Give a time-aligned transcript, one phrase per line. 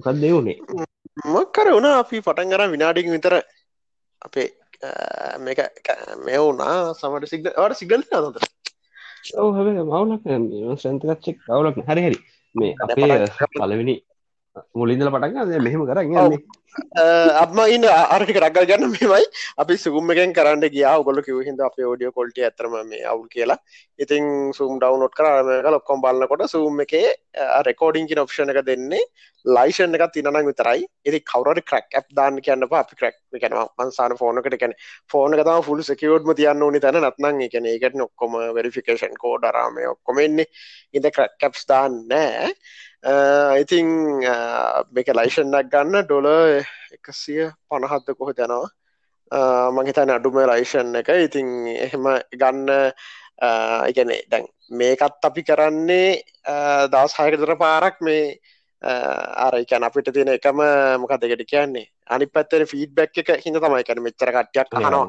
[0.00, 0.58] මොකක් දෙවුණේ
[1.34, 1.96] මක්කර වුණා.
[2.02, 3.34] අපි පටන් අර විනාඩික විතර
[4.26, 4.48] අපේ
[5.44, 5.60] මේක
[6.26, 6.76] මේ වුණා.
[7.00, 8.44] සමට සිග වට සිගල් නතර
[9.40, 9.58] ඔව හ
[9.88, 10.22] මවුලක්
[10.82, 12.18] සන්තකච්චෙක් කවුලක් හරි හරි.
[12.54, 13.18] මේ අපේ
[13.58, 13.96] පලවෙනි
[14.74, 16.40] මුලින්දල පටන් මෙහෙම කරන්නේ
[17.42, 19.26] අත්ම ඉන්න ආර්ටික රක්ගල් ගන්න මෙමයි
[19.62, 20.84] අපි සුගුම් එකෙන් කරන්න ගිය.
[21.00, 23.58] ඔගොල කිවහිද අප ෝඩියෝ කොල්ට ඇතරම මේ අවුල් කියලා.
[23.98, 27.14] ඉතින් සුම් ඩවනොට් කරම ලොක්කොම් බලන්නකොට සූම් එකේ
[27.68, 29.02] රෙකෝඩිංකි ඔප්ෂණ එක දෙන්නේ
[29.44, 30.84] ලයිෂන් එක තිනනම් විතරයි.
[31.08, 34.76] ඉති කවරට ක්‍රක් ඇ් දාන්න කියන්න අපි ක්‍රක් කන මන්සාන ෆෝනකට කැන
[35.10, 37.00] ෆෝන තම ෆුල් සකවෝඩ්ම තියන්න ඕනි තැන.
[37.02, 40.46] නත්නං එකන එකට ඔක්කොම වෙරිෆිකේෂන් කෝඩරාමය ඔක්කොමෙන්නේ
[40.94, 42.54] ඉද ක්‍රක් කැප්ස් දාන්න නෑ
[43.00, 43.88] Uh, ඉතිං
[44.20, 46.28] uh, මේක ලයිෂන්නක් ගන්න ඩොල
[46.92, 48.68] එකසිය පණහත්ද කොහ යනවා?
[49.32, 51.08] Uh, මහිතන අඩුම ලයිෂන් එක.
[51.08, 51.48] ඉතිං
[51.80, 52.04] එහෙම
[52.36, 52.68] ගන්න
[53.88, 56.20] එකනේ දැන් මේකත් අපි කරන්නේ
[56.92, 58.36] දවස් හයකතර පාරක් මේ
[58.82, 60.60] ආරයිකැන අපිට තියෙන එකම
[61.00, 61.88] මොක දෙකට කියන්නේ?
[62.12, 65.08] අනි පත්තර ෆීඩ් බැක් එක හිද තමයි කැන මෙච්චර කට්ටයක් හනවා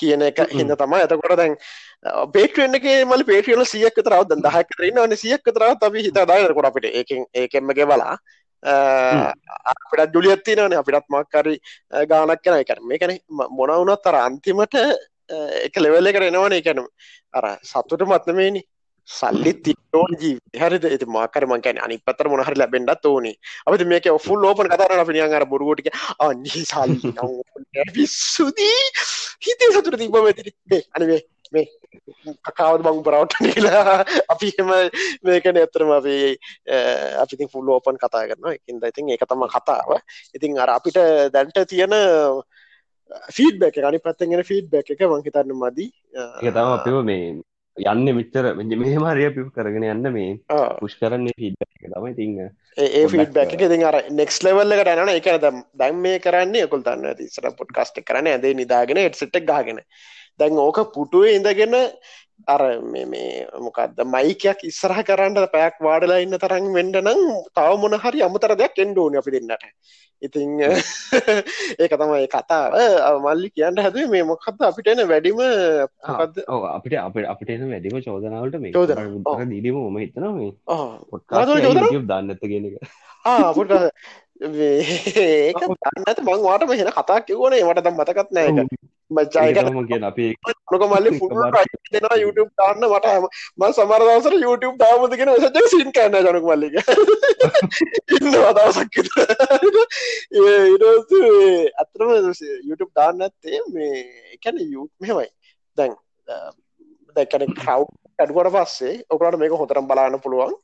[0.00, 1.00] කියන එක හිද තමයි.
[1.02, 1.54] ඇතකොට දැන්
[2.34, 7.24] පේටුවෙන්ක මල පේටියල සියක් තරව දහක රන්න වන සියක් තරව අපි හිත දායකොට අපිට ඒකෙන්
[7.34, 8.16] ඒකෙන්මගේ බලා
[8.62, 11.54] අපිට ජුලියත්තිනන අපිටත් මක්කරි
[12.10, 14.74] ගානක් කන එකන මේකන මොනවුනත් අර අන්තිමට
[15.66, 16.58] එක ලෙවල්ල කර එනවන.
[16.60, 16.86] එකනම්
[17.34, 18.62] අර සතුට මත්නමේනි
[19.08, 23.32] සල්ලි තිෝන ජී හරි ඇති මාකර මංකන අනි පතර මොහරි ලැබෙන්ඩත් ඕනි.
[23.66, 25.88] අපති මේක ඔෆුල් ලෝපන කතර පිනිියන් අර බොරුවටික
[26.26, 28.78] අන්නේ සල්ලි විස්සුදී.
[29.46, 31.20] හිතේ සතුට තිබ ඇති අනිවේ
[31.56, 31.66] මේ
[32.46, 33.96] කකාවත් බං පරවට කියලා.
[34.34, 34.70] අපි එම
[35.28, 36.16] මේකන ඇතරම අපි
[37.24, 39.90] අපි ෆුල් ඕපන් කතා කරන්න එකින්ද ඉතින් ඒක තම කතාව.
[40.36, 40.98] ඉතින් අර අපිට
[41.34, 41.96] දැන්ට තියෙන
[43.36, 45.92] ෆීඩ් බැක අනි පත්තගෙන ෆීඩ් බැක් එක මංහිතන්න මදී.
[46.44, 47.22] ඒ තම අපිව මේ
[47.78, 48.50] යන්න මෙච්චර.
[48.56, 50.36] මෙහෙම හරිය පිප් කරගෙන යන්න මේ
[50.80, 55.16] පුෂ් කරන්නේ ෆීඩ් තමයි තිං ඒ ෆීඩ් බැක් එක ඉතින් අර නෙක්ස් ලෙවල් එකට යනවා
[55.16, 59.38] ඒක දැන් දැන් මේ කරන්නේ ඔයගොල්ලෝ දන්නවා ඉතින් ඉස්සර පොඩ්කාස්ට් එක කරන්නේ ඇඳේ නිදාගෙන හෙඩ්සෙට්
[59.40, 59.82] එක ගහගෙන.
[60.38, 61.76] දැන් ඕක පුටුවේ ඉඳගෙන
[62.46, 67.22] අර මේ මොකක්ද මයිකයක් ඉස්සරහ කරන්න පැයක් වාඩලා ඉන්න තරම් වෙන්න නම්
[67.54, 69.64] තව මොන හරි අමතර දෙයක් එන්න ඕනේ අපි දෙන්නට.
[70.22, 70.60] ඉතින්
[71.80, 72.76] ඒක තමයි කතාව.
[73.24, 78.72] මල්ලි කියන්න හැදුවේ මේ මොකක්ද අපිට එන වැඩිම අපිට අපිට අපිට එන වැඩිම චෝදනාවලට මේ
[78.72, 81.84] මම හිතනවා මේ ආ පොඩ්කාස්ට් මොනවද චෝදනා?
[81.84, 82.76] YouTube දාන්න නැත්ත කියන එක.
[83.24, 83.94] ආ පොඩ්කාස්ට්
[84.40, 87.64] ඒක දන්නේ නැත මං වාට මෙහෙන කතා කිව්වනේ.
[87.64, 88.78] මට දැන් මතකත් නෑ ඒක.
[89.10, 90.08] මචං ඒක ඒක තමයි මම කියන්නේ.
[90.08, 90.26] අපි
[90.70, 93.26] මොනක මල්ලි ෆුල් ප්‍රයිස් දෙනවා YouTube දාන්න මට හැම
[93.58, 96.74] මම සමහර දවසට YouTube දාමුද කියන මෙසේජ් එක සීන් කරන්න ජනක මල්ලික
[98.16, 99.16] ඉන්නවා දවසක් විතර.
[100.38, 102.12] ඊට පස්සේ අත්‍තරම
[102.64, 103.94] YouTube දාන්න නැත්තේ මේ
[104.42, 105.30] කියන්නේ YouTube මෙහෙමයි.
[105.78, 105.96] දැන්
[107.16, 110.54] දැන් කියන්නේ crowd අඩුවට පස්සේ ඔයගොල්ලන්ට මේක හොඳටම බලන්න පුළුවන්.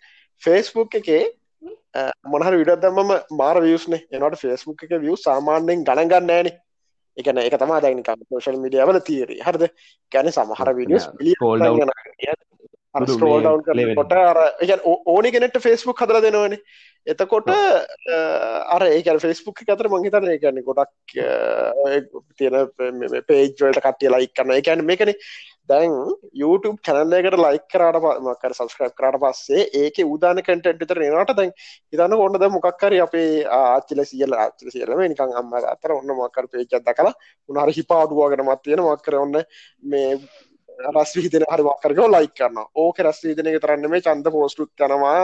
[0.43, 1.25] Facebook එකේ
[2.27, 4.03] මොනහරි විඩියෝ දැම්මම මාර views නේ.
[4.11, 6.55] එනකොට Facebook එකේ views සාමාන්‍යයෙන් ගණන් ගන්න
[7.17, 9.69] නෑනේ ඒ කියන්නේ ඒක තමයි දැන් නිකන් social media වල තියරි හරිද?
[10.13, 10.75] කියන්නේ සමහර
[14.67, 16.59] කියන්නේ ඕ- ඕනි කෙනෙක්ට Facebook හදලා දෙනවනේ.
[17.07, 20.93] එතකොට අර ඒ කියන්නේ Facebook එක අතර මං හිතන්නේ ඒ කියන්නේ ගොඩක්
[22.39, 22.55] තියෙන
[23.29, 24.57] පේජ් වලට කට්ටිය ලයික් කරනවා.
[24.57, 25.17] ඒ කියන්නේ මේකනේ
[25.69, 25.93] දැන්
[26.41, 31.03] YouTube channel එකට ලයික් කරාට ප- මොකක් හරි subscribe කරාට පස්සේ ඒකේ උදාන content විතර
[31.03, 31.53] එනවට දැන්
[31.93, 36.17] හිතන්න ඕන දැන් මොකක් හරි අපේ ආච්චිලා සීයලා ආච්චිලා සීයලා මේ නිකන් අම්මා අතර ඔන්න
[36.21, 37.15] මොකක් හරි page එකක් දැකලා
[37.49, 39.39] මොන හරි හිපාඩුවගෙනමත් තියෙන මොකක් හරි ඔන්න
[39.85, 40.11] මේ
[40.95, 42.67] රස් විහිදෙන හරි මොකක් හරි ලයික් කරනවා.
[42.77, 45.21] ඕක රස් විහිදෙන එක තරන්නේ මේ ඡන්ද පෝස්ට් උත් කරනවා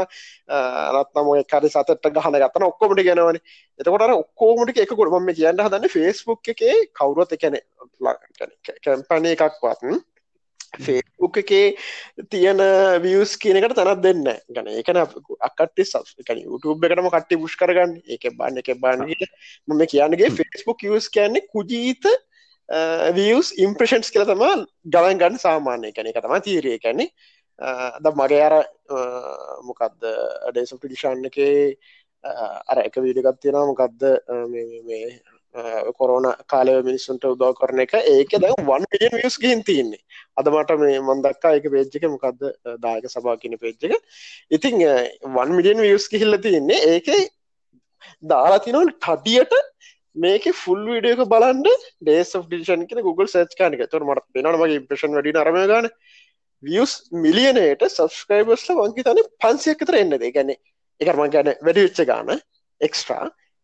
[0.97, 3.43] නැත්නම් ඔය එක්ක හරි සතෙට්ට ගහන ගත්තන ඔක්කොම ටික එනවනේ.
[3.81, 7.63] එතකොට අර ඔක්කොම ටික එක කොට මම මේ කියන්න හදන්නේ Facebook එකේ කවුරුත් ඒ කියන්නේ
[8.85, 9.83] කැම්පැනි එකක්වත්
[10.79, 11.75] ෆේස්බුක් එකේ
[12.31, 12.61] තියෙන
[13.03, 17.97] වියස් කියනකට තැනත් දෙන්න ගන ඒකන අකටේ සස්කන යුටබ් එකටම කට්ටි පුෂ් කරගන්න.
[18.07, 19.11] ඒක බන්න එක බන්න
[19.69, 22.07] මම කියන්නගේ ෆෙස්බුක් යස් කියන්නේ කුජීත
[23.19, 24.45] වියස් ඉම්ප්‍රෂන්ස් කියල තම
[24.87, 25.93] ගලන් ගන්න සාමාන්‍ය.
[25.93, 27.11] කන එක තම තීරය කැන්නේ
[28.01, 28.55] ද මගේ අර
[29.67, 30.07] මොකක්ද
[30.49, 31.75] අඩේසු පිටිෂාන්න එකේ
[32.25, 34.07] අර එක වීඩගත් තියෙන මොකක්ද
[34.53, 35.19] මේ
[35.99, 40.01] කොරෝන කාලය මිනිස්සුන්ට උදව් කරන එක ඒක දැන් 1 මිලියන් views ගිහින් තියෙන්නේ
[40.41, 43.95] අද මට මේ මම දැක්කා ඒක පේජ් එකේ මොකද්ද අ, දායක සභාව කියන පේජ් එක
[44.59, 47.21] ඉතින් 1 මිලියන් views ගිහිල්ලා තියෙන්නේ ඒකේ
[48.33, 49.55] දාලා තියෙනවා කඩියට
[50.17, 51.67] මේකේ ෆුල් වීඩියෝ එක බලන්න
[52.07, 53.83] days of decision කියන Google search කරන එක.
[53.85, 55.89] ඒතකොට මට පේනවනේ මගේ impression වැඩි වෙන අරමය ගන්න.
[56.63, 56.93] views
[57.25, 60.17] මිලියනයට subscribers ලා මං හිතන්නේ 500ක් විතර එන්නද.
[60.27, 60.59] ඒ කියන්නේ
[61.01, 62.35] ඒක මං කියන්නේ වැඩි වෙච්ච ගාන
[62.81, 63.21] extra.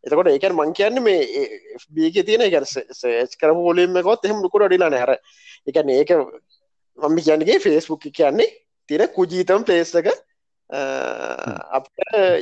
[0.07, 4.01] එතකොට ඒ කියන්නේ මං කියන්නේ මේ ඒ FB එකේ තියෙන ඒ කියන්නේ search කරපු volume
[4.01, 5.07] එකවත් එහෙම ලොකුට වැඩිලා නැහැ.
[5.07, 5.13] අර
[5.67, 6.11] ඒ කියන්නේ ඒක
[6.99, 8.49] මම කියන්නේ Facebook එක කියන්නේ
[8.89, 10.09] තියෙන කුජීතම place එක
[11.79, 11.99] අපිට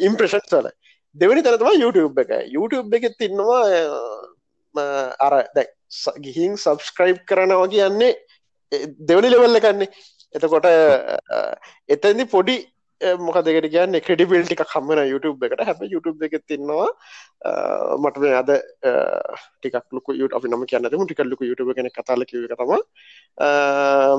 [0.09, 0.69] ඉම්ප්‍රෙෂන්ස් වල.
[1.17, 2.31] දෙවනි තැනතම YouTube එක.
[2.57, 3.63] YouTube එක තින්නවා
[5.27, 5.67] අර දැ
[6.21, 8.13] ගිහින් සබස්ක්‍රයිබ් කරනවා කියන්නේ
[9.09, 9.89] දෙවනි ලෙවල්ල කන්නේ
[10.35, 10.67] එතකොට
[11.89, 12.57] එතදි පොඩි
[13.01, 15.61] මොක දෙකට කියන්න ක්‍රඩිබිල්ටි කම්මන YouTube එකට.
[15.61, 16.89] හැබ YouTube එක තින්නවා
[17.99, 18.51] මට මේ අද
[19.61, 22.73] ටිකක් ලුක යුට අපි නම කියන්න ටික ලුක YouTube කෙන කතාල කිව තම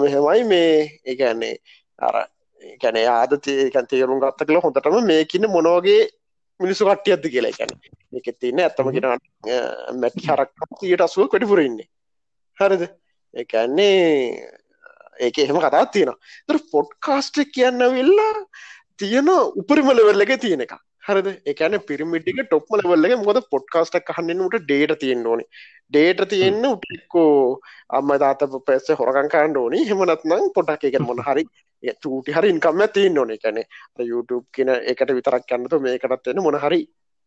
[0.03, 1.55] මෙහෙමයි මේ ඒගන්නේ
[1.99, 2.27] අර
[2.81, 6.09] ගැන ආද තේකන් තේරුම් ගත්ත කළ හොඳටම මේකින්න මොනෝගේ
[6.59, 7.73] මිනිසු කට්ටියද කියලා ගැන
[8.13, 9.17] එක තින්න ඇත්තම කියෙන
[10.01, 10.51] මැටි හරක්
[10.83, 11.89] යට අසුව කොටිපුරඉන්නේ
[12.57, 12.83] හරිද?
[13.33, 14.64] එකන්නේ
[15.19, 16.17] ඒක එහෙම කතාත් තියෙනවා.
[16.47, 18.33] තර පොඩ්කාස්ට කියන්න වෙල්ලා
[18.97, 19.29] තියෙන
[19.61, 20.75] උපරිම ලෙවල් එක තියෙන එක
[21.07, 21.27] හරිද?
[21.51, 25.45] එකන පිරිමිටික ටොප්ම ලෙවල්ල එක මොද පොඩ්කාස්ට කහන්නට ඩේට තියෙන්න්න ඕනි.
[25.91, 27.59] ඩේට තියෙන්න්න උටික්කෝ
[27.97, 29.83] අම්ම තාත පැස්ස හොරකන් කාණ්ඩ ඕනි.
[29.89, 31.45] හෙමනත්නම් පොටක් එක මොන හරි
[32.03, 33.35] චූටි හරි ඉන්කම්ම තියන්න ඕන.
[33.37, 33.61] එකන
[34.11, 36.81] YouTube කියන එකට විතරක් කන්නතු මේකටත්වෙන මොන හරි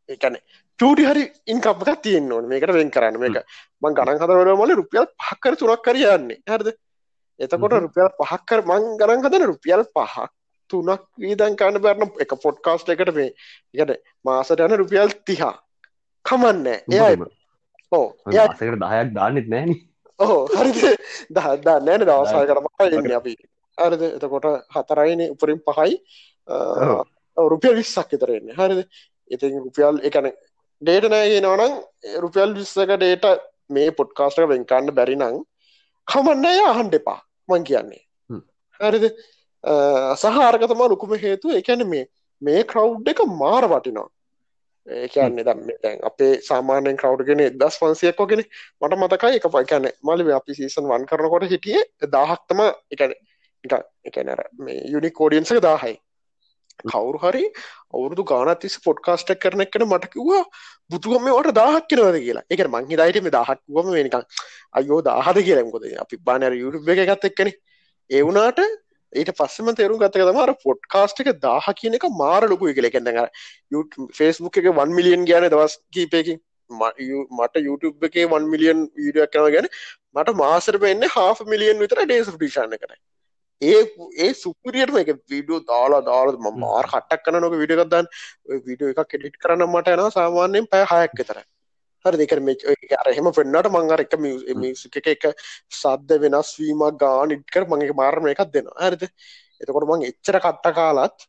[0.09, 0.41] එකන
[0.81, 1.25] චූටි හරි
[1.55, 2.49] ඉන්කම්පක තියන්න ඕන.
[2.51, 3.21] මේකට වෙන් කරන්න.
[3.23, 3.43] මේක
[3.83, 6.75] මං ගණන් හදවල මල රුපියල් පහක්කර තුනක් කරයන්නේ හරද
[7.41, 10.29] එතකොට රුපියල් පහක්කර මං ගණන් හදන රුපියල් පහක්
[10.71, 13.33] තුනක් වීදන් කාන්න බැරන එක පොඩ්කාස්ට එකට මේ
[13.75, 15.55] එකට මාසට යන රුපියල් තිහා
[16.25, 16.67] කමන්න
[17.03, 17.29] එයම
[17.93, 19.77] ඕ දහයක් දාන්නෙත් නෑන
[20.19, 20.73] ඕ හරි
[21.31, 22.67] දහදා නෑන දවසය කරම
[23.15, 23.35] අපි.
[23.79, 24.03] හරිද?
[24.09, 25.95] එතකොට හතරයින උපරින් පහයි.
[27.37, 28.81] රුපියල් විස්සක් විතරෙන්නේ හරිද?
[29.31, 30.31] ඉති රුපියල් එකන
[30.83, 31.79] ඩේට නෑගේ නවනං
[32.19, 33.31] රුපියල් විස්සක ඩේට
[33.71, 35.41] මේ පොඩ්කාස්ටක වෙන්කාන්න බැරි නං
[36.09, 38.03] කමන්න අහන් දෙපා මං කියන්නේ.
[38.81, 39.11] හරිද?
[40.17, 42.07] සහාරකතම ලොකුම හේතු එකැන මේ
[42.43, 44.09] මේ ක්‍රව් එක මාර වටිනවා.
[44.87, 48.43] ඒකන්නේ දම් දැන් අපේ සාමානයෙන් කවඩ්ගෙන දස් වන්සියක් වගෙන
[48.81, 52.61] මට මතකයි එක පයිකැන මලිම අපි සීසන් වන් කරනකොට හිටියේ දාහක්තම
[52.91, 53.15] එකන
[54.05, 55.97] එකනර මේ යුනි කෝඩියන්සක දාහයි
[56.85, 57.45] කවුරු හරි
[57.93, 60.43] අවුරුදු ගානතිස් පොඩ්කාස්ට කරන එකන මටකිවා
[60.91, 62.45] බුදුගම වට දාහක් කෙනවද කියලා?
[62.51, 64.27] එක මංහි දයිටම දහක්වම වෙනිකං
[64.75, 67.53] අයෝ දාහද කියලම්කොද අපි බානර යුටුබ එක ගත්ත එක්කන.
[68.11, 68.61] ඒවුනාට
[69.13, 72.91] ඊට පස්සම තේරු ගතක තමාර පොඩ්කාස්ට එක දාහ කියන එක මාර ලොකු කියල.
[72.91, 73.21] එකෙන්දඟ
[74.13, 76.41] ෆෙස්බුක් එක වන් මිලියන් ගන දවස් කීපයකින්.
[76.71, 79.69] මට YouTube එකේ වන් මිලියන් වීඩියක් කන ගැන
[80.15, 82.99] මට මාසර වෙන්න හා මිලියන් විතර ඩේස් ිෂාන කරයි
[83.63, 83.79] ඒ
[84.19, 88.11] ඒ සුපරියටම එක වීඩියෝ දාලා දාල ම මාර් කට්ටක් කන නොක විඩියගත්දන්
[88.67, 91.41] විඩියෝ එක කෙඩිට් කරන්න මට යන සාමාන්‍යයෙන් පැ හයක් තර
[92.05, 94.15] හරි දෙක මේ අරහෙම පෙන්න්නට මංගර එක
[94.57, 95.27] මියසික එක
[95.73, 99.05] සද්ධ වෙනස් වීම ගාන ඉට්කර මගේ මාර්ම එකක් දෙන්න හරිද?
[99.61, 101.27] එතකොට මං එච්චර කට්ට කාලත්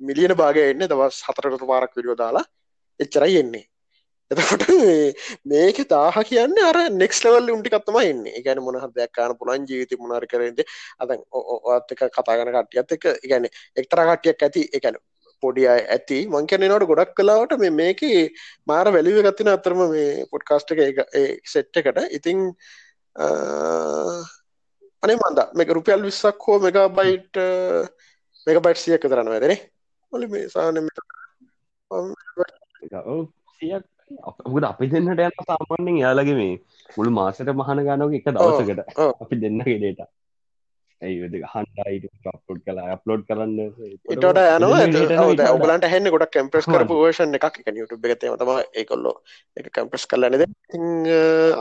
[0.00, 2.44] මිලියන භාගය එන්න දවස් හතරකට පාරක් විඩියෝ දාලා
[3.00, 3.64] එච්චරයි එන්නේ
[4.32, 4.66] එතකොට
[5.44, 10.60] මේක දාහ කියන්න අර නෙක්ස් ලවල් උන්ටිකත්තම එන්න ගැන මොනහ දෙයක්කාන පුළන් ජීවිත මොනර කරද
[10.98, 11.16] අද
[11.74, 15.00] ඔත් එක කතාගන කටියත් එක ගැන එක්තර කටියක් ඇති එකන
[15.42, 16.18] පොඩිය ඇති.
[16.28, 18.00] මංකනනට ගොඩක් කලාවට මේ මේක
[18.66, 21.02] මාර වැලිව ගත්තින අතරම මේ පොඩ්කාස්ට එක
[21.46, 21.98] සෙට්ට එකට.
[22.18, 22.38] ඉතිං
[25.02, 27.42] අනේ මන්ද මේක රුපියල් විස්සක් හෝ මෙගා බයිට්
[28.46, 29.58] මේක බයිට් සියක් කරන්න වැදනේ
[30.12, 30.78] ඔලි මේ සාන
[33.58, 33.84] සියක්
[34.28, 36.56] අපට අපි දෙන්නට යන සාමාන්‍යෙන් යාලගේ මේ
[36.96, 40.10] මුළු මාසට මහන ගනක එක දවසකට අපි දෙන්න ගෙඩේට
[41.02, 43.56] ඇයිද හන්ඩයිට අප්ලෝඩ් කලා අප්ලෝඩ් කරන්න.
[44.14, 45.48] ඉටට යනවා.
[45.54, 47.58] ඔගලන්ට හැන්න ගොඩක් කැම්පස් කරපු වර්ෂන් එකක්.
[47.62, 49.14] එක YouTube එක තම ඒකොල්ලෝ
[49.58, 50.46] එක කැම්පස් කරලනද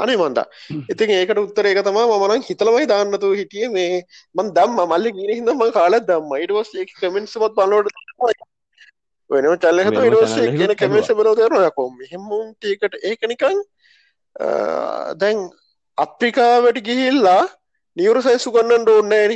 [0.03, 0.45] අනේ මන්ද.
[0.93, 4.03] ඉතින් ඒකට උත්තර ඒක තම මන හිතලමයි දාන්නතු හිටිය මේ
[4.37, 7.93] මන් දම් මල්ලි ගින හිදම කාලත් දම් මයිටවස් කමෙන්ට්ස්මත් පලෝඩ
[9.31, 13.61] වෙනම චල්ලහත ඉරස කියන කැමස බල තරනයකෝ මෙහෙමුන්ටකට ඒක නිකන්
[15.15, 15.39] දැන්
[15.97, 17.43] අප්‍රිකාවට ගිහිල්ලා
[17.97, 19.33] නිවරසයිසු ගන්නන්න ඕන්නෑන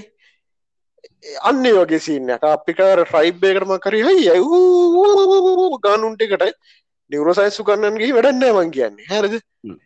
[1.42, 4.42] අන්න වගේ සින්න අපිකාර ෆයිබ්බේකරම කරි හයි ඇ
[5.82, 6.44] ගානුන්ටකට
[7.12, 9.08] නිවරසයිසු ගන්නන්ගේ වැඩන්න මං කියන්නේ.
[9.08, 9.34] හැරද?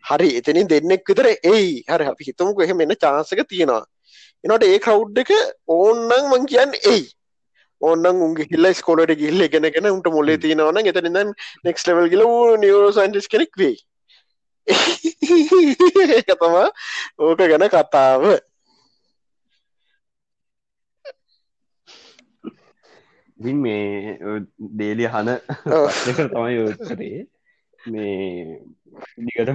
[0.10, 1.28] හරි එතනින් දෙන්නෙක් විතර.
[1.46, 1.72] එයි.
[1.86, 3.84] හරි අපි හිතමුක එහෙම එන්න චාසක තියෙනවා.
[4.44, 5.32] එනට ඒ කවුඩ් එක
[5.70, 7.04] ඕන්නන් මං කියන්න එයි
[7.82, 11.34] ඕන්නන් උන්ගේ හිල්ල ස්කෝලට ගිල්ල ගෙනගෙන උන්ට මොලේ තිනවන එතනින්
[11.66, 12.24] නෙක්ස් ලවල් ගල
[12.64, 13.78] නියෝ සයින්ටිස් කෙනෙක් වේ
[16.20, 16.68] එක තමා
[17.20, 18.24] ඕක ගැන කතාව.
[23.40, 23.86] ඉතින් මේ
[24.80, 25.30] දේලිය හන
[26.32, 27.20] තමයි යෝත්තරේ
[27.86, 28.60] මේ
[29.26, 29.52] දිගට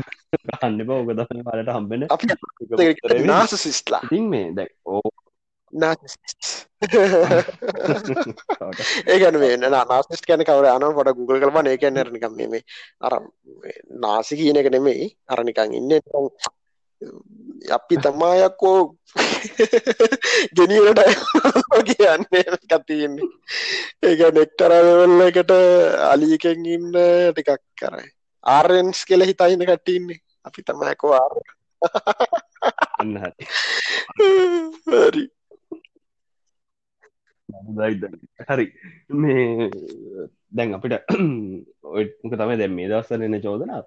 [0.54, 2.02] කන්න බ ඕක දන්න පලට හම්බෙන
[3.26, 5.04] නාස සිස්ලා ඉතින් මේ දැක් ඕ
[9.06, 12.62] ඒගැන මේ නාස්ස් කැන කවර අන පොට ගුගල් කරම ඒකැන නිකම් මේ
[13.00, 13.12] අර
[13.98, 15.16] නාසි කියන එක නෙමෙයි.
[15.28, 16.00] අරනිකං ඉන්න
[17.70, 18.96] අපි තමායක්කෝ
[20.56, 21.00] ගෙනියලට
[21.88, 23.28] කියන්නේ කතියන්නේ
[24.02, 25.50] ඒක නෙක්ටරවල්ල එකට
[26.06, 26.92] අලියකෙන් ඉන්න
[27.30, 28.10] ටිකක් කරයි
[28.46, 31.32] ආරෙන්ස් කෙල හිතයින්න කට්ටඉන්නේ අපි තමයකෝ ආර
[34.96, 35.30] හරි
[38.48, 38.66] හරි.
[39.14, 39.70] මේ
[40.50, 40.94] දැන් අපිට
[41.96, 43.82] ඔයක තමයි දැන් මේ දවස්සරන්න චෝදනා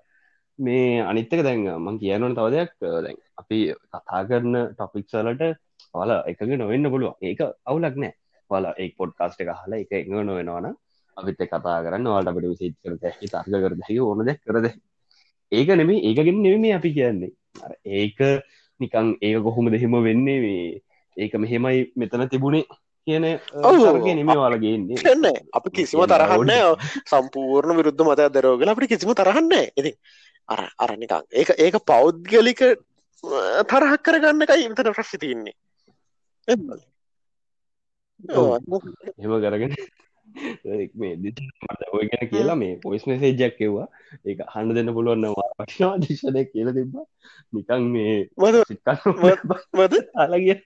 [0.60, 2.72] මේ අනිත්තක දැන් මං කියනවන තව දෙයක්.
[2.82, 3.60] දැන් අපි
[3.94, 5.44] කතා කරන ටොපික්සලට
[5.94, 8.14] වල එකග නොවෙන්න පුළුව ඒක අවුලක් නෑ.
[8.52, 10.68] වල ඒ පොඩ්කාස්ට එක හලා එක එඟ නොවෙනවාන
[11.18, 14.68] අපිත් කතා කරන්න වලට අපට විසිත් කර දැහි තර්ග කර දැහි ඕන දෙ කරද
[15.52, 17.32] ඒක නෙමේ ඒකගෙන් නෙමේ අපි කියන්නේ.
[17.98, 18.20] ඒක
[18.80, 20.40] නිකං ඒක කොහොම දෙහෙම වෙන්නේ?
[20.42, 20.82] මේ
[21.18, 22.66] ඒක මෙහෙමයි මෙතන තිබුණේ.
[23.08, 23.26] කියන
[24.18, 26.52] නෙමේ වාලගේන්නේ කන්න අපි කිසිම තරහන්න
[27.06, 29.92] සම්පූර්ණ විරුද්ධ මතයක් දරෝගල අපට කිසිම කරන්න ඉති
[30.50, 32.62] අර අරනිකං ඒක ඒක පෞද්ගලික
[33.66, 35.56] තරහක් කරගන්න එකයි ඉතන ප්‍රශ්ි තින්නේ
[36.48, 36.68] එම
[39.42, 39.74] කරගෙන
[40.96, 41.14] මේ
[41.92, 43.88] ඔය ගැන කියලා මේ පොයිස් මෙසේජක් කිව්වා
[44.26, 46.98] ඒක හන්න දෙන්න පුළුවන්නවා පක්ෂවා දිශනය කියල තිබ
[47.54, 48.18] නිකං මේ
[49.78, 50.58] මද අලගිය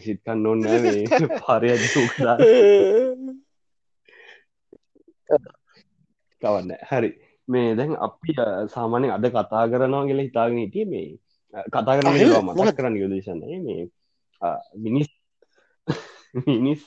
[0.00, 1.04] සිත්කන්න ඕන්න මේ
[1.38, 2.36] පාරය ජූකලා
[6.42, 7.10] කවන්න හරි
[7.48, 8.36] මේ දැන් අපි
[8.68, 11.08] සාමානය අද කතා කරනවා කියල හිතාගෙන හිටිය මේ
[11.68, 12.08] කතා කරන
[12.48, 13.82] මතක් කරන්න යුදේශනය මේ
[14.78, 15.10] මිනිස්
[16.46, 16.82] මිනිස්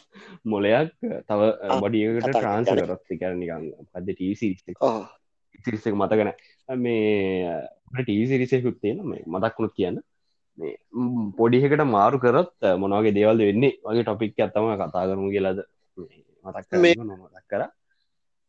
[0.45, 0.91] මොලයක්
[1.23, 1.41] තව
[1.81, 6.31] බඩියකට ට්‍රාන්ස කරත්ති කරනිකං පද ටීසිරිසක් මතකන
[6.79, 7.55] මේ
[7.99, 10.01] ටීසිරිසෙකුත් තියෙන මේ මතක්ුණුත් කියන්න
[11.37, 13.77] පොඩිහකට මාරු කරත් මොනවගේ දේවල්ද වෙන්නේ?
[13.85, 15.59] වගේ ටොපික් ඇත්තම කතා කරමු කියලද?
[16.45, 17.63] මතක් මතක් කර.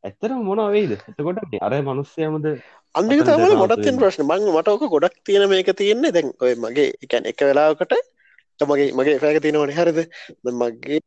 [0.05, 0.93] ඇත්තර මොන වේද?
[1.11, 2.47] එතකොට අර මනුස්සයමද
[2.95, 4.27] අන්දික තමල මොටත්තින් ප්‍රශ්න.
[4.27, 6.13] මං මටක ගොඩක් තියෙන මේක තියෙන්නේ.
[6.13, 7.97] දැන් ඔය මගේ එකැන් එක වෙලාවකට
[8.61, 9.73] මගේ මගේ පැක තියෙනවන.
[9.79, 9.99] හරිද?
[10.61, 11.01] මගේ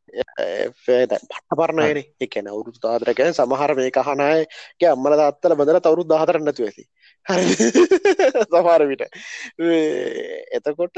[0.86, 1.14] පට
[1.60, 6.84] පරණයන එකන අවුරුදු තාදරක සමහර මේ කහනයගේ අම්මල දත්තල බදල තවරු දාහතර නැතු ඇති
[8.46, 9.04] සමාර විට.
[10.52, 10.98] එතකොට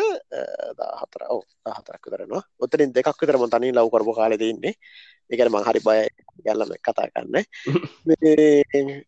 [0.77, 4.75] දාහතර ඔව දාහතරක් කරනවා ඔතරින් දෙකක් විතරම තනි ලව් කරපු කාලෙ ඉන්නේ.
[5.29, 5.99] එකන මං හරි බය
[6.45, 7.35] ගැල්ලම කතා කන්න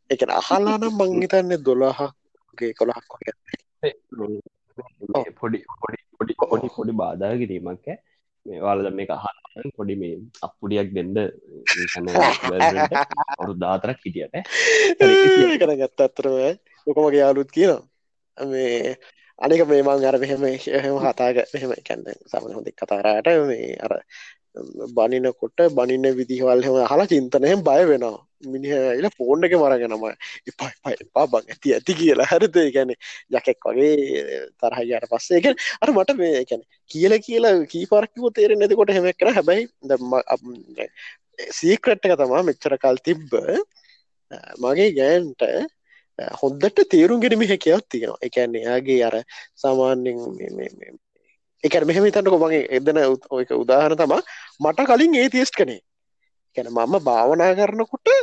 [0.10, 3.12] එක අහල්ලානම් මංහිතන්නේ දොළහගේ කොළහක්
[5.40, 7.88] පොඩි පොඩි පොඩි පොඩි පොඩි බාධා කිරීමක්
[8.46, 11.12] මේ වාලද මේ අහන්න පොඩි මේ අපපුඩියක් දෙන්න
[13.40, 14.36] ඔරු දාතරක් හිටියට.
[15.62, 16.38] කරගත්ත අත්තරම
[16.88, 17.82] ලොකොමගේ යාලුත් කියනවා?
[18.38, 18.98] මේ
[19.40, 23.94] අනික මේ මං අර මෙහෙම එහෙම හතාග මෙහෙම කැන්න සමන හොඳක් කතාරයට මේ අර
[24.98, 28.20] බනිනකොට බනින්න විදිහවල් හෙම හලා චින්තනයෙන් බය වෙනවා.
[28.54, 30.06] මිනිහල ෆෝන් එක මරගෙනම
[30.52, 32.28] එපා එපා බං ඇති ඇති කියලා.
[32.32, 32.94] හරිත ගැන
[33.38, 33.94] යකෙක් වගේ
[34.62, 35.40] තරහයාට පස්සේ.
[35.40, 35.46] එක
[35.82, 39.64] අර මට මේ කැන කියල කියලා කීපරක්කිව තේරෙන නැතිකොට හෙමක් කර හැබැයි
[41.60, 43.32] සීක්‍රට් එක තමා මෙච්චර කල් තිබ්බ.
[44.64, 45.42] මගේ ගෑන්ට
[46.20, 48.20] හොන්දට තේරුම් ගෙනම හැකියවත් තියෙනවා.
[48.22, 49.16] එකන්නේ යාගේ අර
[49.56, 51.00] සාමාන්‍යෙන්
[51.64, 53.02] එක මෙහම තන්නක මගේ එදන
[53.32, 54.22] ඔයක උදාහන තමා
[54.60, 55.82] මට කලින් ඒතිස්ට කනේ
[56.58, 58.14] කැන මම භාවනා කරනකොට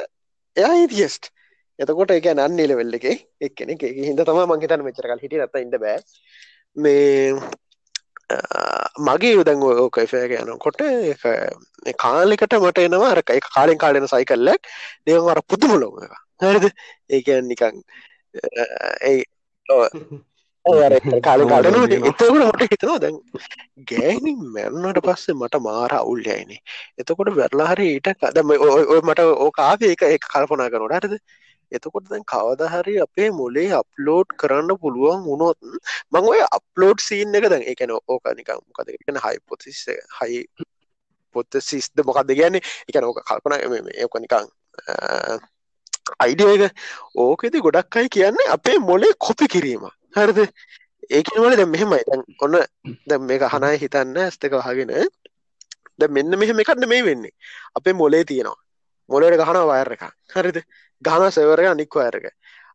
[0.57, 1.33] එයා ඒතිස්ට
[1.79, 3.07] එතකොට එක නන්න එලවෙල්ල එක
[3.41, 5.99] එක්කෙන එක හිද තම මංහිතන මෙචරකල් හිට නත ඉන්න බෑ.
[6.77, 7.35] මේ
[9.01, 10.83] මගේ යුදන් ඕකයිෆෑක යනකොට
[11.99, 13.13] කාලෙකට මට එනවා.
[13.15, 14.69] අරක එක කාලෙන් කාලෙන සයිකල්ලක්
[15.07, 15.97] දේවර පුදුමලොම
[16.41, 16.67] හරිද?
[17.11, 17.83] ඒකන් නිකං
[19.03, 19.23] ඒ
[21.21, 23.19] කාල කාටනට එතකට මට හිතනවා දැන්
[23.89, 26.57] ගෑනි මැරණට පස්සේ මට මාර අවුල්යයින
[26.99, 31.17] එතකොට වැරලාහරි ඊට කදම ඔය මට ඕකාවේ එක එක කල්පනා කරනට හරිද?
[31.73, 35.59] එතකොට දැන් කවදහරි අපේ මොලේ අප්ලෝඩ් කරන්න පුළුවන් වුණොත්
[36.13, 39.87] මං ඔය අප්ලෝඩ් සීන් එක දැන් එකන ඕකනිකම් මොකද එකන හයිපොතිස්
[40.19, 40.45] හයි
[41.35, 43.57] පොත්ත සිස්ද මොකක්ද ගැන්නේ එක ඕක කල්පන
[43.95, 44.51] ඒක නිකං
[46.19, 46.73] අයිඩිය එක
[47.17, 49.87] ඕකෙති ගොඩක් අයි කියන්නේ අපේ මොලේ කොපි කිරීම.
[50.17, 50.39] හරිද?
[51.11, 52.03] ඒකනවල දැ මෙහෙමයි.
[52.09, 52.59] දැන් ඔන්න
[53.07, 54.93] දැ මේක හනය හිතන්න ඇස්තක වහගෙන
[55.99, 57.35] ද මෙන්න මෙහෙම එකන්න මේ වෙන්නේ.
[57.75, 58.59] අපේ මොලේ තියෙනවා.
[59.11, 60.05] මොලට ගහන වයර එක
[60.37, 60.59] හරිද?
[61.03, 62.27] ගහන සෙවරය අනික් අයරක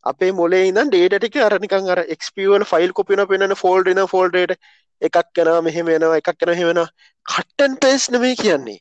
[0.04, 4.58] අපේ මොලේ ඉදන් ඩේට ටික අරනිකං අර එක්ස්පියවල ෆයිල් කොපින පෙන ෆෝල්ඩන ෆෝල්ඩට
[5.02, 6.82] එකක් කෙන මෙහෙම වෙනවා එකක් කෙන හෙවෙන
[7.26, 8.80] කට්ටන් පේස් නෙමේ කියන්නේ.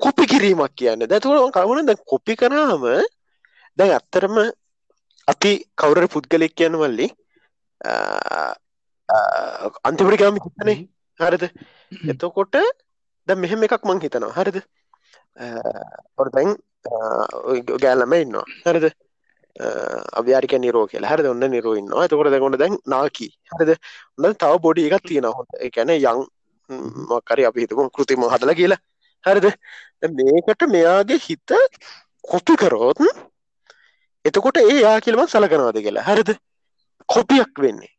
[0.00, 1.06] කොපි කිරීමක් කියන්න.
[1.12, 2.84] දැතුව කවුන ද කොපි කරාම
[3.78, 4.36] දැන් ඇත්තරම
[5.32, 7.08] අපි කවුර පුද්ගලෙක් කියන්න වල්ලි
[9.88, 10.78] අන්තිපරිකාම හිතනේ
[11.20, 11.44] හරිද?
[12.12, 12.56] එතකොට
[13.28, 14.32] ද මෙහෙම එකක් මං හිතනවා.
[14.38, 14.56] හරිද?
[16.20, 16.56] ඔර දැන්
[17.82, 18.46] ගෑල්ලම ඉන්නවා.
[18.66, 18.86] හරිද?
[20.20, 21.12] අව්‍යාරික නිරෝ කියලා.
[21.12, 21.30] හරිද?
[21.32, 22.06] ඔන්න නිරෝ ඉන්නවා.
[22.08, 23.28] එතකොට දැන් දැන් නාකි.
[23.54, 23.70] හරිද?
[24.18, 25.50] ඔන්න තව බොඩි එකක් තියෙනවා හොඳ.
[25.64, 26.24] ඒ කියන්නේ යම්
[27.10, 28.80] මොකක් හරි අපි හිතමු කෘතිම හදලා කියලා.
[29.24, 29.46] හරිද?
[30.00, 31.50] දැන් මේකට මෙයාගේ හිත
[32.30, 33.02] කොපි කරොත්
[34.28, 36.04] එතකොට ඒ යා කියලා මම සලකනවාද කියලා.
[36.04, 36.30] හරිද?
[37.08, 37.92] කොපියක් වෙන්නේ.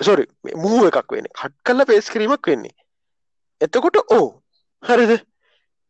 [0.00, 0.24] සොරි
[0.56, 1.34] මූ එකක් වෙන්නේ.
[1.34, 2.76] කට් කරලා පේස් කිරීමක් වෙන්නේ.
[3.60, 4.26] එතකොට ඕ
[4.82, 5.12] හරිද?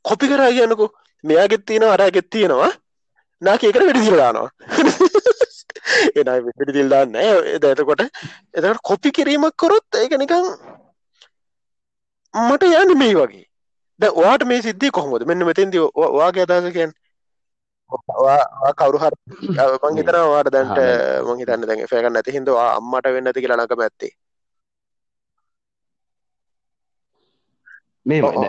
[0.04, 0.90] කොපි කරා කියනකෝ
[1.25, 2.73] මෙයාගෙත් තියෙනවා අරගෙත් තියෙනවා.
[3.42, 4.50] නාක ඒකට වැඩි දිරදානවා
[6.14, 10.49] එනයි වැඩි දිල්දාන්න එතකොට එතකට කොපි කිරීමක් කොරොත් ඒක නිකං
[12.35, 13.44] මට යන්න මේ වගේ.
[14.00, 15.25] ද වාට මේ සිද්ධිය කොහොමද?
[15.26, 15.75] මෙන්න මෙතෙන්ද
[16.16, 16.92] වාගේ අදසකයන්
[17.90, 19.14] කවරු හර
[19.83, 20.78] මං හිතන වාට දැන්ට
[21.26, 24.12] මං හිතන්න දැන් ෆෑගන්න ඇති හිදවා අම්මට වෙන්න ඇති කියලා ලඟම ඇත්තේ.
[28.07, 28.49] මේ තමයි.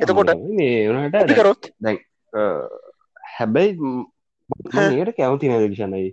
[0.00, 0.88] එතකොට මේ
[1.34, 1.62] කරොත්?
[1.80, 1.98] දැන්
[3.34, 3.72] හැබැයි
[4.96, 6.10] ඒට කැවති නදෂණයි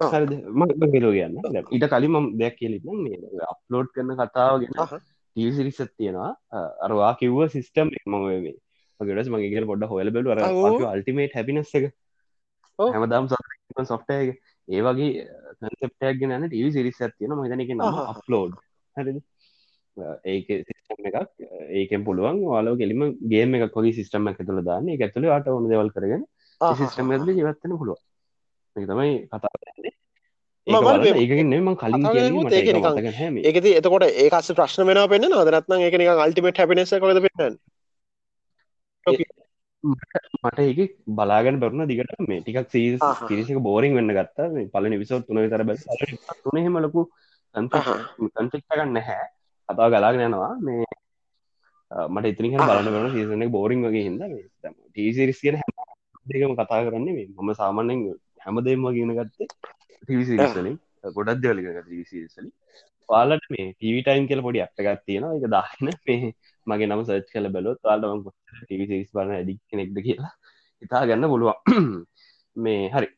[0.00, 1.36] හරිමගලෝ කියන්න.
[1.70, 6.36] ඊට කලින් මම දෙයක් කියලින්න මේ අප්ලෝඩ් කරන කතාව ගෙන ටීසිරිසත් තියෙනවා.
[6.80, 8.52] අරවා කිව්ව සිිස්ටම් මම
[9.02, 10.34] මේ ගෙටස් මගේ කියල පොඩ හොල බෙලු
[10.86, 11.86] අල්ටිමේට හැපිනස් එක.
[12.78, 13.28] හැමදාම්
[13.92, 14.18] සොෆ්ටය
[14.68, 15.26] ඒ වගේ
[15.60, 18.58] කන්සෙප්ටයක් ගෙන ටව සිරිස් ඇතියෙන මතනක නම අප්ලෝඩ්
[18.96, 19.18] හරිද?
[20.26, 21.32] ඒක සිස්ටම් එකක්.
[21.72, 24.94] ඒකෙන් පුළුවන් වාලෝ කෙලිම ගේම එකක් වගේ සිස්ටම් එක තුළ දාන්න.
[24.94, 26.24] එක ඇතුළ අට ඕන දෙවල් කරගෙන
[26.60, 28.00] සිස්ටම් ඇතුල ජීවත්තන පුළුව
[28.76, 29.50] තමයි කතා
[30.66, 32.04] ඒකගන්න ම කලින්
[33.42, 37.58] ඒකති එතකොට ඒකස ප්‍රශ්න වෙන පෙන්න්න නදරත්න ඒක අල්ටිමට හැපිනස කොද පෙන්න්න
[39.04, 40.80] මට ඒක
[41.10, 42.88] බලාගෙන බරුණ දිගට මේ ටිකක් සී
[43.28, 44.48] පිරිසික බෝරිං වෙන්න ගත්තා.
[44.74, 45.76] පලනි විසෝත් තුන තර බැ
[46.44, 47.02] තුනෙහෙමලකු
[47.54, 49.24] කන්ෆෙක්ට ගන්න හැ
[49.68, 50.52] කතාව ගලාගෙන යනවා.
[50.60, 50.84] මේ
[52.08, 54.22] මට ඉතිරිහ බලන්න වෙන සීසන බෝරිං වගේ හිද
[54.90, 58.00] ටීසිරිස් කියන හැම කතා කරන්නේ මේ මම සාමාන්‍යෙන්
[58.44, 59.48] හැමදේම ගෙන ගත්තේ
[60.02, 60.76] ටිවිසිරිස්ලින්
[61.16, 62.50] ගොඩක් දෙවලික ටිවිසිරිසලි
[63.08, 65.36] පාලට මේ ටීවිටයින් කියල පොඩි අප්ටගත් තියෙනවා.
[65.38, 66.34] එක දාහන මේ
[66.66, 68.28] මගේ නම සච් කල බැලොත් තාල්ටම
[68.58, 70.32] ටිවිසිරිස් බලන ඇඩි කෙනෙක්ද කියලා
[70.82, 71.58] ඉතා ගන්න පුළුවන්.
[72.56, 73.08] මේ හරි.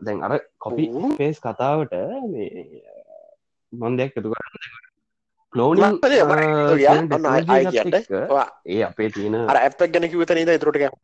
[0.00, 0.84] දැන් අර කොපි
[1.18, 1.94] පේස් කතාවට
[2.32, 2.50] මේ
[3.72, 4.84] මොන්දයක් ඇතු කරන්න
[5.52, 5.76] ලෝන
[8.66, 10.94] ඒ අපේ තියෙන අර ඇපක් ගැන කිවත නද තුරට ගැන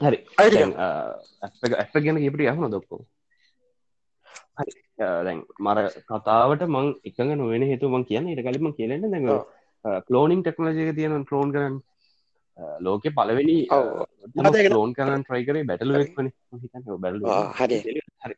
[0.00, 0.18] හරි.
[1.76, 3.02] ඇප ගැන කිපට යහුණ දොක්කෝ
[4.98, 5.78] දැන් මර
[6.10, 9.28] කතාවට මං එකඟ නොවෙන හේතු මං කියන්න ඉට කලිම කියලන්න දැඟ
[10.06, 11.76] කලෝනිින් ටෙක්නෝජයක තියෙන ක්ලෝන් කරන්න.
[12.80, 13.56] ලෝකෙ පලවෙනි
[14.70, 16.30] ලෝන් කරන්න ට්‍රයිකරේ වන
[17.02, 17.20] බැල
[17.58, 18.34] හරි.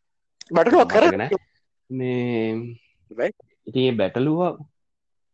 [0.50, 1.24] බටලුවක් කරගෙන
[1.90, 2.74] මේ
[3.66, 4.40] ඉතිඒ බැටලුව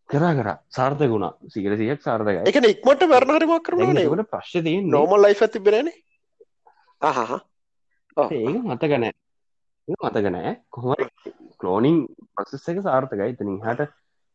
[0.08, 0.48] කර කර.
[0.70, 5.90] සාර්ථ ගුණා සිගරසියක් සාර්ථක එක ඉක්මට වැරණහරිමක් කරන ට ප්‍රශ් තිය නෝමල් ලයි් ඇති බෙන
[7.02, 7.32] හහ
[8.16, 9.12] ඒක මතකනෑ
[9.88, 10.96] මතකනෑ කොහොම
[11.60, 13.30] කලෝනිින් ප්‍රසෙස් එක සාර්ථකයි.
[13.30, 13.90] ඉතනින් හට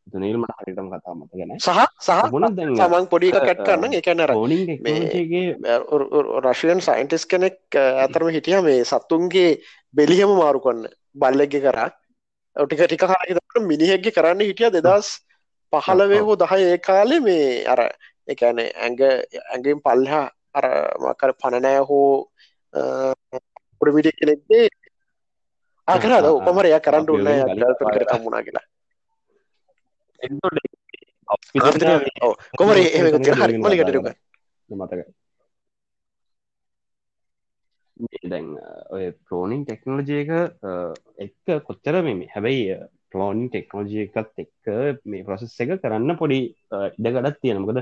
[0.07, 2.21] තුනීල්මට හරිටම කතා මතගෙන සහ සහ
[2.55, 5.45] දැන් සමන් පොඩි කැට් කරන්න එකන ෝනිගේ
[6.45, 9.49] රශයන් සයින්ටිස් කෙනෙක් ඇතරම හිටිය මේ සත්තුන්ගේ
[9.93, 10.85] බෙලිහම මාරු කොන්න
[11.15, 11.89] බල්ලෙක්ග කරා.
[12.55, 15.09] ටික ටික හරකට මිනිහෙක්ග කරන්න හිටිය දෙදස්
[15.73, 17.81] පහලවේ හෝ දහ ඒ කාලෙ මේ අර
[18.27, 20.65] එකන ඇඟ ඇඟෙන් පල්හා අර
[21.01, 22.29] මකර පණනෑ හෝ
[23.79, 24.65] පුරමිටි කෙනෙක්දේ
[25.89, 27.27] ආකරද උපමරය කරන්න උන්න
[28.09, 28.65] තමුණා කියලා
[32.57, 32.77] කොමර
[33.37, 34.07] හරි මලිකටරුක
[34.69, 35.01] මතක
[38.25, 38.47] දැන්
[38.89, 40.29] ඔය ප්‍රෝනිින් ටෙක්නෝජයක
[41.19, 42.77] එක්ක කොච්චර මෙම හැබැයි
[43.09, 44.65] පලෝනිින් ටෙක්නෝජය එකත් එක්ක
[45.05, 46.39] මේ ප්‍රොසෙස් එක කරන්න පොඩි
[46.99, 47.81] ඉඩගඩත් තියෙනමකද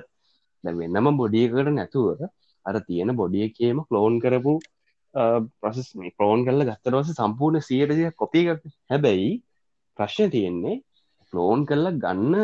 [0.63, 2.25] දැවෙන්නම බොඩියකට නැතුව
[2.65, 4.53] අර තියෙන බොඩියකේම කලෝන් කරපු
[5.13, 9.29] ප්‍රසෙස් මේ කලෝන් කරල ගත්තරවස සම්පූර්ණ සියරසිය කොපි හැබැයි
[9.99, 10.75] ප්‍රශ්න තියෙන්නේ
[11.33, 12.35] ෆලෝන් කරලා ගන්න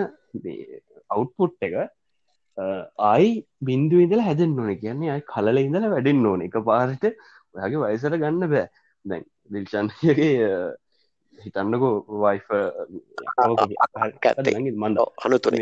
[1.09, 1.75] අවුට්පුට් එක
[2.57, 3.29] ආයි
[3.61, 4.71] බින්දු ඉදල හැදෙන් ඕන.
[4.77, 6.41] කියන්නේ අයි කලල ඉඳල වැඩෙන් ඕන.
[6.41, 7.05] එක පාරට
[7.55, 8.65] ඔයාගේ වයසට ගන්න බෑ.
[9.05, 10.31] දැන් දිල්ෂන්ගේ
[11.37, 12.47] හිතන්නකෝ වයිෆ
[14.73, 15.57] මන්ද අනුතුන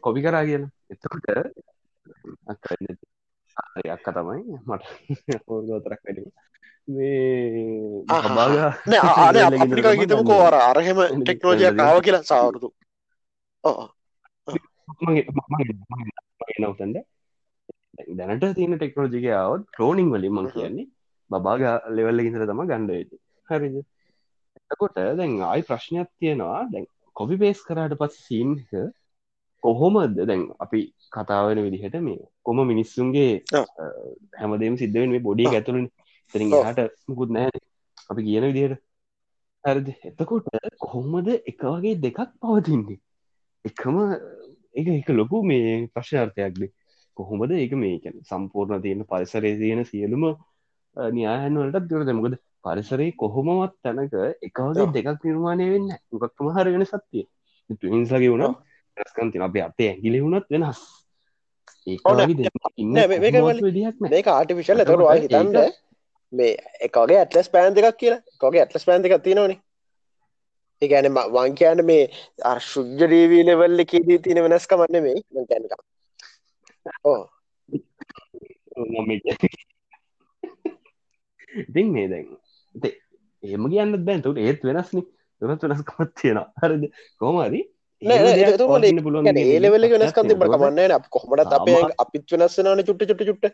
[0.00, 1.26] කොපි කරා කියන එතකොට
[3.94, 4.40] අක්ක තමයි.
[4.68, 4.84] මට
[5.46, 6.20] හෝගෝතරක් වැඩ
[6.88, 8.02] මේ
[9.64, 12.68] අපිකා හිතමකෝ අර අරහෙම ටෙක්නෝජය කාව කියලා සාවරුදු.
[16.62, 16.96] නවතන්ද
[18.18, 20.86] දැනට තියෙන ටෙක්නෝජිකාවත් ක්‍රෝනිින් වලින් මං කියන්නේ
[21.30, 21.62] බාග
[21.96, 23.16] ලෙවල්ල ඉඳර තම ගණ්ඩ ඇති
[23.48, 23.76] හරිද?
[24.70, 26.60] එතකොට දැන් ආයි ප්‍රශ්නයක් තියෙනවා.
[26.72, 26.84] දැන්
[27.16, 28.60] කොපි පේස් කරට පස් සීන්ක
[29.62, 30.16] කොහොමද?
[30.28, 30.80] දැන් අපි
[31.14, 33.32] කතාවන විදිහට මේ කොම මිනිස්සුන්ගේ.
[34.40, 35.50] හැමදේම සිද්ධවෙන් මේ බොඩිය.
[35.50, 35.88] ඇතුළින්
[36.34, 36.50] තරින්.
[36.68, 37.50] හට මුකුත් නෑ.
[38.10, 38.82] අපි කියන විදිහට.
[39.64, 39.88] හරිද?
[40.10, 40.46] එතකොට
[40.84, 42.98] කොහොමද එක වගේ දෙකක් පවතින්නේ?
[43.64, 43.96] එකම
[44.74, 46.62] එක එක ලොකු මේ ප්‍රශ්නාර්ථයක්ද
[47.16, 50.24] කොහොමද ඒක මේ කැන සම්පූර්ණ තියෙන පරිසරේ තියෙන සියලුම
[51.16, 54.14] න්‍යායන් වලට දුරද මොකද පරිසරේ කොහොමවත් තැනක
[54.46, 54.88] එකවගේ.
[54.96, 57.24] දෙකක් නිර්මාණය වෙන්න මොකක්ම හර වෙන සත්‍යය
[57.80, 58.56] තුහිංසගේ වුණ
[59.02, 59.18] ඔව්.
[59.18, 60.76] රස්කන්තින අපේ අතේ ඇගිලි වුණත් වෙනස්.
[62.94, 63.60] මේ-
[64.10, 65.56] මේක ආටිවිශල් ඒක- හිතන්ද
[66.32, 68.16] මේ එකගේ ඇටලස් පෑන් දෙකක් කියලා.
[68.16, 69.56] එකගේ ඇටලස් පෑන් දෙකක් තියෙනවනේ.
[70.82, 72.08] ඒගැන වන් කියන්න මේ
[72.44, 75.72] අර්ශුද්ජරීවී ලෙවල්ල කේදී තියෙන වෙනස්කමන්න මේ මකැනික
[77.04, 77.26] ඕ
[78.78, 79.48] මම කියන්නේ.
[81.56, 82.38] ඉතින් මේ දැන්
[83.42, 84.20] එහෙම කියන්න බෑ.
[84.20, 84.98] තුට ඒත් වෙනස්න.
[85.40, 86.92] තුරත් වෙනස්කමත් තියෙන හරිද?
[87.18, 87.71] කොහමරි
[88.02, 93.52] ඒලෙවල වෙනස්කම් තිබට කමන්න අප කොහමටත් අපේ අපිත් වෙනස්සනන චුට්ට චුට්ට චුට්ට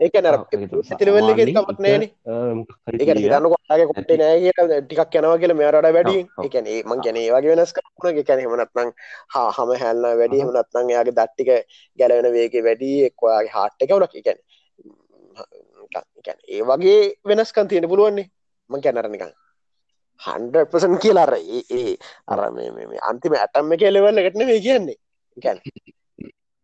[0.00, 0.36] ඒක නර
[1.00, 6.18] තිලවෙල්ල කමක් නෑන ඒක හිතන්න කොටගේ කොට නෑ කියලා ටිකක් යනවා කියලා මෙයාරට වැඩි.
[6.46, 8.92] එකන මං ගැන වගේ වෙනස් කරන එකැන හෙමනත්නං
[9.34, 10.42] හා හම හැල්න්න වැඩි.
[10.44, 11.50] හමනත්නං යාගේ දට්ටික
[11.98, 14.38] ගැලවෙන වේගේ වැඩි එක්වාගේ හාට් එකවලක් එකැන
[16.48, 18.28] ඒ වගේ වෙනස්කන් තියෙන පුළුවන්නේ
[18.70, 19.32] මං කැනරනිකං
[20.20, 21.92] හන්ඩපසන් කියලාර ඒ ඒ
[22.26, 24.98] අර මේ අන්තිම ඇටම්ම එක ලෙවල්ල එකටන මේ කියන්නේ.
[25.36, 25.58] ගැන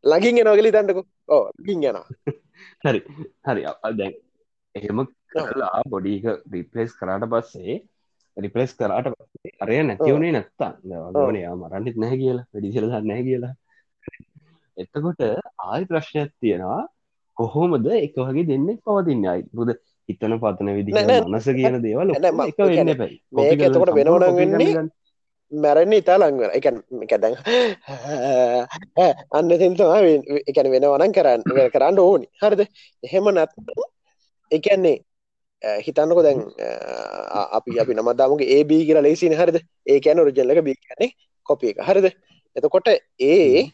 [0.05, 2.07] ලඟින් එනවගලි තන්නකු ඕ ගින් යනවා.
[2.85, 3.01] හරි.
[3.47, 3.63] හරි.
[3.95, 4.15] දැන්
[4.75, 7.77] එහෙම කරලා බොඩීක රිපලේස් කරාට පස්සේ
[8.37, 9.07] රිපලස් කරාට
[9.61, 10.73] අරය නැතිවුණේ නැත්තා
[11.17, 13.55] වගනේ මරන්නෙත් නැහැ කියලා වැඩිසිල දන්න කියලා.
[14.77, 15.23] එතකොට
[15.63, 16.83] ආයි ප්‍රශ්නයක් තියෙනවා.
[17.37, 19.27] කොහොමද එක වගේ දෙන්නෙක් පවතින්න?
[19.27, 19.71] අයි බුද
[20.13, 22.17] හිතන පතන විදිහ නෑ, නෑ, මනස කියන දේවල්
[22.49, 24.91] එක වෙන්න පැයි මේක එතකොට වෙනවනම් වෙන්නේ
[25.53, 26.67] මැරෙන්නේ ඉතා ලංවර එක
[27.07, 27.35] එකැදැන්
[29.39, 29.91] අන්න තින්තම
[30.51, 31.43] එකන වෙනවනම් කරන්න
[31.75, 32.29] කරන්න ඕනි.
[32.43, 32.63] හරිද?
[33.03, 33.53] එහෙම නැත්
[34.51, 34.97] එකන්නේ
[35.87, 36.41] හිතන්නකො දැන්
[37.59, 39.61] අපි අපි නමදාමගේ ඒ බී කියලා ලේසින හරිද?
[39.87, 41.11] ඒ කියන රජල්ලක බී කියන්නේ
[41.47, 41.85] කොපිය එක.
[41.89, 42.09] හරිද?
[42.57, 42.89] එතකොට
[43.21, 43.69] ඒ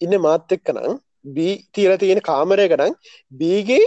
[0.00, 1.00] ඉන්න මාත් එක්කනම්
[1.36, 2.94] බී තියල තියෙන කාමරයකනම්
[3.40, 3.84] බීගේ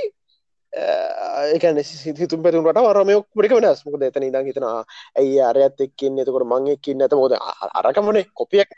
[0.75, 3.85] එකන සිතුම් පැතුන්ට වරමයක් පටික වෙනස්.
[3.85, 4.83] මොක එතන ඉදන් හිතනවා
[5.15, 7.35] ඇයි අරයත් එක්කින් එතකොට මං එක්කින් ඇත මොද
[7.81, 8.71] අරකමනේ කොපියක්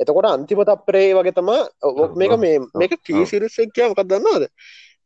[0.00, 4.48] එතකොට අන්තිම තප්පරේ වගේ තමා ඔ- මේක මේ මේක ටීසිරිසක්කය මොකක් දන්නවාද?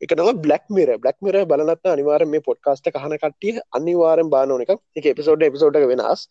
[0.01, 4.75] එක නම බ්ලක් මිර බ්ලක් මිර බලනත් අනිවාර මේ පොඩ්කාස්ට කහන කට්ටිය අනිවාරෙන් බානෝන එක
[4.95, 6.27] එක එපිසෝඩ් එපිසෝඩ් වෙනස්.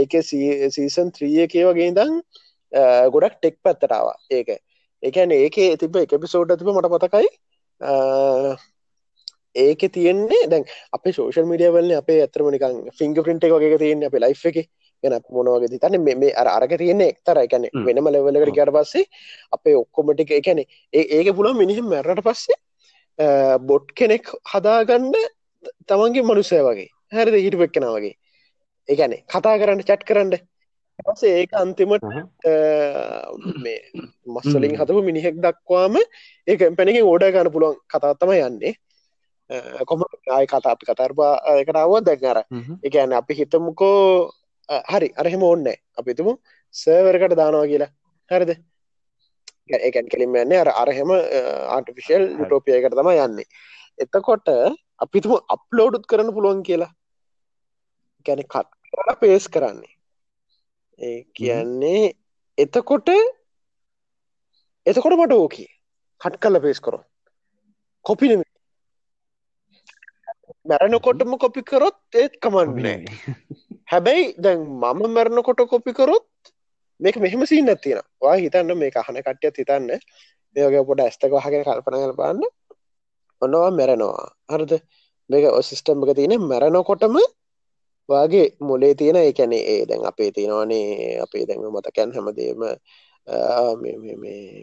[0.00, 2.18] ඒක සීසන් ත්‍රිය එකේ වගේ දං
[3.10, 4.56] ගොඩක් ටෙක් පැත්තටාව ඒක.
[5.02, 7.28] එකන ඒක තිබ එක එපිසෝඩ් තිබ මට පතකයි
[9.54, 14.14] ඒක තියෙන්නේ දැන් අප සෝෂල් මිඩිය වල්න අපේ ඇතරම නිකන් ෆිංග පින්ට වගේ තියෙන අප
[14.14, 14.68] ලයි් එක.
[15.02, 17.38] ගැන මොනවගේ තන්න මේ අර අරක තියෙන්නේ එක්තර.
[17.44, 17.64] එකන.
[17.86, 19.04] වෙනම ලෙවලකට ගට පස්සේ
[19.52, 22.56] අපේ ඔක්කොමටික එකන ඒක පුළන් මිනිහම් මැරට පස්සේ
[23.58, 25.12] බොට් කෙනෙක් හදාගන්න
[25.86, 26.88] තමන්ගේ මනුසය වගේ.
[27.12, 27.36] හැරිද?
[27.44, 28.14] හිටු එක්කෙන වගේ.
[28.88, 30.32] ඒගැන කතා කරන්න චට් කරන්න
[31.06, 32.04] පස්සේ ඒක අන්තිමට
[33.64, 33.80] මේ
[34.34, 34.76] මස්සලින්.
[34.80, 35.96] හතපු මිනිහෙක් දක්වාම
[36.50, 38.74] ඒක පැනකින් ඕඩ ගන්න පුළුවන් කතාත්තම යන්නේ.
[39.88, 40.02] කොම
[40.36, 41.32] ආය කතා අපි කතරපා
[41.62, 42.38] එකටාව දැක්නර
[42.86, 44.30] එකන අපි හිතමුකෝ
[44.92, 45.68] හරි අරහෙම ඕන්න
[46.00, 46.32] අපි තුමු
[46.74, 47.90] සර්වරකට දානවා කියලා.
[48.30, 48.52] හරිද?
[49.86, 52.38] ඒකැන් කෙලින්ම යන්නේ අර අරහෙම ආටිෆිශල් හරි.
[52.40, 53.48] යුටෝපියකට තම යන්නේ.
[54.02, 54.48] එතකොට
[55.04, 56.92] අපිතුම අප්ලෝඩුත් කරන්න පුළුවන් කියලා.
[58.26, 59.92] ගැන කට පේස් කරන්නේ
[61.34, 62.04] කියන්නේ
[62.58, 63.08] එතකොට
[64.86, 65.68] එතකොට මට ඕකී.
[66.20, 66.98] කට් කල්ල පේස් කරො
[68.04, 68.42] කොපිනම
[70.66, 72.98] මැරණකොටම කොපි කරොත් ඒත් කමන්නේ
[73.86, 76.26] හැබැයි දැන් මම මැරණකොට කොපිකරොත්
[77.00, 79.88] මේක මෙහෙම සී නැතින වා හිතන්න මේ අහන කට්ටියත් හිතන්න.
[80.56, 82.42] මේගේ පොඩ ඇස්තක වහගෙන කල්පනගල පාන්න
[83.42, 84.26] ඔන්නවා මැරෙනවා.
[84.52, 84.72] හරද?
[85.30, 87.16] මේක ඔසිිස්ටම් එක තියෙන මැරණකොටම
[88.10, 92.66] වගේ මොලේ තියෙන එකැනේ ඒ දැන් අපේ තියෙනවානේ අපේ දැන්ව මතකැන් හැමදේම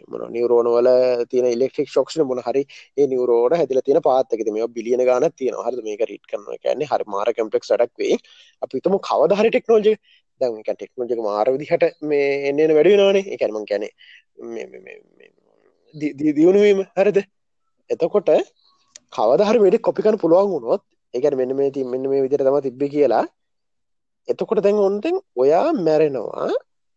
[0.08, 0.88] මොන නිවරෝනවල
[1.26, 2.62] තින ඉලෙක්ට්‍රික් ශොක්ෂන මොන හරි
[2.96, 7.04] ඒ නිවරෝඩ හැදිල තියෙන පාත්තක මේ බිලියන ගන තියෙන හර මේක රිට් කරන කියන්නේ හරි
[7.08, 8.18] මාර කම්පෙක් ටක් වේ
[8.62, 9.94] අපිතම කවදහරි ටෙක්නෝජි
[10.40, 13.88] දැන් ටෙක්නෝජක මාර විදිහට මේ එන්නන වැඩි නානේ එකැනමන් කැනෙ
[16.34, 17.18] දියුණුවීම හරිද?
[17.90, 18.30] එතකොට
[19.12, 20.82] කවදහර වැඩ කොපිකන පුළුවන් වුණොත්
[21.14, 23.24] එකන මෙන්න මේ ති මෙන්න මේ විදිර තම තිබ්බ කියලා.
[24.28, 26.48] එතකොට දැන් ඔොන්තෙන් ඔයා මැරෙනවා.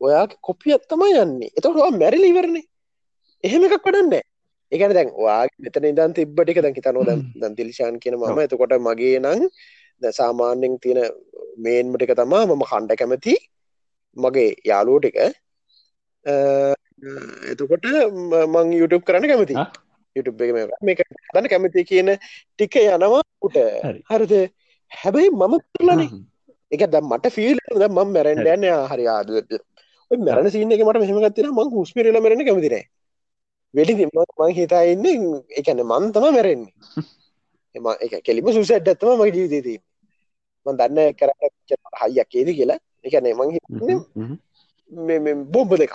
[0.01, 1.49] ඔයා කොපියත් තම යන්නේ.
[1.57, 2.65] එතකොට මැරිලි ඉවරණේ
[3.43, 4.13] එහෙම එකක් වඩන්න
[4.71, 8.39] එකන දැන් වා මෙතන ඉදන් තිබ්බටික දැන් හිතනෝ දැන් දිලිශාන් කියන මම.
[8.47, 9.39] එතකොට මගේ නං
[10.19, 10.99] සාමාන්‍යෙන් තියෙන
[11.65, 13.33] මේන්මටික තමා මම කණ්ඩ කැමති
[14.17, 15.17] මගේ යාලුවෝ ටික.
[17.51, 17.85] එතකොට
[18.53, 19.55] මං YouTube කරන්න කැමති?
[20.15, 23.99] YouTube එක මේක හදන්න කැමති කියන ටික යනවා උට හරි.
[24.05, 24.33] හරිද?
[24.91, 26.09] හැබැයි මම කරලනේ
[26.71, 29.29] එක ද මට ෆිල් ද ම මැරෙන්ඩ යන්න හරි ආද
[30.11, 32.77] මැරන සින්න එක මට මෙහම ගත්තින මං හුස්පිරල මරන කැමතින
[33.73, 35.07] වෙඩි මං හිතා ඉන්න
[35.51, 36.73] එකන මන් තම මැරෙන්නේ.
[37.75, 39.79] එම එක කෙලිම සුසැට් ඇත්තම මගේ ජීවිතේදී
[40.65, 41.29] මන් දන්න කර
[42.01, 42.79] හයියක් ඒද කියලා.
[43.03, 45.93] එකන මං හිතන්නේ බොම්බ දෙක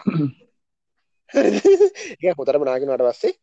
[2.39, 3.35] හොතරම නාගෙනට පස්සේ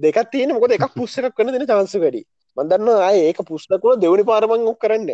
[0.00, 2.22] දෙකක් තියෙන මොකද එකක් පුස්ස එකක් කන්න දෙන චන්ස වැඩි.
[2.56, 5.10] මන්දන්න ආය ඒක පුස්්ලකුව දෙවනි පාරමං ඔක් කරන්න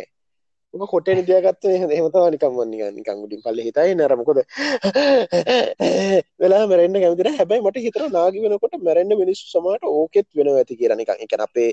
[0.74, 4.38] ඕක කොටේ නිතියගත්ත හෙමතවා නිකම් වන්නේ නිකං උඩින් පල්ල හිතයි නරමකොද
[6.40, 11.04] වෙලා මරෙන්න්න කැමතින හැබැයි මට හිතර නාගි වෙනකොට මැරෙන්න්න මිනිස්සු සමට ඕකෙත් වෙන ඇති කියරන
[11.04, 11.68] එක අපේ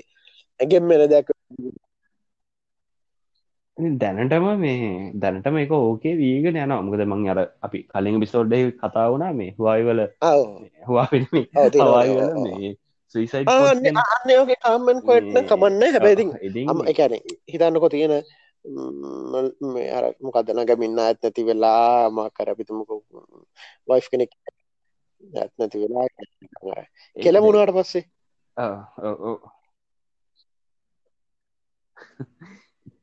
[0.60, 1.32] ඇගෙන් මෙන දැක
[3.98, 9.32] දැනටම මේ දැනටම එක ඕකේ වීගෙන යන මොකද මං අර අපි කලින් බිසෝඩ්ඩ කතා වුණා
[9.32, 10.00] මේ හවායිවල
[10.86, 11.06] හවා
[13.14, 13.48] සුයිසයිඩ්
[14.04, 16.24] අන්නයෝගේ කාමෙන් කොට්න කමන්න හැබැයිති
[16.92, 17.14] එකන
[17.52, 18.14] හිතන්නකො තියෙන
[19.96, 22.90] අර මොකක්දන ගමින්න ඇත් නැති වෙලා මා කරපිතුමක
[23.88, 24.32] වයි් කෙනෙක්
[25.20, 26.06] ඇත් නැති වෙලා
[27.16, 28.04] කෙලමුණට පස්සේ?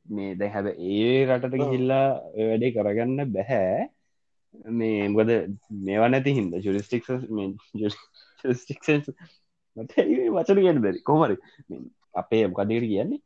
[0.10, 2.08] මේ දැ හැබ ඒ රටට ගිහිල්ලා
[2.40, 3.90] වැඩේ කරගන්න බැහැ.
[4.74, 5.32] මේ මොකද
[5.86, 7.04] මේවා නැති හින්ද ජුරිස්ටික්
[9.78, 11.02] ජුස්ටික් වචන කියට බැරි.
[11.02, 11.36] කොමරි
[12.14, 13.22] අපේ මොකදකට කියන්නේ?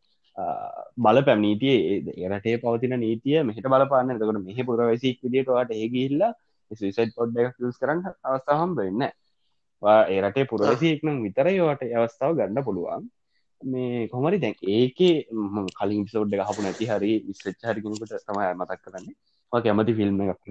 [0.97, 4.13] බල පැම් නීතියේ ඒරටේ පවතින නීතිය මෙහට බලපාන්න.
[4.19, 6.31] තකට මෙහ පුරවැසික් විදිටවාට ඒගිල්ලා
[6.71, 7.37] සයිසයිට් පොඩ්
[7.71, 9.03] ස් කරන්න අවස්ථාහම් වෙන්න
[10.15, 13.05] ඒරටේ පුරවැසික්නම් විතර යවට අවස්ථාව ගන්න පුළුවන්.
[13.61, 15.15] මේ කොමරි දැන් ඒකේ
[15.79, 19.15] කලින් සෝඩ් හපු නැති හරි විස්සච්ච හරිගෙනකට තමයි මතක් කරන්නේ.
[19.51, 20.41] කැමති ෆිල්ම් එකක්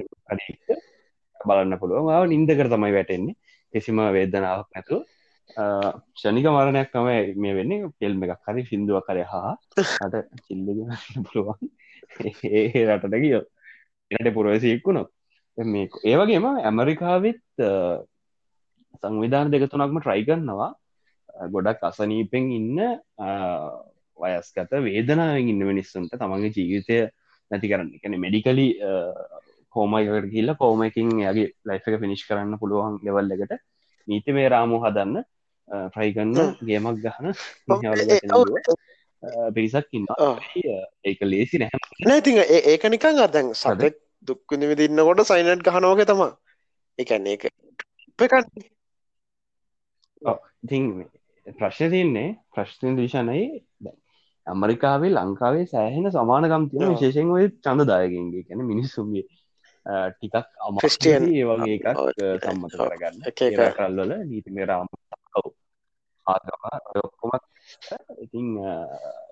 [1.40, 2.28] බලන්න පුළුවන්.
[2.34, 3.36] නින්දකර තමයි වැටෙන්නේ.
[3.74, 4.96] කිසිම වේදනාවක් නැතු
[6.14, 7.90] ෂනික මරණයක් තමයි මේ වෙන්නේ.
[7.98, 9.52] ෆිල්ම් එකක් හරි සිින්දුව කරය හා
[10.00, 10.14] අට
[10.46, 10.92] චිල්ලගෙන
[11.26, 11.70] පුළුවන්.
[12.50, 13.42] ඒ රටට කියෝ
[14.10, 15.02] එට පුරවසියෙක්කුණො
[15.58, 17.42] මේ ඒවගේම ඇමරිකාවිත්
[19.00, 20.70] සංවිධාන දෙක තුනක්ම ට්‍රයිගන්නවා
[21.48, 22.78] ගොඩක් අසනීපෙන් ඉන්න
[24.18, 26.98] වයස්කත වේදනාවෙන් ඉන්න මිනිස්සුන්ට තමන්ගේ ජීවිතය
[27.50, 27.90] නැති කරන්න.
[27.96, 28.68] එකන මෙඩිකලි
[29.74, 33.54] කෝමයිකට කියල්ල කෝමකින් යාගේ ලයිෆ එක ෆිනිශ් කරන්න පුළුවන් ලෙවල් එකට
[34.08, 35.24] නීති මේ රාමු හදන්න
[35.72, 37.26] ට්‍රයිගන්න ගේමක් ගහන
[39.54, 40.06] පිරිසක් ඉන්න
[41.04, 46.30] ඒක ලේසි නැහැ නැතිං ඒක නිකං අදැන් සතෙක් දුක්විඳ විදින්නකොට සයිනට් ගහනෝක තමා
[46.98, 47.44] එකන්නේ එක
[48.18, 48.46] එකන්න
[50.64, 50.84] ඉතින්
[51.58, 53.44] ප්‍රශ්න තියන්නේ ප්‍රශ්න දිශනයි
[54.46, 56.92] ඇමරිකාවේ ලංකාවේ සෑහෙන සමානකම් තියෙන.
[56.92, 59.24] විශේෂෙන් ඔය චන්දදායකන්ගේ කැන මිනිස්සුන්ගේ
[60.10, 60.36] ටිකක්
[60.80, 61.86] ක්‍රිස්ටියන් අමාේ වගේ එකක්.
[62.44, 62.72] සම්මත.
[62.74, 63.18] කරගන්න.
[63.78, 64.88] කල්වල නීතිමේ රාම
[65.34, 65.50] ඔව්.
[66.26, 66.62] ආගම
[67.00, 67.44] ඔක්කොමත්
[68.24, 68.48] ඉතින්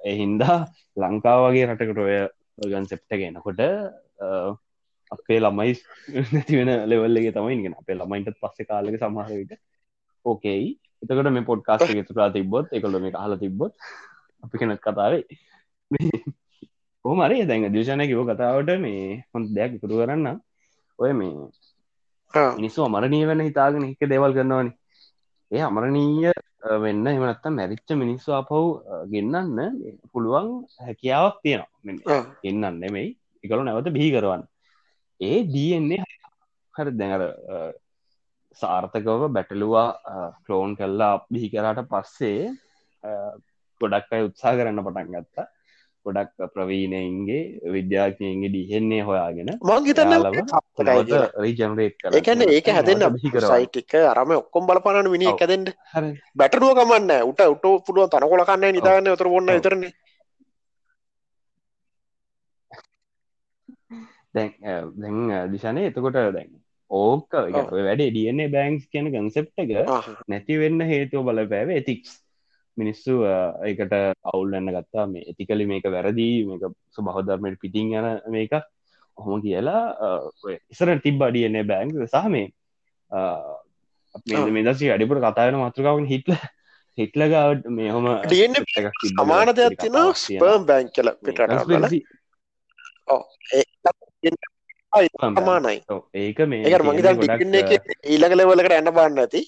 [0.04, 0.58] එහින්දා
[0.96, 2.18] ලංකාව වගේ රටකට ඔය
[2.70, 3.60] ගන් සෙප්ට ගෙනකොට
[5.10, 5.72] අපේ ළමයි
[6.32, 9.52] නැතිවෙන ලෙවල්ලගේ තමයි ඉගෙන අපේ ළමයින්ට පස්සේ කාලක සමහරවිට
[10.24, 10.66] ඕකෙයි.
[11.02, 13.72] එතකට මේ පොඩ්කාස්ට ගෙතුරා තිබොත් එකකොල මේ හල තිබොත්
[14.42, 15.24] අපි කෙනත් කතාවේ.
[17.04, 20.28] ඕමරේ දැන් දෂණ කිව කතාවට මේ හොඳ දෙයක් ඉතුරු කරන්න
[20.98, 21.32] ඔය මේ
[22.58, 24.72] මිනිස්සු අමරණීය වෙන හිතාගෙන එක දේවල් කරනවානි
[25.50, 26.32] ඒ අමරණීය
[26.82, 28.64] වෙන්න එමනත්තා මැරිච්ච මිනිස්සු අපව්
[29.12, 29.58] ගෙන්න්නන්න
[30.12, 33.08] පුළුවන් හැකියාවක් තියෙනවා එන්නන්න නෙමෙයි
[33.44, 34.42] එකලු නැවත බිහි කරවන්න.
[35.20, 36.02] ඒ දන්නේ
[36.74, 37.24] හරි දැඟර
[38.56, 39.88] සාර්ථකව බැටලුවා
[40.44, 42.52] ක්ලෝන් කල්ලා බිහි කරාට පස්සේ
[43.80, 45.46] ගොඩක් අයි උත්සා කරන්න පටන් ගත්තා
[46.06, 54.64] ගොඩක් ප්‍රවීණයන්ගේ විද්‍යාඥයන්ගේ දිහෙන්නේ හොයාගෙන මං හිතන්න නැවත රීජනරේට් එකන ඒක හැදන්න සයිටික අරම ඔක්කොම්
[54.66, 55.28] බලපනන විනි.
[55.28, 55.68] එකදෙන්ට
[56.34, 59.56] බැටරුව කමන්න උට උට පුළුව තනකොල කන්න නිතාන්න තර බොන්න ඔව්.
[59.58, 59.82] විතරන.
[64.34, 64.50] දැන්
[64.96, 66.50] දැන් දිශනය එතකොට දැන්
[66.90, 67.30] ඕක.
[67.70, 69.70] වැඩේ ඩන්නේ බෑන්ක්ස් කියන කන්සෙප්ට එක
[70.28, 72.18] නැති වෙන්න හේතුව බලපෑව එතික්ස්
[72.80, 73.14] මිනිස්සු
[73.68, 73.94] ඒකට
[74.32, 75.06] අවුල්ලන්න ගත්තා.
[75.12, 76.62] මේ ඇතිකලි මේක වැරදිී මේක
[76.96, 78.52] සුබහධර්මයට පිටිං යන මේක.
[79.18, 79.82] ඔහොම කියලා
[80.72, 82.46] ඉසර තිබ ඩන්නේ බෑන්ක් සහ මේ
[84.56, 86.34] මෙදසි අඩිපුර කතායන මාතෘකාවන් හිටල
[86.98, 88.62] හිටලගවට මේ හොම DNA
[89.10, 91.86] සමාන දෙයක් තින ස්පර්ම් බැංක් කියල පිටරටවල
[95.38, 95.76] සමානයි.
[96.14, 97.78] ඒක මේ මගේ
[98.10, 99.42] ඊළඟ ලෙවලකට එන්න බන්න ඇති.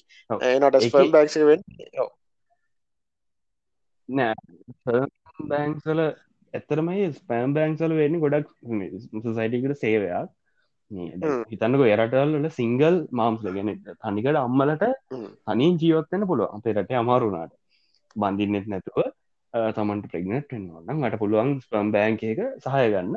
[0.75, 1.61] ඒකේ- ස්පර්ම් බැක්ක වෙන්
[4.09, 4.35] නෑ.
[5.49, 6.01] බෑන්ක්සල
[6.53, 8.47] ඇතරමයි ස්පෑම් බෑන්ක්සල වෙන්න ගොඩක්
[9.37, 10.29] සයිටිකට සේවයක්.
[11.51, 15.27] හිතන්නක එරටල් වල සිංගල් මාම්ස්ල ගැන තනිකට අම්මලට හ්ම්.
[15.47, 17.53] තනින් ජීවත්වන්න පුළුව අපේ රට අමාරුණාට
[18.15, 19.03] බඳින්නෙත් නැතුව
[19.77, 22.25] තමන්ට ප්‍රෙගනට් වෙන්නවනම් ට පුළුවන් ස්පම් බෑන්කක
[22.65, 23.15] සහය ගන්න.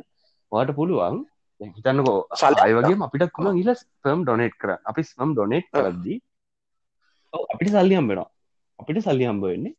[0.53, 1.25] වාට පුළුවන්.
[1.61, 6.19] හිතන්නකෝ සල්ලි අය වගේ අපිට පුළුවන් ඉල ස්පම් ඩොනෙට් කර අපි ස්පම් ඩොනෙට් කරද්දී
[7.53, 8.29] අපිට සල්ලි හම්බෙනවා
[8.79, 9.75] අපිට සල්ලි හම්බ වෙන්නේ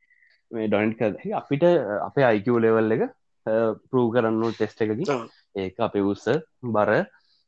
[0.51, 1.63] මේ ඩොනට් කර අපිට
[2.07, 3.03] අපේ අයිකව ලෙවල් එක
[3.89, 5.07] පරූ කරන්න ටෙස්ට එකකින්.
[5.09, 5.25] ආ.
[5.55, 6.25] ඒක අපේ උස්ස
[6.75, 6.91] බර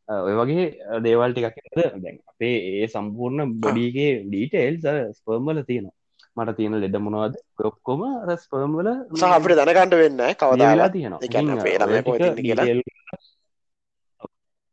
[0.08, 0.66] ඔය වගේ
[1.06, 4.76] දේවල් ටිකක් දැන් අපේ ඒ සම්පූර්ණ බොඩිගේ ඩීටේල්
[5.18, 5.96] ස්පර්මල තියෙනවා.
[6.38, 7.36] මට තියෙන ලෙඩ මොනවද?
[7.70, 8.02] ඔක්කොම
[8.44, 11.20] ස්පර්ම්වල සහ අපිට දැනගන්න වෙන්න කවදාලා තියෙනවා.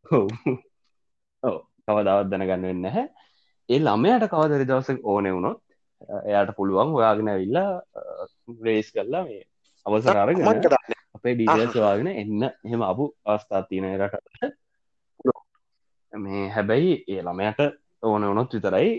[0.06, 0.26] ඔව්.
[1.88, 3.06] කවදාවත් දැනගන්න වෙන්න හැ
[3.68, 5.58] ඒ ළමයට කවදරි දවස ඕන වුණොත්
[6.30, 7.70] එයාට පුළුවන් ඔයාගෙන ඇවිල්ලා
[8.66, 9.42] රේස් කරලා මේ
[9.87, 10.44] අවසර අරගෙන
[11.16, 12.42] අපේ ඩීටේල්ස් වාගෙන එන්න.
[12.66, 14.52] එහෙම අපපු අවස්ථාත් තියෙන රට
[16.12, 17.61] මේ හැබැයි ඒ ළමයට
[18.02, 18.90] ඕන වුණොත් විතරයි.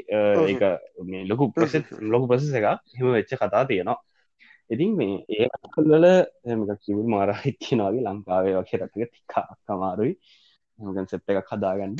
[0.47, 0.63] ඒක
[1.05, 3.97] මේ ලොකු ප්‍රසෙත් ලොකු ප්‍රසෙස එක හෙම වෙච්ච කතා තියෙනවා.
[4.69, 6.05] ඉතින් මේ ඒ අකල්වල
[6.83, 10.13] කිවල් මාර හිත්තිනවාගේ ලංකාවේ වගේ රටක තිකා අමාරුයි.
[10.79, 11.97] ගන්සෙප් එකක් හදාගන්න.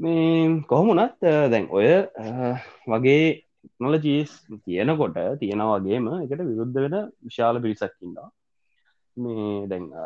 [0.00, 1.16] මේ කොහොමුණත්
[1.52, 1.88] දැන් ඔය
[2.92, 3.24] වගේ
[3.80, 4.30] නොලජීස්
[4.64, 8.28] තියෙනකොට තියෙන වගේම එකට විරුද්ධ වෙන විශාල පිරිසක්කින්නවා
[9.16, 10.04] මේ දැන් අ,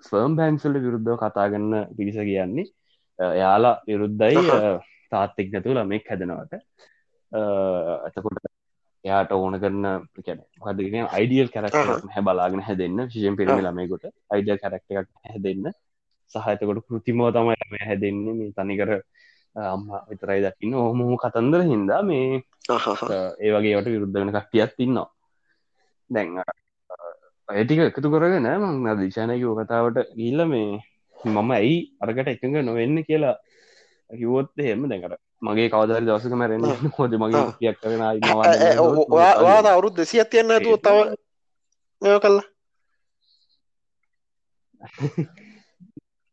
[0.00, 2.66] ස්වර්ම් බෑන්සල්ල විරුද්ධව කතාගන්න පිරිස කියන්නේ
[3.18, 4.36] එයාලා විරුද්ධයි
[5.12, 6.54] තාත්තෙක් නැතුව ළමෙක් හැදෙනවට.
[7.32, 8.38] ඇතකොට
[9.04, 9.86] එයාට ඕන කරන්න
[10.18, 11.74] කැන හදගෙන අයිඩියල් කැරක්
[12.14, 14.04] හැ බලාගෙන හැදන්න ශෂයෙන් පිරිමි ළමයකොට.
[14.30, 15.70] අයිඩියල් කැරක්ට එකක් හැදන්න.
[16.32, 18.34] සහතකොට කෘතිමෝ තමයි හැදෙන්නේ.
[18.34, 18.90] මේ තනිකර
[19.56, 20.74] අම්ම විතරයි දකින්න.
[20.76, 22.42] ඕමහම කතන්දර හින්දා මේ.
[23.40, 25.08] ඒ වගේට විරුද්ධ වෙන කට්ටියත් ඉන්නවා.
[26.10, 26.28] දැන්
[27.48, 30.80] ඇටික එකතු කරගෙන මං දිශානයක කතාවට ගිල්ල මේ
[31.16, 33.36] මම ඇයි අරකට එකඟ නොවෙන්න කියලා
[34.10, 36.64] කිවොත් එහෙම දැකට මගේ කවදරි දවසක මැරෙන
[36.96, 37.52] හොද මගේ ආ.
[37.58, 40.96] කියක් කරන ඈ, ඈ, ඔ- ඔ- ඔයා ඔයාද අවුරුදු දෙසියක් තියන්න ඇතුව තව
[42.02, 42.46] මෙ කල්ලා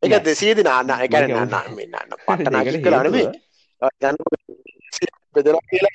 [0.03, 1.93] එක දෙසියද නාන්න එක මේක න්න අවුරුදු- මෙන්න
[2.27, 3.25] පටනාකි කලානේ
[5.35, 5.93] බෙදලා කියලා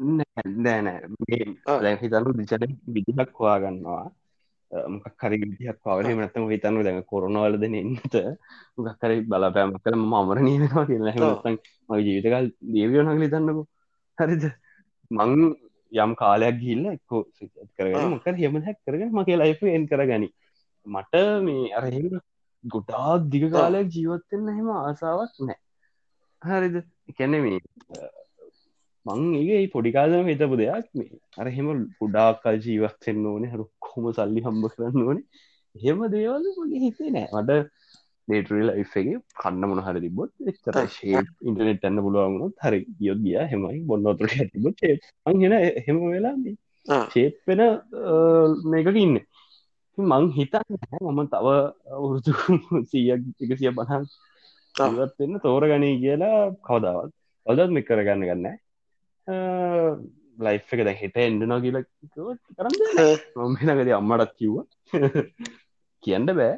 [0.00, 0.98] නෑනෑ
[1.66, 1.78] ආ.
[1.84, 4.04] දැන් හිතන්නු දිචට විදිහක් හොයා ගන්නවා
[4.94, 8.16] මොකක් හරි විදිහක් පවල මනතම හිතන්න දැන් කොරනවලද එන්නට
[8.78, 11.14] මොකක් හරි බලපෑම කළ ම අමරණය වෙනවා කියලා.
[11.14, 11.18] ආ.
[11.18, 13.62] හැමතන් මගේ ජීවිතකල් දේවියනක හිතන්නකු.
[14.18, 14.44] හරිද?
[15.10, 15.32] මං
[15.92, 17.22] යම් කාලයක් ගිල්ල එක්කෝ
[17.76, 18.08] කරගෙන ආ.
[18.14, 20.28] මොක හෙම හැක් කරගෙන මගේ ලයිෆ එන් කරගනි.
[20.86, 22.10] මට මේ අරහෙම
[22.64, 25.58] ගොඩාක් දිග කාලයක් ජීවත්වෙන්න හෙම ආසාවක් නෑ.
[26.42, 26.76] හරිද?
[27.10, 27.60] එකැන මේ
[29.06, 29.20] මං
[29.54, 31.10] ඒ පොඩිකාදම හිතපු දෙයක් මේ.
[31.38, 33.52] අර හෙම පුඩාකල් ජීවත්වෙන්න ඕනේ.
[33.54, 35.26] හරුක්කොම සල්ලි හම්බ කරන්න ඕනේ.
[35.74, 37.28] හෙම දේවල් මගේ හිතේ නෑ.
[37.34, 37.60] මට
[38.28, 40.80] නේටරල් එගේ කන්න මොන හරි තිබොත් එතර.
[40.96, 43.38] ශේ ඉන්ටනෙට් එන්න පුළුවන්ගුණොත් හරි යොත් ගිය.
[43.52, 44.84] හෙමයි බොන්නතුර ඇතිබොත්
[45.26, 46.34] අංහෙන හෙම වෙලා.
[47.12, 47.62] ශේප්පෙන
[48.66, 49.16] මේකක ඉන්න.
[49.98, 51.46] මං හිතන්න මම තව
[51.96, 52.32] අවුරුදු
[52.90, 54.02] සීයක් එකසිය බහන්
[54.74, 54.88] ආ.
[54.88, 57.12] ඉවත්වෙන්න තෝරගනී කියලා කවදාවත්.
[57.46, 58.63] ඔදත් මෙ කරගන්න ගන්න
[59.26, 61.78] ලයි් එක දැ හිට එන්ඩනා කියල
[62.56, 62.74] කරන්න
[63.36, 64.56] මමනගද අම්මටත් කිව්ව.
[66.02, 66.54] කියන්න බෑ.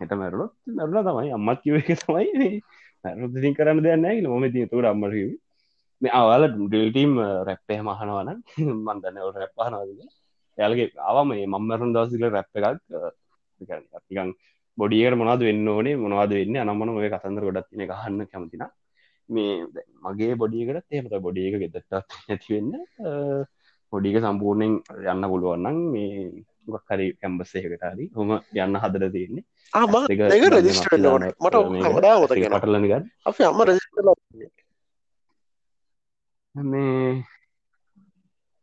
[0.00, 1.32] හිට මැරලොත් මැරලා තමයි.
[1.32, 2.62] අම්මත් කිව එක තමයි
[3.04, 5.30] මැරදිින් කරන්න දෙන්න ම ති තුර අම්මරකිව
[6.02, 7.12] මේ අවල ඩටීම්
[7.48, 8.30] රැප්පේ මහනවන
[8.86, 10.00] මන්දන්න රැප්පහනවද
[10.58, 12.80] යාලගේ ආවම මේ මම්මරුන් දවසිල රැප් එකක්
[14.08, 14.30] තිකන්
[14.78, 18.64] බොඩියට මොනාද වෙන්න ඕනේ මොනවාද වෙන්න අනම්මන ඔය කතන්දර ගොඩත් ගහන්න කැමතින
[19.28, 19.54] මේ
[20.04, 21.92] මගේ බොඩියකට එමත බොඩිය එක ගෙදටත්
[22.28, 22.70] නැතිවෙන්න
[23.92, 24.72] පොඩික සම්පූර්ණයෙන්
[25.12, 26.12] යන්න පුළුවන්නම් මේ
[26.88, 28.06] හරි කැම්බස්සයකට හරි.
[28.16, 29.44] හොම යන්න හදර තියෙන්නේ.
[29.72, 29.94] ආම
[31.12, 31.32] ඕනේ.
[31.40, 31.56] මට
[32.92, 33.04] ගන්න.
[33.30, 34.06] අපි අම්ම රෙජිස්ටර්
[36.54, 37.10] මේ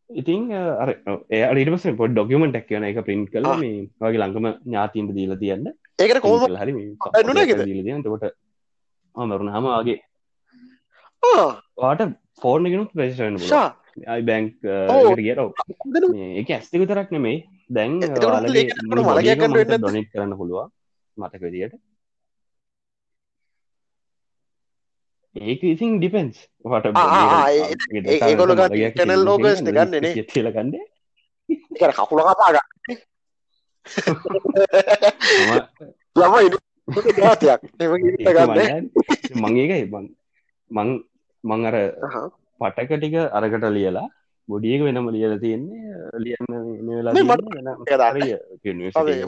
[0.09, 3.45] ඉතින් ඒඩිටම පොඩ් ඩොකමට ක් කියන එක පින්ට් කල.
[3.61, 5.65] මේ වගේ ලංකම ඥාතින්ට දීල තියන්න.
[5.99, 6.73] ඒකට කරලා හරි
[8.03, 8.25] තකොට
[9.15, 9.97] මරුණ හමගේ
[11.77, 12.01] වාට
[12.41, 13.67] ෆෝර්න ගෙනුත් ප්‍රේෂණ ෂා.
[14.07, 14.53] අයි බැංක්
[15.95, 16.07] දෙනු
[16.37, 17.37] ඒක ඇස්තික තරක් නෙමේ
[17.69, 18.71] දැන් ඒක
[20.13, 20.69] කරන්න පුළුවන්
[21.17, 21.75] මතක විදියට.
[25.35, 29.99] ඒක ඉසින් ඩිපෙන්ස් වට ආ, ආ, ආ, ඒ- ඒ- ඒගොල්ලෝ ගන්න internal logos නේ ගන්නෙ
[29.99, 30.13] නේ.
[30.27, 30.75] කියල කන්ඩ
[31.49, 32.99] ඒකට කකුල කපා ගන්න.
[36.15, 36.55] ළම ඉන්න
[37.09, 38.87] ඥාතියක් එම ඉන්න ගන්න
[40.71, 40.89] මං
[41.49, 41.75] මං අර
[42.61, 44.07] පටක ටික අරකට ලියලා
[44.47, 45.85] බොඩියක වෙනම ලියල තියෙන්නේ
[46.23, 46.49] ලියන්න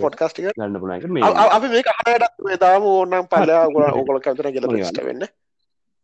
[0.05, 0.77] පොඩ්කාස්ටික ගන්න
[1.13, 1.23] මේ
[1.57, 5.23] අපි මේ කහට දාම ඕනම් පල්ලා ගොල ඕගොල කතර ඔය ෂ්ට වෙන්න.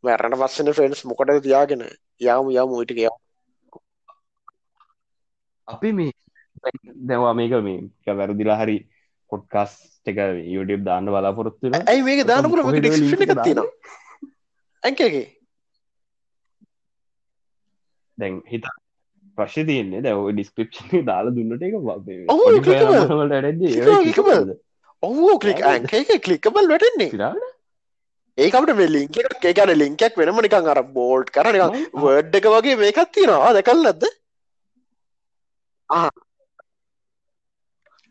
[0.04, 1.84] වැරණ පස්සන ෆෙන්ස් මොකට තියාගෙන?
[2.28, 3.10] යාම යාම ඊට කිය
[5.68, 6.12] අපි මේ
[7.10, 8.78] දැවා මේක මේ වැරදිලා හරි
[9.32, 9.72] පොඩ්කාස්
[10.06, 10.18] එක
[10.56, 11.72] YouTube දාන්න බලාපොරොත්තු.
[11.80, 13.70] ඇයි මේක දානපුර කොහෙද ඩික්ෂන් link එක එකක් තියෙනවා
[14.84, 15.24] ඇන්කගේ
[18.18, 18.66] දැන් හිත
[19.38, 20.04] ප්‍රශ්ය තියන්නේ.
[20.06, 21.74] දැව ඩිස්ක්‍රප්ෂන් දාලා දුන්නට එක
[25.04, 25.60] ඔහෝ කලික්
[26.00, 27.10] එක කලිකබල් වැටෙන්නේ
[28.38, 29.18] ඒකට මේ ලිංක
[29.52, 31.58] එකන ලිංකක් වෙනම නිකං අර බෝල්ට් කරන
[32.04, 33.54] වර්ඩ් එක වගේ මේකත් තියෙනවා.
[33.58, 34.04] දැකල් නැද්ද?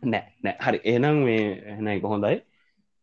[0.03, 0.57] නෑ නෑ.
[0.65, 0.79] හරි.
[0.95, 1.45] එනම් මේ
[1.75, 2.39] එන එක හොඳයි.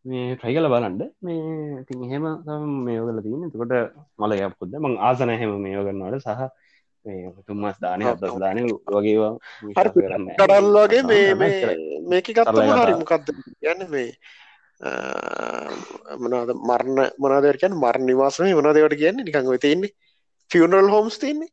[0.06, 2.26] මේ ට්‍රයි කල බලන්ඩ මේ ඉතින් එහෙම
[2.86, 3.52] මේ ඔගල තියන්න.
[3.52, 3.74] තකොට
[4.22, 6.42] මල යපුද්ද මං ආසන හැම මේ යෝගන්නවට සහ
[7.48, 8.34] තුම්මස් දානය අදස්.
[8.44, 9.34] දානය වගේවා
[9.78, 9.90] හරි
[10.40, 11.76] කඩල් වගේ මේ මේ
[12.12, 12.94] මේක තරලයි හරි.
[13.02, 13.28] මොකක්ද
[13.72, 14.10] යන්න මේ
[16.24, 19.26] මනාද මරණ මනාදරකන් මරණ නිවාසම මනාදවට කියන්නේ?
[19.28, 19.92] නිකං ඔය තියන්නේ.
[20.52, 21.52] ෆියනල් හෝම්ස් තියන්නේ.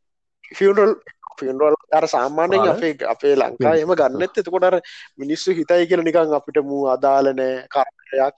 [0.59, 0.93] ෆියනල්
[1.39, 1.63] ෆියනල්
[1.99, 2.75] අර සාමාන්‍යෙන් ආර?
[2.75, 4.77] අපේ අපේ ලංකා එම ගන්නත් එතකොට අර
[5.23, 8.37] මිනිස්සු හිතයි කියල නිකං අපිට මූ අදාලනෑ කරයක්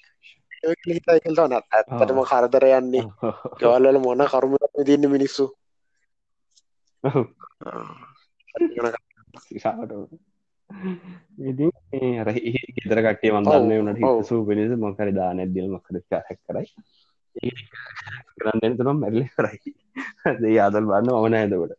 [0.89, 3.05] හිතයි කල්තා නත් ඇත්තටම කරදර යන්නේ.
[3.61, 4.57] ගවල්ල මොන කරුම
[4.89, 5.47] තින්න මිනිස්සු
[11.41, 12.29] ඉතින් ඒ අර
[12.77, 13.99] ගෙදර කටේ මන්දන්න වනට.
[14.19, 16.69] හිසූ පිනිස මොකර දාන ඇදල් මකර හැක් කරයි
[18.37, 19.73] කරන්න තුනම් මැල්ල කරයි
[20.43, 21.75] දේ ආදල් බන්න ඕන ඇදකට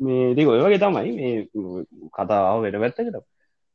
[0.00, 1.34] මේ ඉති ඔය වගේ තමයි මේ
[2.16, 3.18] කතාව වෙන පැත්තකට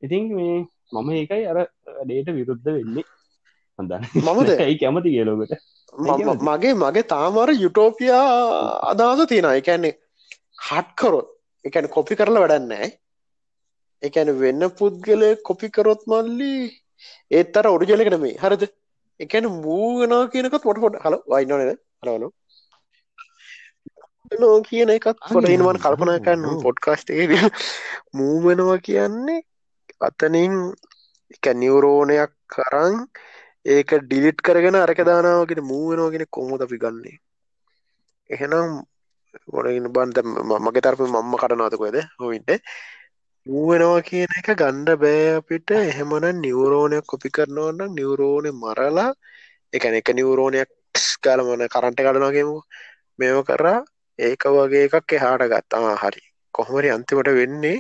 [0.04, 0.56] ඉතින් මේ
[0.94, 1.60] මම ඒකයි අර
[2.04, 3.06] ඩේට විරුද්ධ වෙන්නේ
[3.80, 4.50] හඳන්න මමද?
[4.60, 5.54] ඇයි කැමති කියලෝකට
[6.44, 8.28] මගේ මගේ තාමර යුටෝපියා
[8.92, 9.94] අදහස තියෙන එකන්නේ
[10.64, 11.28] හට්කරොත්
[11.66, 12.88] එකන කොපි කරලා වැඩන්නෑ
[14.04, 16.54] එකන වෙන්න පුද්ගලය කොපි කරොත් මල්ලි
[17.32, 18.64] ඒත් අර ඔඩිජලකට මේ හරද?
[19.20, 22.30] එකන මූගෙනා කියනකත් පොට පොට හල වයින්නනද හලවලු
[24.40, 26.46] නෝ කියන එකත් පොට ඉනවන් කල්පනාකන්න.
[26.66, 27.42] පොඩ්කාස්ටේ
[28.14, 29.42] මූවෙනවා කියන්නේ
[30.02, 30.56] අතනින්
[31.34, 32.96] එක නිවරෝණයක් කරං
[33.66, 37.18] ඒක ඩිලිට් කරගෙන අරක දානාවගෙන මූවෙනවාගෙන කොමුද අපි ගන්නේ?
[38.30, 38.82] එහෙනම්
[39.54, 40.18] ගොඩගෙන බන්ද
[40.66, 42.52] මගේ තරප මම්ම කටනවතකොයද හොයින්ට
[43.48, 45.70] මූවෙනවා කියන එක ගණ්ඩ බෑ අපිට.
[45.84, 49.10] එහෙමන නිවරෝණයක් කොපි කරනවන්න නිවරෝණය මරලා
[49.74, 50.70] එකන එක නිවරෝණයක්
[51.22, 52.56] කාලමන කරන්ට කඩනගේමු
[53.20, 53.80] මෙම කරා
[54.20, 56.24] ඒක වගේ එකක් එහාට ගත්තා හරි.
[56.56, 57.78] කොහොමරි අන්තිමට වෙන්නේ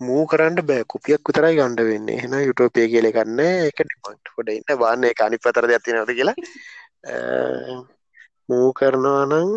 [0.00, 0.84] මූ කරන්න බෑ.
[0.86, 2.08] කුපියක් විතරයි ගණ්ඩ වෙන්න.
[2.10, 6.36] එහන යුටෝපය කියල ගන්න එක මට ොඩ ඉන්න බාන්න එක අනි පතර ඇතිනවද කියලා.
[7.10, 7.14] අ,
[8.48, 9.50] මූ කරනවා නං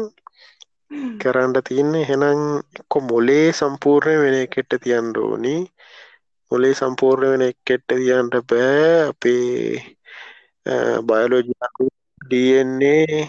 [1.21, 2.07] කරන්න තියන්නේ.
[2.09, 2.41] හෙනම්
[2.79, 5.55] එක්කො මොලේ සම්පූර්ණය වෙන කෙට්ට තියන්න ඕනි.
[6.51, 9.09] මොලේ සම්පූර්ණ වෙන කෙට්ට තියන්ට බෑ.
[9.11, 9.97] අපේ
[11.07, 11.53] බයලෝජි
[12.21, 13.19] ඩන්නේ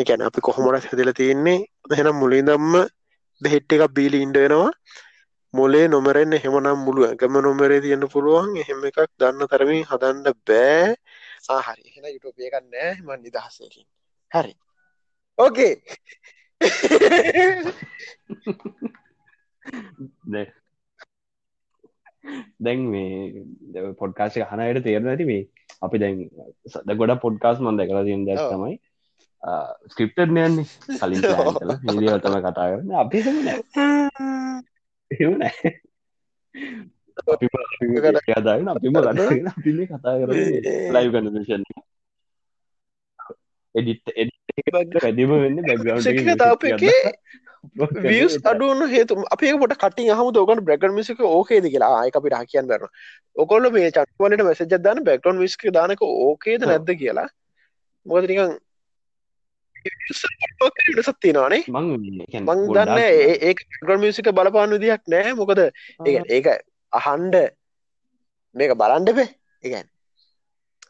[0.00, 1.58] එකැන අපි කොහොමටත් හැදල තියන්නේ?
[1.94, 2.74] එහෙනම් මුලින්දම්ම
[3.42, 4.70] දෙහෙට්ට එකක් බීලි ඉන්ඩ වෙනවා.
[5.54, 8.52] මොලේ නොමරෙන් එහෙමනම් මුළු ඇගම නොමරේ තියන්න පුළුවන්.
[8.62, 10.94] එහෙම එකක් දන්න තරමින් හදන්න බෑ.
[11.56, 13.86] ආහරි එහෙන යුටෝපියකන්නෑ ම නිදහසකින්.
[14.32, 14.54] හරි
[15.38, 15.82] ඕකේ
[22.60, 23.32] දැන් මේ
[23.98, 25.48] පොඩ්කාශය හනයට තේරන ඇති මේ
[25.82, 26.30] අපි දැන්
[26.68, 28.38] සද ගොඩ පොඩ්කාස් මන්ද කලා තියන් දැක්.
[28.48, 28.78] තමයි
[29.88, 30.66] ස්ක්‍රිප්ටර් නයන්නේ
[30.98, 31.78] කලින් plan කළා.
[31.84, 32.92] මේ දේවල් තමයි කතා කරන්න.
[33.02, 33.58] අපි එහෙම නෑ.
[35.10, 35.70] එහෙම නෑ.
[37.32, 41.64] අපිම අපිම කතාගෙන අපිම කටගෙන අපි කතා කරන්නේ ලයිව් කන්වර්සේෂන්
[43.74, 44.41] එඩිට් එඩිට්
[44.98, 45.58] පැදිම වෙන්න
[46.12, 47.12] එක තාප එකේ
[48.06, 51.92] වියස් අඩුවන හේතු අපේ පොට කටින් හම දෝකට බ්‍රගන් මිසික ඕකේද කියලා?
[52.00, 52.88] ආයක අපිට හකියන් බැරන
[53.36, 57.28] ඔකොල්ල මේ චක්වලට මැසජ දාන බැක්ටොන් විස්ක දානක ඕකේද නැද්ද කියලා.
[58.06, 58.58] මොකද නිකන්
[61.02, 61.62] සත්තිනවානේ
[62.42, 65.70] මං දන්න ඒ- ඒක ග්‍රන් මිසික බලපාන විදිහක් නෑ මොකද ඒ
[66.36, 66.46] ඒක
[66.92, 67.36] අහන්ඩ
[68.54, 69.28] මේක බලන්ඩපේ
[69.64, 69.86] ඒගැන්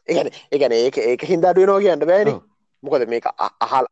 [0.09, 2.27] ඒගැන ඒගැන ඒක ඒක හින්දාඩුවනෝ කියන්න බෑන.
[2.83, 3.25] මොකද මේක
[3.65, 3.85] අහල්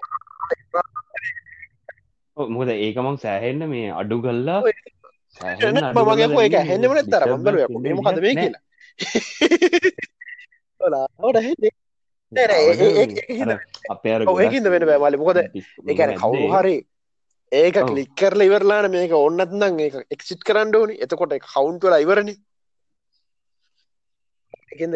[2.38, 4.60] මොකද ඒකමක් සෑහෙන්න මේ අඩු කල්ලා
[5.98, 7.56] මගේ ඒක හැන්නම තර බම්බල
[8.00, 8.64] මොකද මේ කියලා?
[14.44, 15.39] ඒකින්ද වෙන බෑමලි මොකද
[15.94, 16.78] එකන කවුරු හරි
[17.52, 17.78] ඒක.
[17.89, 19.14] කලික් කරලා ඉවරලාන මේක.
[19.28, 20.96] ඔන්නත්නම් ඒක එක්සිට් කරන්න ඕනි.
[21.06, 22.30] එතකොට කවුන්ටල ඉවරණ
[24.74, 24.94] එකද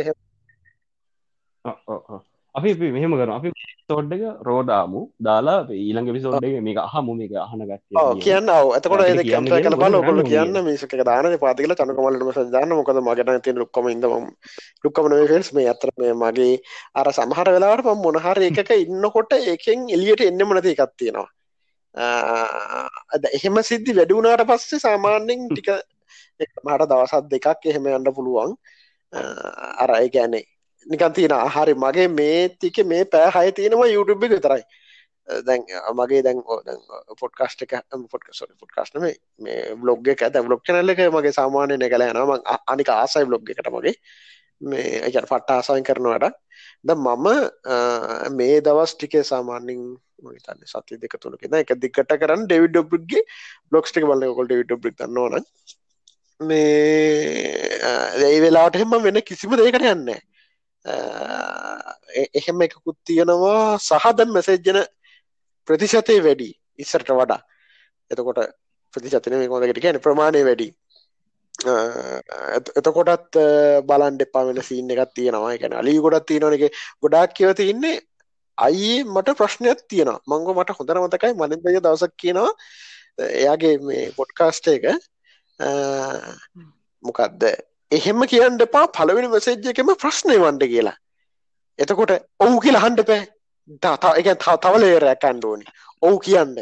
[2.58, 3.50] අපි මෙහෙම කර අපි
[3.90, 7.16] තෝඩ් එක රෝදාමු දාලා ඊළඟ එක මේක අහමු.
[7.20, 8.50] මේක අහන ගත්ත කියන්න.
[8.50, 9.04] ඇතකොට
[9.66, 14.28] කල බල ඔකොල කියන්න මේසක දාන පාතිල චනකමලටම සදාන්න මොකද මගන තිය ලොක්කම ඉදම
[14.86, 16.56] ලුක්කම ෆෙල්ස් මේ අතර මේ මගේ
[16.96, 21.30] අර සමහර වෙලාවට පම් මොනහර එකක ඉන්නකොට එකෙන් එලියට එන්න මනති එකක් තියෙනවා.
[23.34, 25.70] එහෙම සිද්ධි වැඩුණාට පස්සේ සාමාන්‍යෙන් ටික
[26.64, 28.58] මට දවසත් දෙකක් එහෙම යන්න පුළුවන්.
[29.84, 30.46] අර ඒ ගැනේ
[30.86, 34.64] නිකන් තියෙන හරි මගේ මේ තික මේ පෑ හය තියෙනවා YouTube විතරයි.
[35.46, 35.62] දැන්
[35.94, 36.42] මගේ දැන්
[37.20, 37.74] පොට්කාස්ට එක
[38.12, 39.02] පොට් සො පොට්කාස්න
[39.40, 42.34] මේ බ්ලොග් එක ඇත බ්ලොග් චනල්ල එක මගේ සාමානය නැකල යනම
[42.68, 43.96] අනික ආසයි බ්ලොග් එකට මගේ.
[44.62, 46.36] මේ අජ පට්ට ආසායෙන් කරනවට
[46.84, 47.28] ද මම
[48.38, 49.82] මේ දවස් ටිකේ සාමාන්‍යින්
[50.38, 53.24] තන්න සති දෙක තුනක එක දිකට කරන්න ඩෙවි ඩොබ්ගේ
[53.72, 55.44] බ්ලොක්ස් ටික බලන්න කොල් ඩෙවි ඩොබ් න්නවන
[56.40, 57.80] මේ
[58.30, 60.20] ඒ වෙලාට හෙම වෙන කිසිම දෙකට යන්නේ
[60.86, 63.78] එහෙම එකකුත් තියෙනවා.
[63.80, 64.80] සහද මෙසේජ්ජන
[65.68, 67.42] ප්‍රතිශතය වැඩි ඉස්සරට වඩා.
[68.12, 68.42] එතකොට
[68.94, 70.68] ප්‍රතිශතන මේ කොඳකට කියන ප්‍රමාණය වැඩි.
[72.80, 73.40] එතකොටත්
[73.90, 75.54] බලන් දෙපා වෙන සිීන්න එකත් තියෙනවා.
[75.56, 78.02] එකැන අලි ගොඩත් තියෙනවන එක ගොඩාක් කියව තින්නේ
[78.58, 82.52] අයි මට ප්‍රශ්නයක් තියෙන මංග මට හොඳර මතකයි මලින්දය දවසක් කියනවා.
[83.42, 84.86] එයාගේ මේ පොඩ්කාස්ට එක.
[87.04, 87.44] මොකක්ද
[87.92, 90.98] එහෙම කියන්න එපා පළවෙනි මෙසේජ් එකම ප්‍රශ්නය වන්ඩ කියලා.
[91.80, 93.24] එතකොට ඔවු කියලා හන්ඩ පෑ
[94.22, 94.28] එක
[94.64, 95.66] තවලේරයක් කණ්ඩෝනි
[96.02, 96.58] ඔවු කියන්න.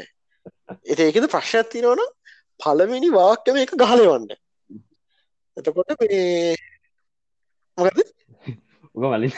[0.86, 2.01] එත ඒකද ප්‍රශ්නයක් තිනවන
[2.59, 4.32] පළවෙනි වාක්‍යම එක ගහලවන්ඩ
[5.57, 6.55] එතකොට මේ
[7.78, 7.99] මොකද
[8.95, 9.34] උක මලින්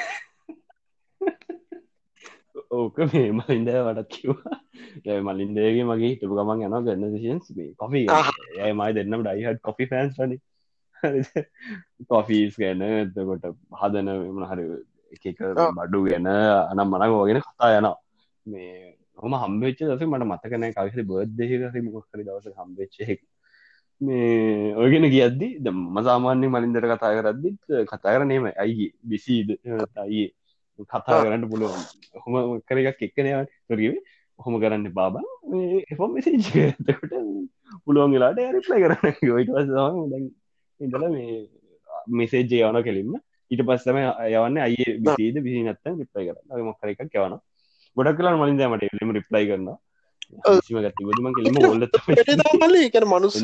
[2.72, 4.58] ඕක මේ මලින්ද වටත් කිව්වා.
[5.28, 7.48] මලින්දේගේ මගේ හිටපු ගමන් යන ගන්න සින්ස්
[7.80, 10.38] කොපි ඇය මයි දෙන්නම් ඩයිහට කොපි ෆෑන්ස් වනි
[12.10, 14.66] කොෆීස් ගැන එතකොට හදන මන හරි
[15.14, 15.40] එක
[15.74, 17.90] බඩු ගැන අනම් මනගෝගෙන කතා යන
[18.46, 23.20] මේ හොම හම්බෙච්ච දස මට මතකනෑ කවිසි බර්ද්දේහකසි මොක්කරි දවස හම්බෙච්චෙක්
[24.02, 29.56] මේ ඔයගෙන කියද්දි ද මසාමාන්‍ය මලින්දර කතා කරද්දිත් කතා කරනේම ඇයි බිසිීද
[29.98, 30.26] අයි
[30.84, 31.84] කතා කරන්න පුළුවන්.
[32.16, 34.02] හොම කර එකක් එක්කනයාට කරකිවේ
[34.40, 35.24] හොම කරන්න බාබා
[35.88, 36.92] එෆොම් මෙසිජකට
[37.86, 39.16] පුළුවන් වෙලාට ඇරිප්ලයි කරන්න.
[39.48, 39.70] වස
[40.80, 41.40] ඉඳල මේ
[42.14, 43.16] මෙසේජ්ජය යවන කෙලින්ම.
[43.52, 43.98] ඊට පස්සම
[44.28, 47.36] යවන්න අය විසීද විසි නත්තන් රිප්ලයි කර මොක්කර එකක් යවන
[47.98, 49.70] ගොඩක් කලා මලින් දමට එලිම රිප්ලයි කරන්න
[50.86, 51.86] ගත්තිවදම කෙලිම ඔල්ල
[53.08, 53.42] මනුස්ස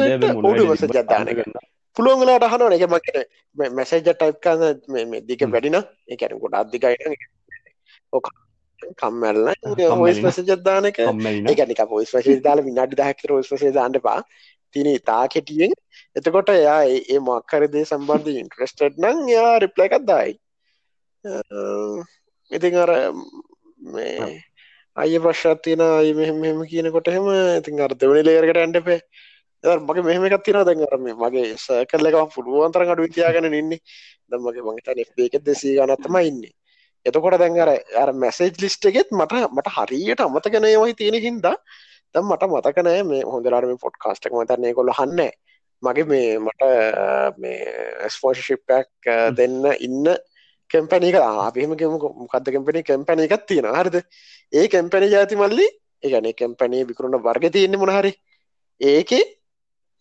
[0.90, 1.60] ජදාන කරන්න
[1.98, 2.74] පුළුවන් වෙලාට අහනවන.
[2.74, 3.18] එක මකට
[3.76, 5.78] මැසේජ ටයිප් කන්න දික වැඩින
[6.08, 6.96] එකන ගොඩ අධිකයි
[9.00, 9.52] කම්මැල්ල
[9.98, 10.98] ඔස් පසජදානක
[11.54, 14.20] එකනික පොස් පසේ දාල විනාඩි දහක්කර ඔස් පසේ දාන්නපා
[14.76, 15.74] තින තා කෙටියෙන්
[16.16, 20.34] එතකොට එයා ඒ මොක්කරදේ සම්බන්ධ ඉන්ට්‍රස්ටඩ් නං යා රිප්ලයි එකක් දායි.
[22.52, 22.92] ඉතින් අර
[23.94, 24.32] මේ
[24.98, 27.28] අය ප්‍රශ්ත් තියෙන අය මෙහෙම මෙහෙම කියනකොට හෙම
[27.60, 29.00] ඉතින් අර දෙවනි ලේරකට ඇන්ඩපේ
[29.64, 33.80] මගේ මෙහම එකක් තියෙන දැන් අරම මගේ සකල් එක පුළුවන්තර අඩු තියාගෙන ඉන්නේ.
[34.30, 34.90] දම්මගේ මගේත
[35.28, 36.52] එක දෙසී ගනත්තම ඉන්නේ.
[37.06, 41.56] එතකොට දැන් අර අර මැසේජ් ලිස්ට එකෙත් මට මට හරියට අමතකනයවයි තියෙන හින්දා.
[42.16, 45.32] දම් මට මතකනෑ මේ හොඳලාරම පොට් කාස්ටක් මතන්නේ කොළ හන්න
[45.82, 46.62] මගේ මේ මට
[47.38, 50.08] මේ ස්පෝෂිප්පක් දෙන්න ඉන්න
[50.70, 51.76] කැම්පැනික අපිහම
[52.20, 53.98] මොකක්ද කැම්පනි කැම්පැන එකක් තියෙන හරිද?
[54.54, 55.68] ඒ කැම්පැනි ජාති මල්ලි
[56.04, 58.12] ඒගන කැම්පැනී විකරුණ වර්ග තියන්න මොනහරි
[58.82, 59.24] ඒකේ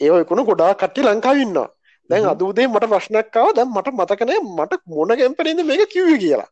[0.01, 1.69] ඒකුණු ගොඩා කට්ටි ලංකාවන්නවා
[2.11, 6.49] දැන් අදූදේ මට ප්‍රශ්නක්කාව දැම් මට මතකනය මට මොන කැම්පැනීද මේක කිව කියලා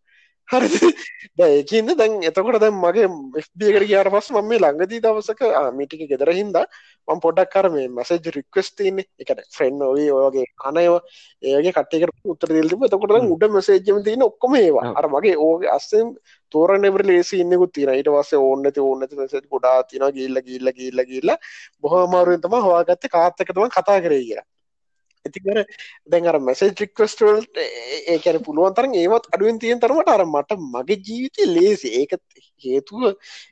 [0.48, 0.90] හරි
[1.38, 5.42] ඒකන්න දැන් එතකොට දැන් මගේ එ්බියකට කියාට පස් මම මේ ළඟදී දවසක
[5.72, 6.64] මිටික ගෙදර හින්දා
[7.08, 11.00] මම පොඩක් කර මේ මසේජ් රික්වස් තින්නේ එකට ෆ්‍රෙන්න් ඔයි ඔයගේ අනයවා
[11.42, 14.92] ඒගේ කට්ටකට උත්තර දෙල්තිම එතකොට උඩ මසේජ්ම තියන ඔක්කොම ඒවා.
[14.94, 16.12] අර මගේ ඕගේ අස්සෙන්
[16.52, 21.34] තෝරනෙබර ලේසි ඉන්නෙකුත් තින ඊට පස්සේ ඕන්නති ඕන්නති මසේජ් ගොඩා තින ගිල්ල ගිල්ල ගිල්ල ගිල්ල
[21.80, 24.48] බොහමාරුවෙන් තම හවාගත්ත කාත්තකතම කතා කරේ කියලා
[25.28, 25.62] ඉතිකර
[26.06, 27.62] දැන් අර මැසේජ් රික්වස්ටල්ට
[28.14, 32.14] ඒකැන පුළුවන් තරන් ඒවත් අඩුවෙන් තියෙන් තරමට අර මට මගේ ජීවිතය ලේසි ඒක
[32.64, 33.02] හේතුව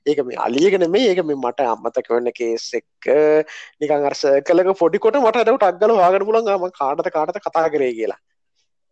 [0.06, 3.10] ඒක මේ අලියගෙන මේ ඒක මේ මට අම්මතක වන්න කේස් එක්ක
[3.80, 8.20] නිකං අර්ස කලක පොඩිකොට මට අඩට අක්ගල වාගන පුලන් ම කාටත කාටත කතා කරේ කියලා.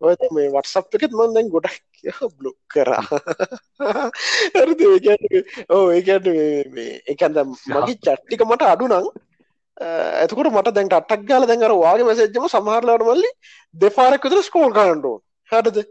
[0.01, 3.05] ඔය මේ වටසප් එකත් මන් දැන් ගොඩක් කිය බ්ලොක් කරා.
[5.71, 6.27] ඕ ඒකට
[7.13, 7.39] එකන්ද
[7.71, 9.07] මගේ චට්ටික මට අඩු නං
[9.81, 13.31] ඇතකට මට දැන්ට අටක් ගාල දැන්ර වාගේ මසේජම සමහරලාට මල්ලි
[13.75, 15.17] දෙපාරක් විතර ස්කෝල් කරන්නඩෝ
[15.51, 15.87] හටද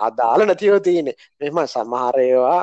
[0.00, 1.10] අදාල නැතිව තියෙන
[1.40, 2.60] මෙම සමහරයවා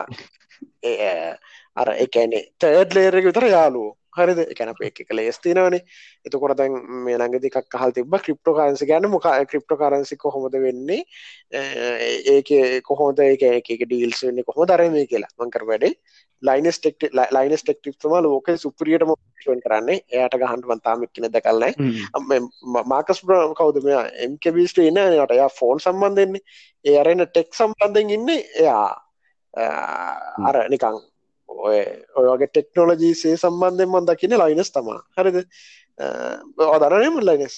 [1.76, 4.40] අර එකනේ තර්ඩ් ලේරක විතර යාලුව හරිද?
[4.54, 5.82] එකැන එක එක ලේස්තිනවනේ
[6.26, 9.08] එතකොට දැන් මේ ළඟදි එකක් අහල් තිබ ක්‍රිප්ටෝ කාරන්සි ගැන.
[9.10, 11.04] මොක ක්‍රිප්ටෝ කාරන්සි කොහොමද වෙන්නේ?
[12.36, 15.34] ඒක කොහොද එක එක ඩීල්ස් වෙන්නේ කොහොම දරමය කියලා.
[15.40, 15.94] මංකර වැඩේ
[16.48, 20.04] ලයිනස් ටෙක් ලයිනස් ටෙක්ටිප්ම ලෝක සුපරියට මොෂන් කරන්නේ.
[20.12, 21.64] එයට ගහන්ට වන්තාමක් කියන දකල්න
[22.94, 23.80] මාකස් බ්‍රම් කවුද?
[23.88, 25.02] මෙයා එම්කබිස්ට ඉන්න.
[25.24, 26.44] යට යා ෆෝන් සම්බන්ධෙන්නේ
[26.86, 28.30] ඒ අරන්න ටෙක් සම්බන්ධෙන් ඉන්න.
[28.60, 28.88] එයා
[30.50, 31.00] අර නිකං
[31.50, 31.80] ඔය
[32.16, 35.46] ඔයගේ ටෙක්නෝලජීසේ සම්බන්ධෙන් මන් දකින්න ලයිනස් තමා හරිද?
[36.76, 37.56] අදරනම ලයිනස්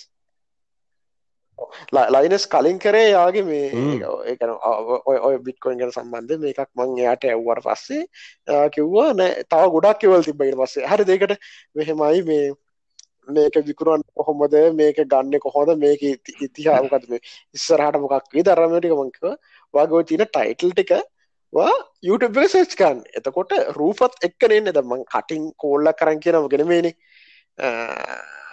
[2.15, 3.69] ලයිනස් කලින් කරේ යාගේ මේ
[4.31, 4.51] ඒකන
[5.05, 8.03] ඔය බිට්කොයින් ගැන සම්බන්ධ මේකක් මං එයාට ඇව්වට පස්සේ
[8.75, 10.85] කිව්වා නෑ තව ගොඩක් කෙවල් තිබයිට පස්සේ.
[10.85, 11.35] හරි දෙකට
[11.75, 12.45] මෙහෙමයි මේ
[13.29, 14.55] මේක විකුරන් කොහොමද?
[14.75, 16.05] මේක ගන්න කොහොද මේක
[16.47, 17.21] ඉතිහාමකත් මේ?
[17.55, 19.35] ඉස්සරහට මොකක් වේ දරමටික මංකව
[19.73, 20.95] වගේ තින ටයිටල් ටික
[22.03, 26.93] YouTube සේච්කන් එතකොට රූපත් එක්කනෙන්න දමං කටින් කෝල්ල කරන් කියනම ගෙනමේනේ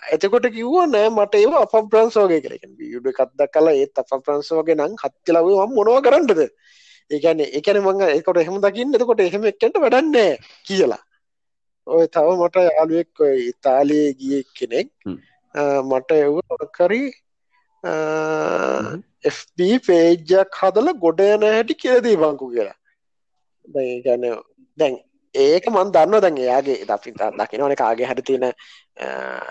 [0.03, 4.99] එතකොට කිව්ව නෑ මට ඒව අප ප්‍රන්සෝගේ කරෙන විඩ කත්ද කලා ඒත් අප ප්‍රන්සෝගේ නං
[4.99, 6.43] හත්තිලව මොනව කරන්නද?
[7.11, 8.95] ඒකන එකන මංග එකොට එහෙම දකින්න.
[8.95, 11.03] එතකොට එහෙම එක්කට වැඩන්නේ කියලා.
[11.87, 14.91] ඔය තව මට යාලුවෙක් ඉතාලයේ ගිය කෙනෙක්
[15.85, 16.37] මට එව
[16.73, 17.09] කරී
[19.31, 22.79] FB පේජ්ජක් හදල ගොඩයන හැටි කියලදී බංකු කියලා.
[23.69, 24.29] දැගැන
[24.79, 24.95] දැන්
[25.35, 28.53] ඒක මන් දන්න දැන් එයාගේ දි දකිනවන කාගේ හට තියෙන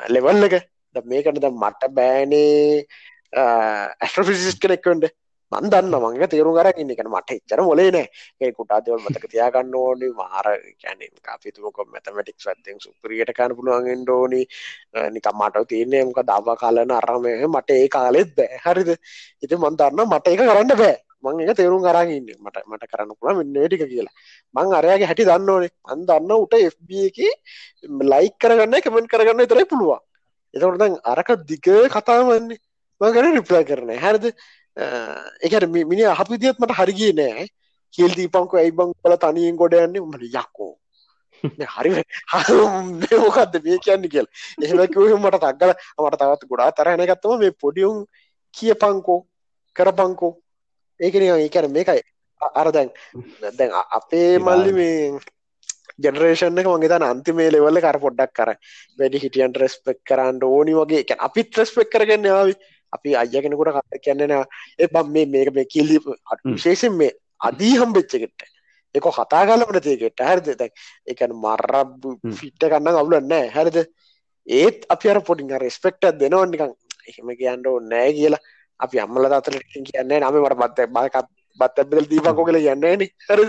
[0.09, 0.55] ලෙවල් එක.
[1.05, 2.85] මේකට ද මට බෑනේ
[3.33, 5.09] ඇස්ට්‍රෆිසිස් කෙනෙක්වන්ට
[5.51, 6.91] මන් දන්න මංග තේරු කර ඉන්න.
[6.93, 8.07] එක මට එච්චර මොලේ නෑ.
[8.41, 10.09] ඒ කුටා දෙවල් මතක තියාගන්න ඕනි.
[10.13, 10.47] මාර
[10.81, 11.01] කැන
[11.33, 14.41] අපිතුමක මැතමටික් ඇත්තෙන් සුපරියට කන්න පුළුවන්ගෙන් ඩෝනි
[15.15, 18.61] නිකම් මට තියන්නේ මක දව කාලන අරමය මට ඒ කාලෙත් බෑ.
[18.65, 18.91] හරිද?
[19.41, 20.97] ඉති මන් දන්න මට ඒක කරන්න බෑ.
[21.23, 22.29] මං එක තේරුම් කරන්න ඉන්න.
[22.45, 24.15] මට මට කරන්න පුළ මෙන්න ටික කියලා.
[24.55, 27.17] මං අරයාගේ හැටි දන්න ඕනේ අන් දන්න උට FB එක
[28.13, 30.01] ලයික් කරගන්න කමෙන්ට් කරගන්න තරයි පුළුවන්.
[30.53, 32.59] එතකොට දැන් අරක දිග කතාවන්නේ
[33.01, 34.25] මං ගැන රිප්ලයි කරන හැරද?
[35.45, 37.47] එකට මිනි අහපිදිත් මට හරිගිය නෑ
[37.93, 40.01] කියල් දීපංකු ඇයි බං කල තනියෙන් ගොඩ යන්නේ?
[40.01, 40.73] මට යක්කෝ
[41.41, 41.89] හරි
[43.23, 44.27] මොකක්ද මේ කියන්න කියල.
[44.61, 48.05] එහෙමකිව මට තක්ගල මට තවත් ගොඩා තරහන ගත්තම මේ පොඩියුම්
[48.53, 49.19] කිය පංකෝ
[49.75, 50.33] කරපංකෝ.
[51.01, 52.01] ඒකන ඒකන මේකයි.
[52.41, 52.89] අර දැන්
[53.57, 54.95] දැන් අපේ මල්ලි මේ
[55.99, 58.53] ජනරේෂන් එක මගේ තන අන්තිමේ ලෙවල්ල කර පොඩ්ඩක් කර
[58.99, 61.03] වැඩි හිටියන් රෙස්පෙක් කරන්න ඕනි වගේ.
[61.03, 62.55] එක අපිත් රෙස්පෙක් කරගන්න යාවි
[62.93, 64.33] අපි අය කෙනෙකුට කියන්නෙන
[64.79, 65.99] ඒ බම් මේ මේක මේ කිල්ලි
[66.45, 68.47] විශේෂෙන් මේ අදී හම්බෙච්චකට
[68.95, 70.47] එක කතා කාලමට තියකට හැරිද?
[70.59, 70.71] දැන්
[71.07, 72.07] එකන මරබ
[72.39, 73.77] ෆිට්ට කන්න අවුලන්න හැරිද?
[74.47, 76.73] ඒත් අපි අර පොටින් රෙස්පෙක්ට දෙනවනිකං
[77.09, 78.41] එහෙම කියන්න නෑ කියලා
[78.81, 81.29] අපි අම්මල දතල කියන්නේ නම මට බත්ත බාකත්
[81.59, 83.41] බත් ඇබදල් දීපකෝ කල යන්නන හර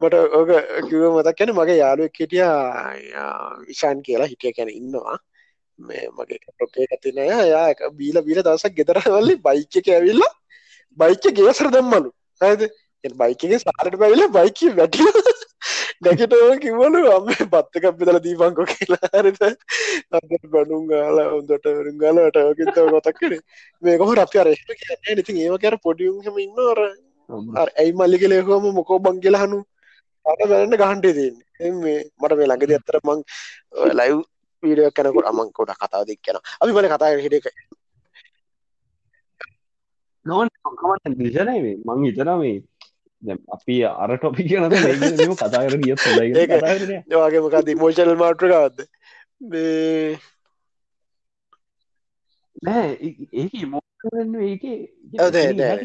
[0.00, 0.50] මට ඕක
[0.88, 2.44] කිව මතක් කැන මගේ යාලුවක් හිටිය
[3.64, 5.16] විශාන් කියලා හිටිය කැන ඉන්නවා.
[5.78, 10.22] මේ මගේ ටොකේ ඇතිනය යා බීල බීල දවසක් ගෙතරවල්ලි බයිච්ච ඇවිල්ල
[10.98, 12.12] බයිච්ච ගේසර දම්මලු.
[12.40, 12.70] ඇද
[13.04, 15.08] බයිකගේ සාරට පැවිල බයික වැටිල
[16.02, 19.10] නැකටව කිවලු අම පත්තක පිදල දීපංකො කියලා.
[19.14, 19.40] හරිත
[20.52, 23.34] බඩුම් ගාලා හොඳට වරුම් ගාලට ෝකිතව ගොතක්කන
[24.18, 25.20] අපි අරෙට කියන්න?
[25.22, 26.80] ඉතින් ඒව කර පොඩියුම්හම ඉන්නවර
[27.28, 29.58] ඇයි මල්ලි කලේහම මොකෝ බංගලහනු
[30.26, 33.20] අට බැරන්න ගහන්ටේ තින් මේ මට මේ ළඟද ඇත්තර මං
[33.94, 34.22] ලයිව්
[34.62, 37.48] වීඩිය කැනකොට අමං කොට කතාව දෙක් කියන අපි මල කතා හිටක
[40.26, 40.48] නොවන්
[41.18, 42.56] දිශනයි මං හිතන මේ
[43.48, 44.68] අපි අර ටොපි කියන ම
[45.34, 45.96] කතා කර ගිය
[47.04, 48.80] ඒවාගේ මොකද මෝෂල් මාට්‍රකවත්ද
[52.62, 52.98] නෑ.
[53.32, 54.62] ඒක මෝන්න ඒක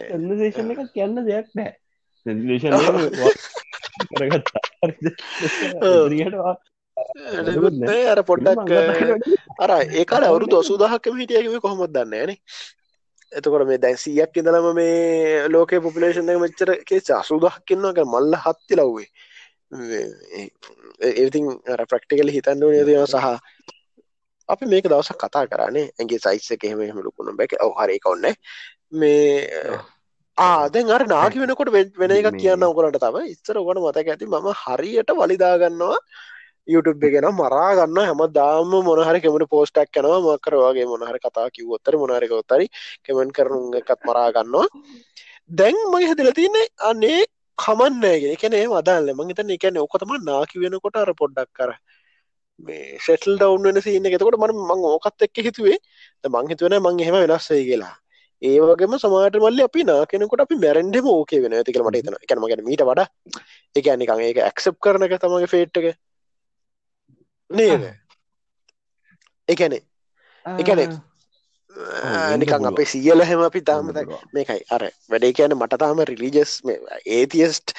[0.09, 1.73] කන්නදේශන එක කියන්න දෙයක් නෑ.
[8.07, 8.69] අර පොඩ්ඩක්
[9.59, 12.37] අර ඒකාට අවුරුදු අසූදාහක්කම හිටියකිව කොහොමත් දන්න නේ
[13.33, 18.75] එතකොට මේ දැන් සියක් ඉඳලම මේ ලෝක පොපිලේෂන් එක මෙච්චර කේස් අසූදහක් ඉන්නවා මල්ල හත්ති
[18.75, 19.09] ලව්වේ.
[21.13, 21.49] ඒතින්
[21.85, 23.25] ප්‍රක්ටිකල හිතන්න නේදවා සහ
[24.49, 28.29] අපි මේක දවසක් කතා කරන්නේ ඇගේ සයිස්ස එක එහෙම එහෙම ලුකුණු බැක හරි ඔන්න
[28.93, 29.79] මේ
[30.37, 35.13] ආදැන් අර නාකි වෙනකොට වෙන එක කියන්න ඔකරට තම ඉස්සර ඔකට මතක ඇති මම හරියට
[35.13, 35.97] වලිදාගන්නවා
[36.67, 41.95] YouTube ගෙන මරා ගන්න හැම දාම මොනහරි කෙමට පෝස්ටක් කනවා මකර වගේ මොනහර කතා කිවොත්තර
[42.03, 42.67] මොනහරකවත්තරි
[43.05, 44.67] කෙමෙන් කරනු එකත් මරා ගන්නවා.
[45.51, 47.19] දැන් මගේ හැදිල තියන්නේ අනේ
[47.57, 51.73] කමන්නෑගෙන එකනේ වදාන්න මංහිතන එකන ඔකතම නාකි වෙනකොට අර පොඩ්ඩක් කර
[52.59, 55.77] මේ සෙටල් ඩවන්් වෙන සින්න එකතකොට මන මං ඕකත් එක්ක හිතුවේ.
[56.35, 57.93] මං හිතුවන මං එහෙම වෙනස්සේ කියලා.
[58.41, 63.07] ඒවගේම සමාට මල්ල අපි නාකෙනකොට අපි මැරෙන්ඩම ඕකේ වෙන ඇතිකල මට තන එකනමගෙන මීට වඩා.
[63.75, 65.93] එක නිකං ඒක ඇක්සප් කරන එක තමගේ ෆේට්ක
[67.49, 67.83] නේද?
[69.49, 69.81] එකනේ
[70.45, 70.87] එකනේ
[72.37, 72.65] නිකන්.
[72.69, 73.91] අපේ සියල හැම අපි තාම.
[74.33, 74.61] මේකයි.
[74.69, 76.51] අර වැඩේ කියන මට තාම රිලිජස්
[77.19, 77.73] ඒතිස්ට්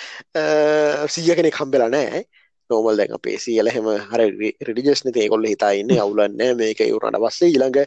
[1.15, 2.25] සිය කෙනෙ කම්බෙලා නෑ
[2.71, 4.21] නෝමල් දැන් අපේ සියල හෙම හර
[4.69, 7.81] රිඩිජස් නති කොල්ල හිතායින්න අවුලන්න මේක යුරට පස්සේ ඊළඟ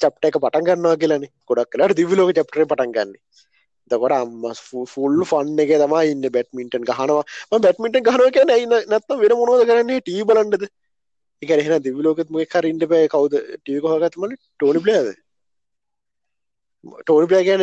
[0.00, 1.24] චප්ට එක පටන් ගන්නවා කියලන.
[1.48, 3.16] ගොඩක් කලට දිවිලෝක චප්ටේ පටන් ගන්න.
[3.90, 4.60] දකොට අම්මස්
[4.92, 6.28] ෆුල් ෆන්න එක තම ඉන්න.
[6.36, 7.22] බැට්මින්ටන් ගහනවා.
[7.66, 10.00] බැට්මිට ගහනුව කියන ඉන්න නැත්තම් වෙන මොනෝද කරන්නේ?
[10.00, 10.70] ටී බලන්ඩද
[11.42, 13.08] එක එහෙන දිවිලෝකත් මොක කරින්ට බෑ.
[13.08, 13.34] කවද?
[13.62, 15.08] ටීකොහගත්මල ටෝනි ප්ලේද
[17.04, 17.62] ටෝනි ප්ලෑ කියන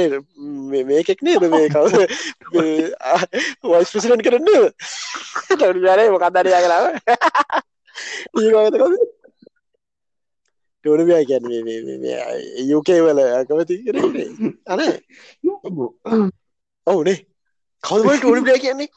[0.87, 1.43] මේකෙක් නේද?
[1.51, 1.97] මේ කවද?
[3.63, 4.63] වයිස් ප්‍රසිඩන්් කරන්නේ
[5.51, 6.85] ටොනි ප්ලෑනේ මොකක්දරයා කලාව
[8.41, 8.97] ඒකතකද
[10.85, 12.19] ටෝනි ප්ලෑ කියන්නේ
[12.69, 13.19] යුකේ වල
[13.49, 14.29] කමති කරන්නේ
[14.65, 14.81] අන.
[16.91, 17.17] ඔවුනේ
[17.83, 18.89] කවුම ටෝනි ප්ලෑ කියන්නේ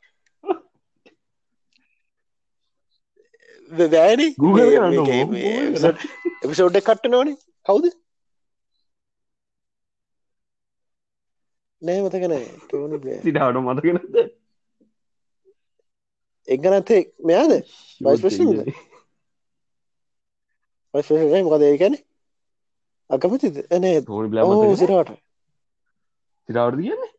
[4.98, 5.10] ඕන.
[6.42, 7.86] එපිසෝඩ්ඩ කට්ට නොනේ කවුද?
[11.82, 12.34] නෑ මතකන
[13.22, 14.18] සිටාට මතකෙනද
[16.48, 17.52] එක්ගනත්තේ මෙයාද?
[20.94, 21.96] වයි මොකද ඒ ගැන
[23.10, 23.56] අකමතිද
[24.06, 25.10] ඕ බ්ලම සිරාට
[26.48, 27.10] සිටාවට කියන්නේ?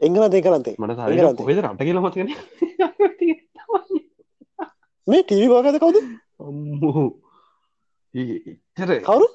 [0.00, 0.98] එංගන දෙකනතේ මට.
[0.98, 2.28] සරි කොහෙද රට කියල මතකන
[5.08, 5.98] මේ ටීවි වාගත කවුද?
[6.40, 7.04] අම්මෝ.
[8.14, 9.28] එච්චර කවුරු?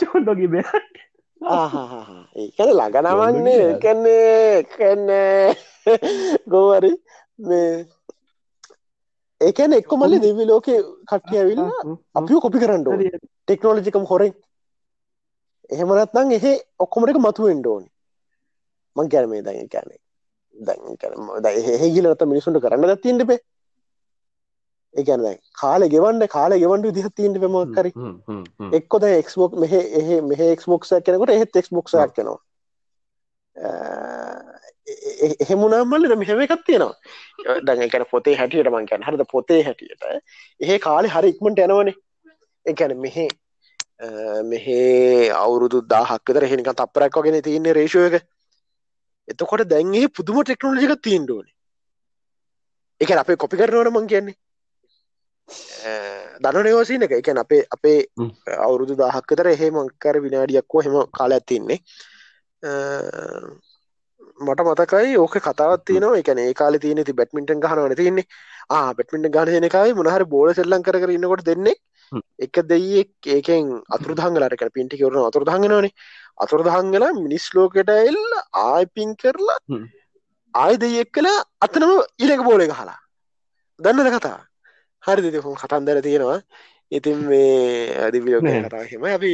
[0.00, 0.80] චොන්ඩගේ බෑ.
[2.42, 5.54] ඒකන ළඟනමන්නේ කන්නේ කන්නේ
[6.46, 6.92] ගෝවරි
[7.38, 7.70] මේ
[9.40, 10.68] ඒකැන එක්ක මල්ලි දෙවි ලෝක
[11.10, 11.62] කට්ටිය ඇවිල්ල
[12.14, 14.34] අපිෝ කොපි කරන්න ටෙක්නෝලජිකම් හොරෙන්.
[15.70, 17.88] එහෙමනත්නං එහෙ ඔක්කොමටක මතු එන්ඩෝනි
[18.96, 20.00] මං කැන මේ දැන් කැනේ
[20.56, 23.38] දැන් එහෙගිලට මිනිසුන්ට කරන්න දත්තින්ටපේ
[24.94, 27.92] දැන් කාලෙ ගෙවන්න කාලෙ ගෙවන්ඩ දිහ තිීන්ට පෙමක්කරි
[28.72, 32.40] එක්කොද එක්බොක් මෙහ එහ මෙහ එක්බොක්ෂක් කෙනකට එහෙත් එක්බොක්ෂයක් කෙනවා
[35.40, 36.94] එහෙමුණම්මල්ලට මෙහෙම එකක් තියෙනවා.
[37.64, 39.24] දැන් එකන පොතේ හැටියට මංකැන් හරිද?
[39.30, 40.02] පොතේ හැටියට.
[40.60, 41.94] එහෙ කාලෙ හරි ඉක්මට යනවනේ.
[42.66, 43.28] එකැන මෙහෙ
[44.44, 48.24] මෙහේ අවුරුදු දාහක්කතර හෙනික තපරක් වගෙන තියන්නේ රේෂෝ එක.
[49.28, 51.48] එතකොට දැන්ගේ පුදුම ටෙක්නෝලජික තීන්ඩුවන
[53.00, 54.36] එක අපේ කොපි කරනවන මං කියන්නේ
[56.44, 57.12] දන යෝසින එක.
[57.20, 58.00] එකැන අපේ අපේ.
[58.66, 61.80] අවුරුදු දාහක්කතර එහෙ මංකර විනාඩියක්කෝ හෙම කාල ඇතින්නේ
[64.46, 66.18] මට මතකයි ඕක කතාවත් තියනවා.
[66.22, 68.26] එකන කාල තියන ති බැට්මිටන් ගහනවන තින්නේ
[68.70, 71.76] ආ බැට්මිට ගහනනකයි මොනහර බෝල සෙල්ලං කර ඉන්නකොට දෙන්නේ.
[72.44, 73.64] එක දෙයෙක් ඒකෙන්
[73.96, 75.92] අතුරදහංගලට පින්ටි කවරන අතුරදහගෙනවනේ
[76.44, 78.20] අතුරදහංගල මිනිස් ලෝකට එල්
[78.64, 79.58] ආය පින් කරලා.
[80.54, 81.92] ආය දෙයෙක් කලා අතනම
[82.24, 82.98] ඉරක බෝල හලා
[83.80, 84.38] දන්නද කතා
[85.02, 86.40] හරි දෙ හො කතන්දර තියෙනවා.
[86.92, 88.62] ඉතින් මේ අදිවිලෝ නෑ.
[88.64, 89.30] කතා හෙම අපි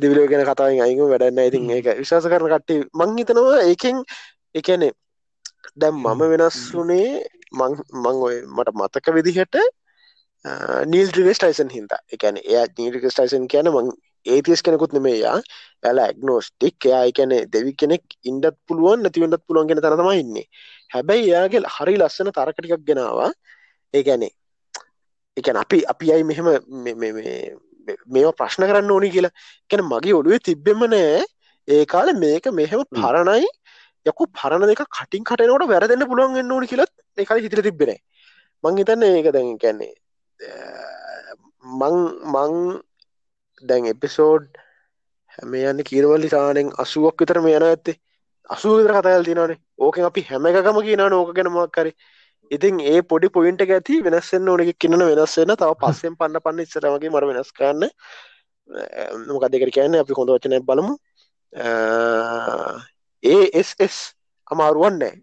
[0.00, 3.96] දිවිලෝ ගැන කතාවෙන් අයික වැඩන්න ඉතින් ඒක විශවාස කරන කට්ටි මං හිතනවා ඒකෙන්
[4.54, 4.92] එකනේ
[5.76, 7.10] දැම් මම වෙනස් වනේ
[7.52, 9.56] මං ඔය මට මතක විදිහට
[10.86, 13.92] නීල් ්‍රිගෙස් ටයිසන් හිද එකන එය නීරිකස් ටයිසන් කියන මං
[14.26, 15.36] ඒතිස් කෙනෙකුත් නෙමේයා
[15.82, 20.46] ඇල ඇක්නෝස්ටික් එයා එකන දෙවි කෙනෙක් ඉන්ඩත් පුළුවන් නැතිවටත් පුළුවන් ගෙන තරතම ඉන්නේ.
[20.90, 23.30] හැබැයි එයාගේ හරි ලස්සන තරකටිකක් ගෙනවා
[23.94, 24.32] ඒගැනේ
[25.36, 26.48] එකන අපි අපි අයි මෙහෙම
[28.08, 29.34] මේවා ප්‍රශ්න කරන්න ඕනි කියලා?
[29.70, 31.24] කැන මගේ ඔළුවේ තිබ්බෙම නෑ.
[31.68, 33.46] ඒ කාල මේක මෙහෙම පරණයි.
[34.06, 37.94] යකු පරණ දෙක කටින් කටනකොට වැරදන්න පුළුවන් එන්න ඕනි කියලත් එකයි හිතර තිබෙන
[38.64, 39.94] මං හිතන්න ඒක දැන් කැන්නේ
[41.64, 42.52] මං මං
[43.62, 44.50] දැන් එපිසෝඩ්
[45.34, 47.96] හැම යන්න කීරවල්ලි සානෙන් අසුවක් විතර මේ යන ඇත්තේ.
[48.50, 51.92] අසූ විතර කතයල් තිනනේ ඕකෙන් අපි හැම එකම කියන ඕක ගැන මොක්කරි
[52.50, 57.24] ඉතින් ඒ පොඩි පොයින්ට ඇති වෙනස්සෙන් ඕනක කියන්න වෙනස්සෙන තව පස්සෙන් පන්න පන්න ඉස්සරමගේ මර
[57.30, 57.90] වෙනස් කරන්න.
[59.28, 59.98] මොකක් දෙකට කියන්න?
[60.02, 60.94] අපි හොඳ වචනය බලමු.
[63.22, 63.98] ඒස්
[64.50, 65.14] අමාරුවන්නෑ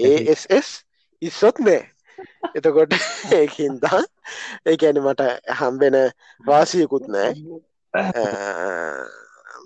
[0.00, 0.70] ඒස්
[1.22, 1.82] ඉස්සොත් නෑ.
[2.56, 2.92] එතකොට
[3.38, 4.00] ඒකින්දා
[4.72, 5.22] ඒඇන මට
[5.60, 5.96] හම්බෙන
[6.46, 7.30] වාසියකුත් නෑ.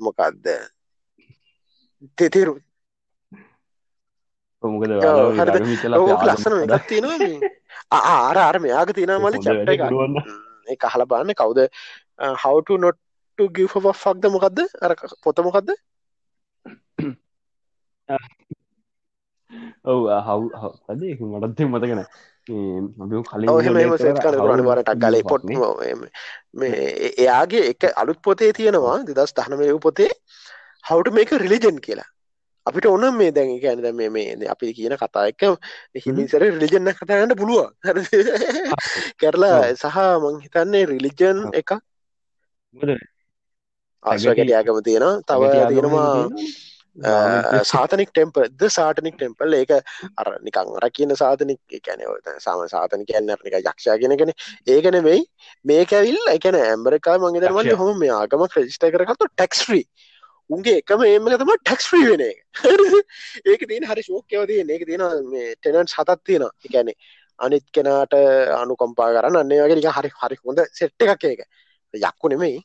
[0.05, 0.47] මොකක්ද
[2.19, 2.55] තෙතිරු
[4.63, 4.93] මොකද
[5.39, 5.57] හරිද?
[7.93, 9.71] ආර අර මෙයාග තියෙන මල චප්ට
[10.69, 11.61] එක කහල බන්න කවුද?
[12.37, 15.69] හවටු නොට්ටු ගිව ෆක්ද මොකක්ද අර පොත මොකක්ද
[19.85, 20.41] ඔව හව
[20.89, 25.45] හද මටත් මතගෙන අපි කලින් ඔහම සෙත් කන වරටක් ගලේ පොට්
[26.55, 26.83] මේ
[27.15, 30.11] එයාගේ එක අලුත් පොතේ තියෙනවා දෙදස් දහනමය පොතේ
[30.85, 32.09] හවට මේක රිලිජන් කියලා
[32.67, 35.43] අපිට ඕන මේ දැන් ගැන මේ මේ අපි කියන කතා එක
[36.05, 37.65] හිමිසර රිලිජන්න කතාගන්න පුළුව
[39.21, 41.71] කරලා සහ මං හිතන්නේ රිලිජන් එක
[44.03, 45.15] ආශවකට යාගම තියෙනවා.
[45.29, 46.11] තව තියෙනවා
[47.65, 49.73] සාතනික් ටෙම්ප ද සාටනික් ටෙම්පල් ඒක
[50.17, 52.01] අර නිකං අර කියන සාධනික් කැන
[52.41, 54.33] සාම සාතන කියන්න නික යක්ෂා කියෙනගෙන
[54.67, 55.23] ඒකන වෙයි
[55.65, 59.85] මේක ඇවිල් එකන ඇම්බරකා මංගේදරමට හොම මේ ආගම ්‍රජිස්ට කරකතු ටෙක්ස්්‍රී
[60.51, 66.19] උන්ගේ එකම ඒම තම ටැක්ස්්‍රී වෙන ඒක තින හරි ශෝකයවතිය ඒක තියෙන මේ ටෙනන් සතත්
[66.25, 66.95] තියෙන එකැනෙ
[67.39, 68.15] අනිත් කෙනාට
[68.63, 71.43] අනුකම්පා කරන්න අන්නේ වගේ හරි හරි හොඳ සෙට්ට එකක් ඒක.
[71.95, 72.59] යක්කු නෙමෙයි.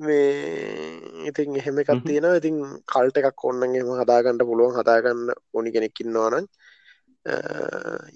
[0.00, 2.56] මේ ඉතින් එහෙම එකක් තියෙන ඉතින්
[2.92, 4.76] කල්ට එකක් ඔන්න එම හදාගන්නට පුළුවන්.
[4.78, 6.46] හදාගන්න ඕනි කෙනෙක්කින්නවානන්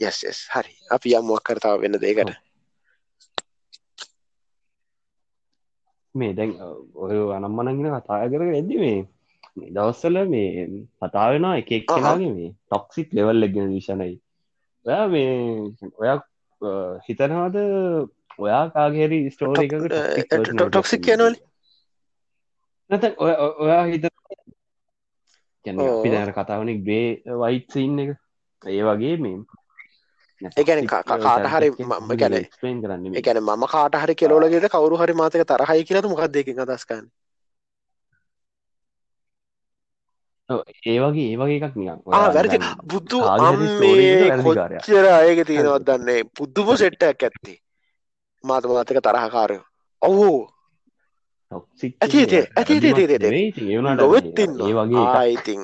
[0.08, 0.74] යස් හරි.
[0.96, 2.34] අපි යම්මුවක් කරතාව වෙන්න දේකට
[6.14, 6.52] මේ දැන්
[6.96, 8.98] ඔය අනම්මනගෙන කතා කර ඇදදි මේ
[9.70, 10.68] දවස්සල මේ
[11.00, 14.14] කතා වෙන එක එක් කෙනගේ මේ ටොක්සික් ලෙවල් එගෙන විෂණයි
[14.86, 15.32] ඔයා මේ
[15.98, 16.22] ඔයක්
[17.06, 17.56] හිතනවාද
[18.38, 19.56] ඔයා කාගේරි ස්ටෝර
[20.68, 21.34] ටොක්සික් කියනවල.
[22.90, 24.04] නැත ඔයා හිත
[25.64, 27.06] අපි දැර කතාවනෙක් බේ
[27.42, 28.10] වයිත්සින්න එක.
[28.62, 29.38] ඒ වගේ මේ
[30.54, 32.36] එකන කාට හරි මම ගැන
[32.80, 37.06] කරන්න එකන ම කාට හරි කෙලෝලගෙට කවරු හරි මාතක තරහයි කියලතු මොකක් දෙක අදස්කන්න
[40.48, 42.58] ඒ වගේ ඒ වගේ එකක් නිකන් වැරදි.
[42.84, 43.14] බුද්ධ
[44.44, 46.22] කොච්චර අයක තියෙනවත් දන්නේ?
[46.36, 47.54] පුද්දුම සෙට්ටක් ඇත්ති.
[48.44, 49.58] මාත මාතක තරහකාරය.
[50.02, 50.30] ඔහු
[52.00, 52.18] ඇති
[52.54, 52.74] ඇති
[53.98, 55.60] නොවත්තින්න ඒ වගේ ආයිතින්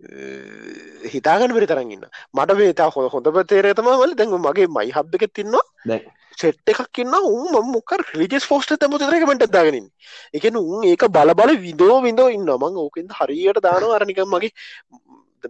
[0.00, 5.32] හිතාගන්න පරි තරගන්න මට වේතා හො හොඳ පතේරය තම වල දැඟ මගේ මයි හබ් එක
[5.32, 5.98] තින්නවා
[6.38, 9.88] සෙට් එකක් ඉන්න උන් මොක ලිජස් ෆෝස්ට තම රකමට දාගනින්
[10.34, 14.52] එකන උන් ඒක බල බල විදෝ විඳෝ ඉන්න මං ඕකෙන්ද හරියට දාන අරනික මගේ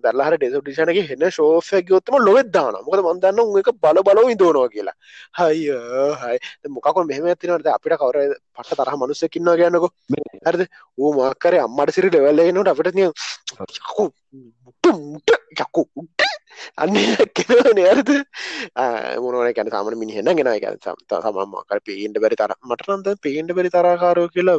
[0.04, 4.68] බැල්ලහර ඩෙස ටිෂනගේ හෙන ශෝෆයක් යොත්තම ලොවෙත් දාන මොකද මන්දන්න උන් එක බල බලෝ ඉදෝනවා
[4.74, 4.96] කියලා.
[5.38, 5.70] හයි
[6.22, 6.36] හයි
[6.76, 8.18] මොකක මෙහම ඇතිනට අපිට කවර
[8.56, 9.88] පට තරහ මනුස්සකින්නවා ගන්නකො
[10.46, 10.62] හරිද?
[10.98, 13.08] ඌ මාකරේ අම්මට සිරි ලෙවල්ලනට අපිට නිය
[15.56, 16.22] යකු උට
[16.82, 16.96] අන්න
[17.36, 18.10] කෙනවන ඇරද
[19.24, 24.58] මොනවන කැන සාමන මිනිහෙන ගෙන ගැන සමම්මකර පේන්ට බැරි තර මටනන්ද පේන්ට බැරි තරාකාරෝ කියලා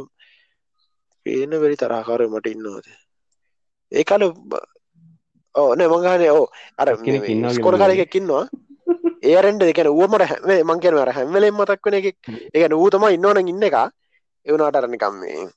[1.25, 2.88] පේන බැරි තරාකාරය මට ඉන්නවාද?
[3.91, 4.23] ඒකල
[5.58, 6.45] ඕන මංගහනේ ඕ
[6.78, 6.88] අර
[7.53, 8.45] ස්කොල කරයකින්නවා
[9.26, 12.08] ඒරෙන්ට දෙකන ුවමට හැේ මංකෙනවර හැම්වලෙන් මතක් වෙන එක
[12.53, 13.78] එක නූතම ඉන්නවන ඉන්න එක.
[14.45, 15.47] එවනාට අරනිකම් මේ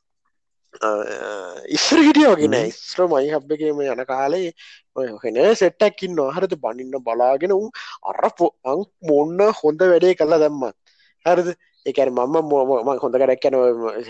[1.68, 4.52] ඉස්සර හිටියෝගෙන ඉස්ත්‍ර මයි හබ්බකම යන කාලේ
[5.22, 7.70] හෙන සෙට්ටැක්කින්න හරද බනින්න බලාගෙන වූ
[8.04, 10.76] අර පොං මොන්න හොඳ වැඩේ කල්ලා දැම්මත්.
[11.26, 11.48] හරද
[11.86, 13.56] එකන මම මෝම හොඳ කරැක්කන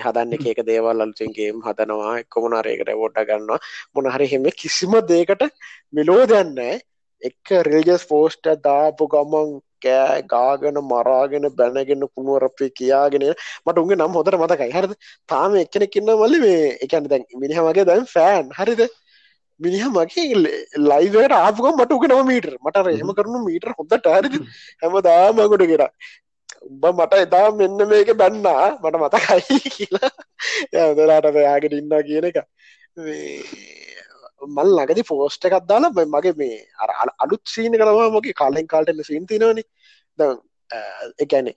[0.02, 3.58] හදන්න එක දේවල් අලුතින්ගේ හදනවා එක්කොමනාරයකට ොඩ ගන්නවා.
[3.94, 5.42] මොනහරි හෙම කිසිම දේකට
[5.92, 6.56] මිලෝ දෙන්න
[7.22, 13.26] එක් රේජස් පෝස්ට දාපු ගමන් කෑ ගාගෙන මරාගෙන බැනගෙන කුණුවරපේ කියාගෙන
[13.66, 14.72] මට උන්ගේ නම් හොදර මතකයි.
[14.72, 14.96] හරිද?
[15.28, 18.82] තාම එක්කෙනෙක්කින්න මල්ල මේ එකන දැන් මිනිහ මගේ දැන් ෆෑන් හරිද?
[19.60, 20.26] මිනිහ මගේ
[20.88, 24.40] ලයිවට ආපුකම් මට උක නම මීටර් මට රහෙම කරනු මීටර් හොඳට හරිද?
[24.82, 24.98] හැම.
[25.08, 25.86] දාමගොඩ කෙර
[26.62, 28.66] උඹ මට එදා මෙන්න මේක බැන්නා.
[28.82, 30.12] මට මතකයි කියලා.
[30.84, 32.38] යදලාට පයාගෙන ඉන්න කියන එක.
[34.48, 36.90] මල් ලඟදි පෝස්ට එකක් දාලා මගේ මේ අර
[37.24, 39.64] අලුත් සීන කරවා මගේ කාලෙන් කාල්ටන්න සීන් තිනවනි
[40.18, 40.30] ද
[41.24, 41.52] එකැනෙ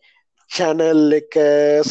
[0.51, 1.37] චැනල් එක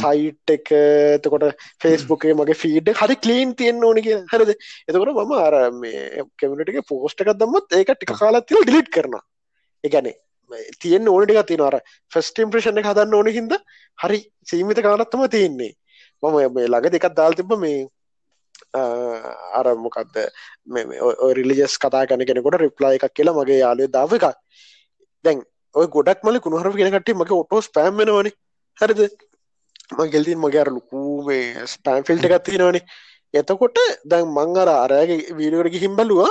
[0.01, 1.47] සයිට් එක එතකොට
[1.83, 4.53] ෆෙස්බුක් මගේ ෆීඩ් හරි කලීන් තියෙන් ඕනි කිය හරද?
[4.89, 9.19] එතකොට මම අර මේ කෙමිටක පෝස්ට එකක් දම්මත් ඒක ටික කාලත්තිල ඩිලිට් කරන
[9.85, 10.17] එකැනේ
[10.83, 11.79] තියෙන් ඕනටික තිනවර
[12.13, 13.57] ෆස්ට ඉම්ප්‍රේෂණ එක හදන්න ඕන හිද
[14.05, 15.73] හරි සීමිත කාලත්තම තියෙන්නේ.
[16.23, 17.89] මම මේ ළඟ දෙකත් දාල් තිබ මේ
[19.59, 20.17] අර මොකක්ද
[21.39, 24.27] රිලිජස් කතා කන කෙනෙකොට රිප්ලා එකක් කියලා මගේ යාලය දාව එකක්.
[25.25, 25.43] දැන්
[25.75, 28.31] ඔය ගොඩක් මල කුණහර කෙනකට මගේ ඔටෝස් පෑම්මෙනවන
[28.79, 29.01] හරිද?
[29.99, 32.85] මගෙල්තින් මගේ අර ලොකූේ ස්පෑම් ෆිල්ට එකත් තියෙනවනේ.
[33.41, 33.79] එතකොට
[34.13, 36.31] දැන් මං අර අරගේ වීඩියෝට ගිහිම් බලවා.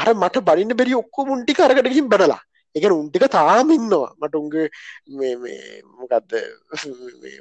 [0.00, 2.40] අර මට බලින්න බැරි ඔක්කො මුන්ටි කරකට ගිහිම් බනලා.
[2.74, 4.14] එක උන්ටික තාම ඉන්නවා.
[4.20, 4.66] මට උන්ගේ
[5.10, 6.32] මේ මොකක්ද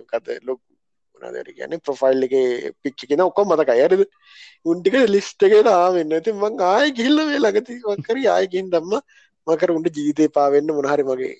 [0.01, 0.59] මොකද ලොක්
[1.21, 2.36] මොනදර ගැන ප්‍රොෆයිල් එක
[2.84, 4.03] පිච්චි කෙන ඔක්කො මතක අයරද
[4.65, 8.99] උන්ටික ලිස්ට එක තාමන්න ඇති මං ආය ගිල්ල වේ ලගති වකර ආයකින් දම්ම
[9.47, 11.36] මකර උන්ට ජීවිතය පාවෙන්න මොනහරි මගේ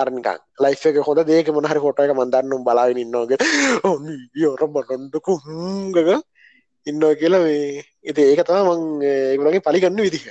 [0.00, 0.28] අරනික
[0.58, 5.98] ලයිෆ එක හොඳ දේක මොනහරි ෆොට එක මන්දන්නම් බලාගෙන ඉන්නවාගේ ඔර බටන්ඩකු හුගක
[6.86, 10.24] ඉන්න කියලා මේ ඉති ඒක තම මං ඒගුලගේ පලිගන්න විදිහ.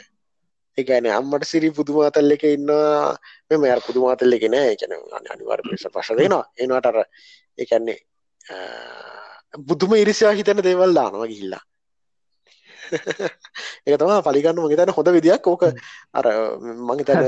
[0.77, 3.15] එකන අම්මට සිරි පුදුමාතල් එක ඉන්නවා.
[3.49, 4.75] මෙම අර පුදුමාතල් එක නෑ.
[4.75, 4.93] එකන
[5.33, 5.59] අනිවර්
[5.95, 6.43] පශ දෙනවා.
[6.63, 6.97] එනවාටර
[7.63, 7.99] එකන්නේ
[9.69, 11.63] බුදුම ඉරිසියා හිතන දේවල් දානවා ගිහිල්ලා.
[13.87, 15.47] එක තම පලිගන්න මගේ තන හොඳ විදියක්.
[15.51, 15.63] ඕක
[16.17, 16.25] අර
[16.87, 17.21] මගේ තන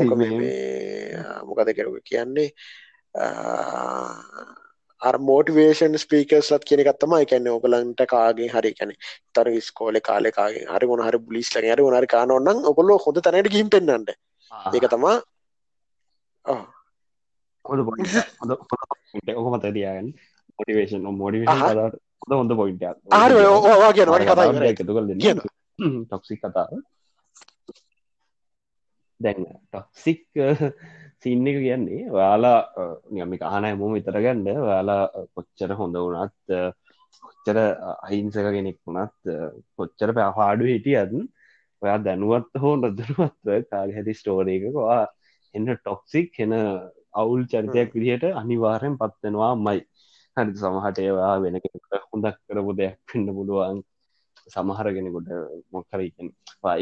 [1.50, 2.50] මොකද කෙරුව කියන්නේ
[5.20, 8.91] මෝටිවේෂන් ස්පීකර්ස් ලත් කියන එකත්තම එකන්න ඕකලන්ට කාගේ හරි කැන
[9.34, 13.70] තර ස්කෝල කාලෙකාගේ හරි මොන හරි බුලිස් ලඟ හරි මොනරි කානොන්න ඔකොල්ල හොඳ තැනට ගිම්
[13.70, 14.10] පෙන්න්නට
[14.74, 15.18] ඒක තමා
[17.66, 18.14] හොඳ පොයින්ට්.
[18.41, 18.52] හොඳ
[19.14, 20.14] හොඳ ඔක මත තියාගන්න.
[20.60, 21.06] මොටිවේෂන්.
[21.08, 22.84] කතාවට හොඳ හොඳ පොයින්ට්
[23.26, 24.47] හරි ඕවා කියන කතා.
[26.06, 26.72] ටොක්සික් කතාව.
[29.20, 30.22] දැන් ටොක්සික්
[31.24, 32.59] සින්න එක කියන්නේ ඔයාලා
[33.11, 35.01] නියමි අහන ඇමුම විතර ගන්න ඔයාලා
[35.34, 36.55] කොච්චර හොඳ වුණත්
[37.24, 37.57] කොච්චර
[37.97, 39.34] අහිංසක කෙනෙක් වුණත්
[39.78, 41.15] කොච්චර පැහාඩු හිටියත්
[41.82, 45.01] ඔයා දැනුවත් හෝ නොදනුවත්ව කාග හැති ස්ටෝරේකවා
[45.55, 46.55] එන්න ටොක්සික් හෙන
[47.13, 49.80] අවුල් චරිතයක් විදිහට අනිවාරයෙන් පත්වෙනවා මයි
[50.38, 51.55] හරි සමහට ඒවා වෙන
[52.03, 53.80] හොඳක් කරපු දෙයක් වෙන්න පුළුවන්.
[54.47, 55.30] සමහරගෙනකොට
[55.72, 56.28] මොක්කරකෙන්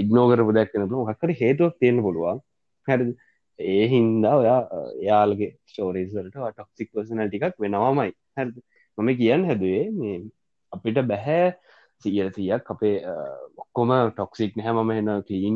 [0.01, 2.39] ඉක්නෝ කරපු දෙයක් වෙන මොක්කර හේතුවක් තියෙන පුළුවන්.
[2.87, 3.05] හැරි
[3.59, 4.59] ඒ හින්දා ඔයා
[5.03, 8.11] එයාලගේ ස්ටෝරේස්වලට ටොක්සික් පර්සනල් ටිකක් වෙනවාමයි.
[8.35, 8.45] හැ
[8.97, 10.17] මම කියන්න හැදුවේ මේ
[10.73, 11.45] අපිට බැහැ
[12.01, 12.95] සිය සියක් අපේ
[13.57, 15.55] ඔක්කොම ටොක්සික් නැහැ මම එන කීන්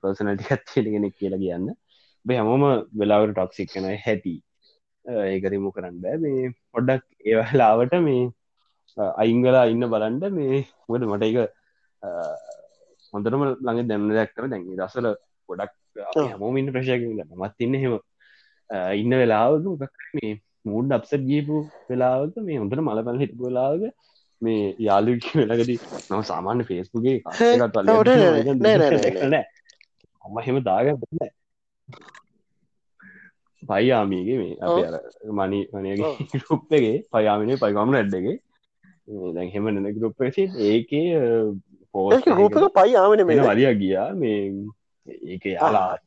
[0.00, 1.66] පර්සනල් ටිකත් තියෙනගෙනෙක් කියලා කියන්න.
[2.24, 2.64] බේ හැමෝම
[3.00, 4.34] වෙලාවට ටොක්සික් කනයි හැටි.
[5.26, 6.16] ඒකරිමු කරන්න බෑ.
[6.18, 8.22] මේ පොඩ්ඩක් ඒවලාවට මේ
[9.16, 11.36] අයිංගලා ඉන්න බලන්ඩ මේ මොද මට එක
[13.14, 15.08] හොඳරම ළඟ දැන්න දැක්කර දැන් දසල
[15.48, 17.02] ගොඩක් හමෝමින් ප්‍රශයක
[17.36, 17.98] මත් ඉන්න හෙම
[18.94, 19.66] ඉන්න වෙලාවක
[20.14, 20.32] මේ
[20.64, 23.84] මූඩ් අපසට ගීපු වෙලාවක මේ හොඳට මලපල හිටපු වෙලාවක
[24.42, 25.78] මේ යාලුක වෙලගදී
[26.08, 27.18] නම සාමාන්‍ය ෆේස්බුගේ
[30.24, 30.86] අම්ම හෙම දාග
[33.62, 34.54] පයියාමීගේ මේ
[35.38, 38.38] මනි වනගේ රුප්පගේ පයාමිනේ පයිගමන ඇඩ්ඩගේ
[39.34, 41.06] දැන් හෙම නැන ගරුප්ප ඒකේ
[41.94, 44.08] පෝස් රූපක පයි ආමන මෙ මේ වලිය ගියා.
[44.14, 44.38] මේ
[45.06, 45.98] ඒක යාලා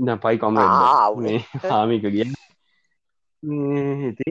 [0.00, 0.54] න පයි කොම
[1.22, 2.26] මේ හාමික ගිය
[4.08, 4.26] ඉති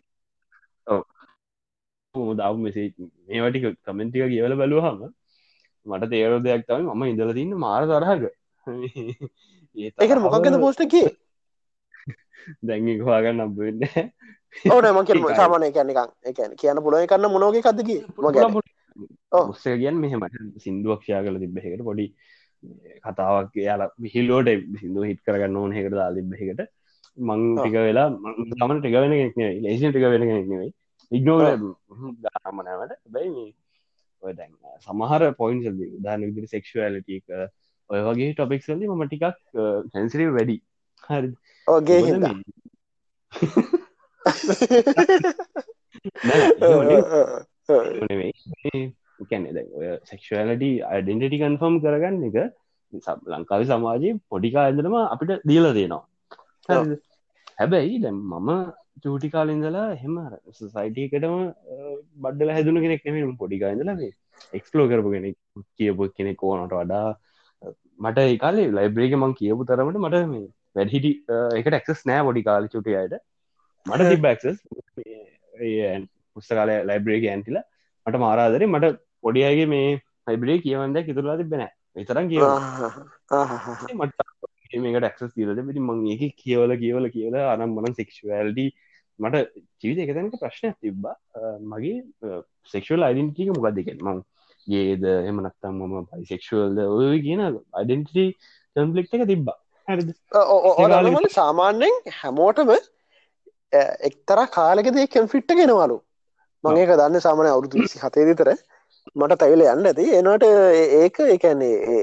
[2.40, 2.88] දව මෙසේ
[3.28, 5.00] මේවටික කමෙන්ටික කියවල බැලුවහම
[5.86, 8.24] මට තේරෝ දෙයක් තමයි මම ඉඳල තින්න මාර තරහක.
[9.78, 11.10] ඒක මොකක්ගද පෝස්ටකේ
[12.68, 13.82] දැන් හවාගන්න අම්බවෙන්න
[14.72, 16.00] ඕන ම කිය සාමානය කැනිකක්
[16.30, 18.60] එකන කියන්න පුළුව කන්න මොනෝග කදකි මගැන
[19.32, 19.46] ඔව්.
[19.48, 20.22] මුස්ස කියන් මෙහෙම
[20.64, 22.06] සිින්දුවක්ෂයා කල තිබ්බෙකට පොඩි
[23.06, 24.50] කතාවක් යාලා විහිල්ලෝට
[24.80, 26.62] සිින්දුව හිත් කරගන්න ඕන හෙකට දා තිබ්බෙකට
[27.18, 27.42] මං.
[27.56, 28.10] ටික වෙලා
[28.54, 29.60] තමන ටික වෙන කෙනෙක් නෙවෙයි.
[29.62, 30.72] ලේසි ටික වෙන නෙවෙයි.
[31.12, 31.40] ඉක්නෝ
[32.26, 33.52] ගාමනවට බැයි මේ
[34.24, 35.66] ඔය දැන් සමහර පොයින්ස්
[36.00, 37.26] දාන විදිරි සෙක්ෂුවලටික
[37.90, 39.26] ඔය වගේ ටොපික් සල්ලි මම ටිකක්
[39.92, 40.58] සැන්සිරී වැඩි.
[41.10, 41.30] හරි
[41.68, 42.00] ඕගේ
[48.02, 48.34] නෙවෙයි.
[49.30, 52.38] කැනෙ දැ ඔය සෙක්ෂලට අඩෙන්ටි කන්ෆර්ම් කරගන්න එක
[53.34, 56.04] ලංකාව සමාජයේ පොඩිකා ඇදනම අපිට දීල දෙනවා?
[57.58, 58.50] හැබැයි දැම් මම
[59.04, 60.16] චූටි කාලින්දලා හෙම
[60.54, 61.36] සයිටකටම
[62.24, 64.12] බඩ්ඩල හැදුන කෙනෙක් නෙම පොඩිකායිදල මේ
[64.54, 65.38] එක්ස්ලෝ කරපු කෙනෙක්
[65.78, 67.06] කියපු කෙනෙක් ඕනට වඩා
[68.00, 71.12] මට ඒකාලේ ලයිබ්‍රේක මං කියපු තරමට මට මේ වැඩහිටි
[71.60, 73.16] එකට එක්ස් නෑ පොඩි කාලි චුටියට
[73.86, 74.60] මට තිබක්ස්
[76.36, 77.60] පුස්තකාල ලයිබ්‍රේක ඇන්තිල
[78.06, 78.94] මට මාරාදරේ මට
[79.24, 79.88] පොඩියගේ මේ
[80.28, 81.66] හයිබ්‍රේ කියවන්ද ඉතුරලා තිබෙන
[81.96, 82.44] විතරම් කියව
[83.98, 84.30] මට
[84.80, 88.60] මේකට ක්ස් තිරද පිටි මං ඒක කියවල කියවල කියල අනම් මන සෙක්ෂවල්ඩ
[89.20, 89.42] මට
[89.80, 91.16] ජීවිත එකතැනක ප්‍රශ්නයක් තිබ්බා.
[91.64, 91.98] මගේ
[92.74, 94.22] සෙක්ෂල් අයිඩන්ටික මොකක්දකෙන් මං
[94.68, 98.26] ඒද එමනත්තම් මම පයිසෙක්ෂල්ද ඔය කියන අයිඩන්ටි
[98.76, 99.58] කම්පලෙක්් එක තිබ්බා.
[99.88, 102.74] ඕනමල සාමාන්‍යෙන් හැමෝටම
[104.10, 105.98] එක්තර කාලෙකදේ කැම්ෆිට්ට ගෙනවලු
[106.64, 108.54] මංඒක දන්න සාමන අවුරුදු විසි හතේ විතර
[109.20, 109.86] මට තැවිල යන්න.
[109.90, 110.44] ඇති එනට
[111.02, 112.02] ඒක එකන්නේ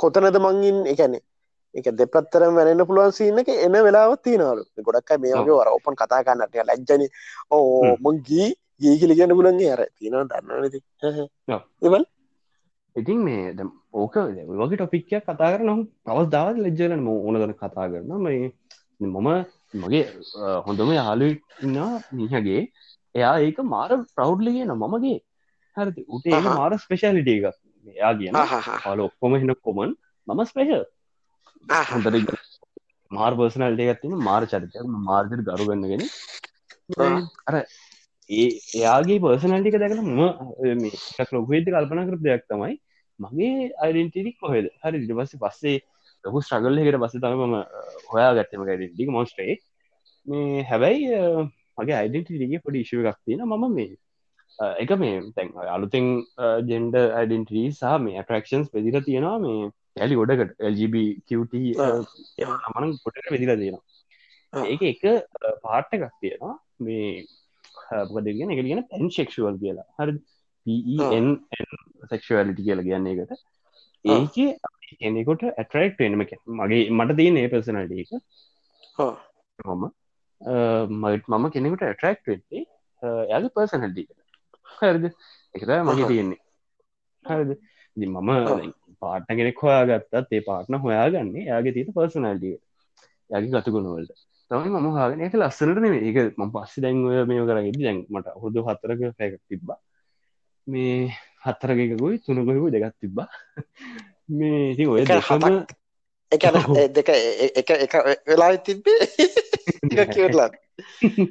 [0.00, 1.20] කොතනද මංගින් එකැනෙ
[1.74, 4.64] එක දෙපත්තරම වැරෙන්න්න පුළුවන් සින්න එක එන වෙලාවත් තියනවලු.
[4.88, 7.08] ගොඩක් මේගේ වර ඔපන් කතා කන්නට ලැජ්ජන.
[7.50, 8.50] ඕ මං ගී
[8.82, 10.78] ගීකිලි කියන්න පුලන්ගේ අර තින දන්නනති
[11.82, 12.04] එවල්.
[12.96, 13.54] ඉතින් මේ
[13.92, 14.16] ඕක
[14.60, 18.52] වගේ ටොපික්කයක් කතා කරනම් පවස් දාවත් ලෙජ්ජලන ඕනදන කතා කරන මේ
[19.00, 19.28] මම
[19.82, 20.04] මගේ
[20.66, 21.28] හොඳම යාලු
[21.64, 21.78] ඉන්න
[22.18, 22.62] මිහගේ
[23.14, 25.18] එයා ඒක මාර ප්‍රෞඩ්ලිගෙන මමගේ
[25.76, 26.26] හරි උට.
[26.50, 27.44] මාර ස්පේශලිට එක
[27.92, 28.36] එයා කියන
[28.84, 29.94] හල ඔක්කොම හෙන කොමන්
[30.26, 30.84] මම ස්පේෂල්
[31.86, 32.34] හොඳට
[33.10, 34.86] මාර් පර්සනල්ට එකත්තින මාර් චරිතයක්.
[35.02, 36.04] මාර්ජර ගරුගන්නගෙන
[36.98, 37.20] ආ.
[37.48, 37.54] අර
[38.30, 40.20] ඒ එයාගේ පර්සනල්ටික දැකන ම
[40.80, 42.74] මේක් ලොකේති කල්පන කර දෙයක් තමයි
[43.20, 44.70] මගේ අයිඩෙන්ටික් කොහෙද?
[44.82, 45.76] හරි ඉට පස්සේ පස්සේ
[46.24, 47.54] ලොකු ස්්‍රගල් එකට පස්ස තම
[48.10, 49.58] හොයා ගත්තම ඩික මොස්ටේ
[50.26, 51.04] මේ හැබැයි
[51.78, 53.90] මගේ අයිඩෙන්ටිගේ පොඩි ඉශව එකක් තියෙන මම මේ
[54.58, 56.06] එක මේ තැන් අලුතෙන්
[56.70, 61.54] ජෙන්ඩ ඇඩන්ටී සහ මේ ඇටරක්ෂන්ස් පෙදිර තියෙනවා මේ ඇලි ගොඩකට LGBQT
[62.68, 63.84] අමන ගොඩට වෙදිලා තියෙනවා.
[64.52, 65.02] ඒක එක
[65.64, 66.54] පාට්ට එකක් තියෙනවා.
[66.80, 67.26] මේ
[68.12, 69.88] පොදගෙන එක ගෙන පැන් ශෙක්ෂුවල් කියලා.
[69.98, 70.14] හරි
[72.10, 73.32] සෙක්ෂුවලිටි කියලා කියන්නේ එකට
[74.04, 74.62] ඒක
[74.94, 78.10] කෙනෙකොට ඇටරෙක්් වෙනම මගේ මට තියන ඒ පර්සනට එක.
[79.58, 79.84] මම
[81.02, 82.64] මට මම කෙනෙකුට ඇටරෙක්් වෙත්තේ
[83.30, 84.23] ඇද පර්සනල්ටිකට
[84.78, 85.06] හරිද?
[85.54, 86.40] එකත මගේ තියෙන්නේ.
[87.24, 87.56] හරිද?
[87.96, 88.30] දි මම
[89.02, 92.56] පාට්න කෙනෙක් හොයා ගත්තත් ඒ පාට්න හොයාගන්නේ යාගේ තිීත පර්සනල්ටිය
[93.30, 98.00] යගේ ගතුගුණවලට තමයි මම හාගෙන එක ලස්සනට නේ ඒක ම පස්සි දැන්ව මේ කරගෙද දැන්
[98.08, 99.78] මට හොදු හතරක පැක තිබ්බා.
[100.66, 101.12] මේ
[101.44, 103.28] හත්තරකකුයි තුනකොයකු දෙගත් තිබ්බා.
[104.38, 105.44] මේ ඉති ඔය දෙකම
[106.32, 106.44] එක
[106.92, 107.08] දෙක
[107.60, 107.94] එක එක
[108.26, 109.00] වෙලා තිබ්බේ.
[110.14, 110.50] කියරලා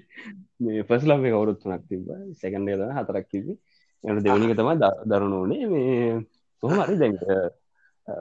[0.64, 3.58] මේ පස්ලා මේ කවුරුත්තුනක් තිබ සැකන්ඩ ද හතරක් තිබි
[4.04, 4.72] එන දෙවනික තම
[5.06, 5.98] දරුණු වනේ මේ
[6.64, 7.22] කොහම හරි දැන්ක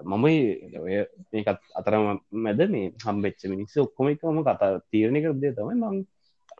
[0.05, 0.37] මමයි
[0.79, 0.97] ඔය
[1.33, 2.07] මේකත් අතරම
[2.45, 5.99] මැද මේ හම්බෙච්ච මිනිස්ස ඔක්කොම එකම කතා තීරණය කරදේ තමයි මං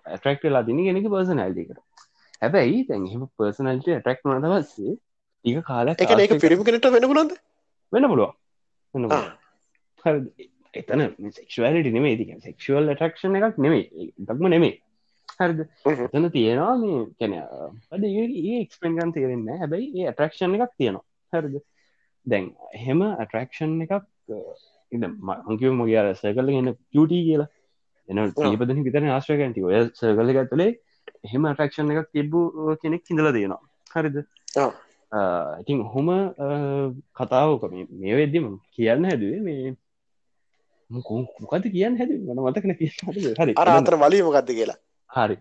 [0.07, 1.81] ඇටරක්ටලා දිනි ගෙනෙක පර්සනල්ටිකට
[2.43, 4.95] හැබැයි තැන් එම පර්සනල්ට ඇටක් නට පස්සේ
[5.45, 7.35] ඒක කාලක් එක ඒක පිරිම කෙනට වෙන පුලන්ද
[7.93, 8.33] වෙන පුළුවන්.
[10.75, 14.75] එතන සෙක්ෂවලට නෙමේ ති සෙක්ෂුවල් ටක්ෂණ එකක් නෙමේ දක්ම නෙමේ
[15.43, 15.61] හරිද?
[16.07, 17.35] එතන තියෙනවා මේ කැන
[17.95, 21.05] අද ඒ එක්ස්පෙන්ගන් තේරෙන්න හැබැයි ඒ ඇටරක්ෂණ එකක් තියෙනවා.
[21.33, 21.57] හරිද?
[22.27, 22.47] දැන්
[22.79, 24.07] එහෙම ඇටරක්ෂන් එකක්
[24.93, 25.05] ඉද
[25.49, 27.51] මංකිව මොගේ අර සකල ගන්න පියුට කියලා.
[28.09, 30.71] එන ඒපදන විතර ආශ්‍රයකැන්ති ඔය සකල ගත්තලේ
[31.27, 33.61] එහෙම ඇටරක්ෂන් එකක් තිබ්බූ කෙනෙක් හිඳල දෙනවා
[33.95, 34.17] හරිද?
[35.63, 36.09] ඉතින් හොම
[37.19, 39.75] කතාවක මේ වෙද්දිම කියන්න හැදුවේ මේ
[40.91, 43.55] මොකද කියන්න හැද මන මතකන හරි.
[43.65, 44.79] අරතර වලී මොකක්ද කියලා
[45.13, 45.37] හරි.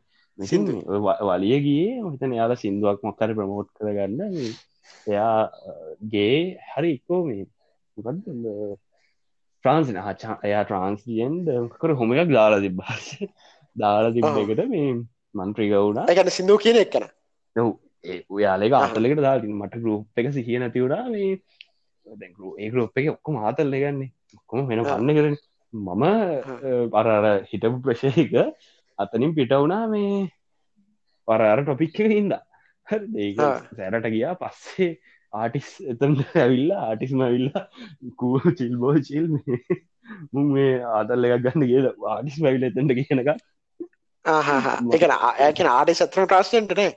[1.29, 4.21] වලියගේ මහිතන යාලා සිින්දුවක් මොක්කර ප්‍රමෝට් කරගන්න.
[5.07, 7.45] එයාගේ හරි ඉක්කෝ මේ
[9.63, 11.45] ට්‍රන්සින හචා එයා ට්‍රන්ස්ියෙන්
[11.75, 13.17] කර හොම එකක් දාලා තිබ්බාස
[13.75, 15.03] දාලා තිබ්බකට මේ
[15.35, 17.05] මන්ත්‍රීගවුණා එකන සිින්දුව කියන එක්කන
[18.29, 21.41] ඔයාලක අතලකට දා මට ගරුප් එක සිහිය නැතිවුණා මේ
[22.57, 25.35] ඒ ගරුප් එක ඔක්කොම ආතල්ල ගන්නේ ඔක්කොම වෙන ගන්න කරන
[25.73, 26.03] මම
[26.93, 28.33] පරර හිටපු ප්‍රශයක
[29.03, 30.15] අතනින් පිට වුණා මේ
[31.27, 32.33] පරර ටොපික් එක හින්ද
[33.17, 33.39] ඒක
[33.77, 34.33] සැරට ගියා.
[34.41, 34.91] පස්සේ
[35.33, 37.63] ආටිස් එතන්ට ඇවිල්ලා ආටිස්ම ඇවිල්ලා
[38.19, 39.27] කූ චිල් බෝ චිල්
[40.33, 43.31] මුන් මේ ආතල්ල එකක් ගන්න කියද ආටිස් වැවිල එතට කියනක
[44.95, 45.03] එක
[45.45, 46.91] ඇකන ආටි සත්‍ර ප්‍රශ්නයටනේ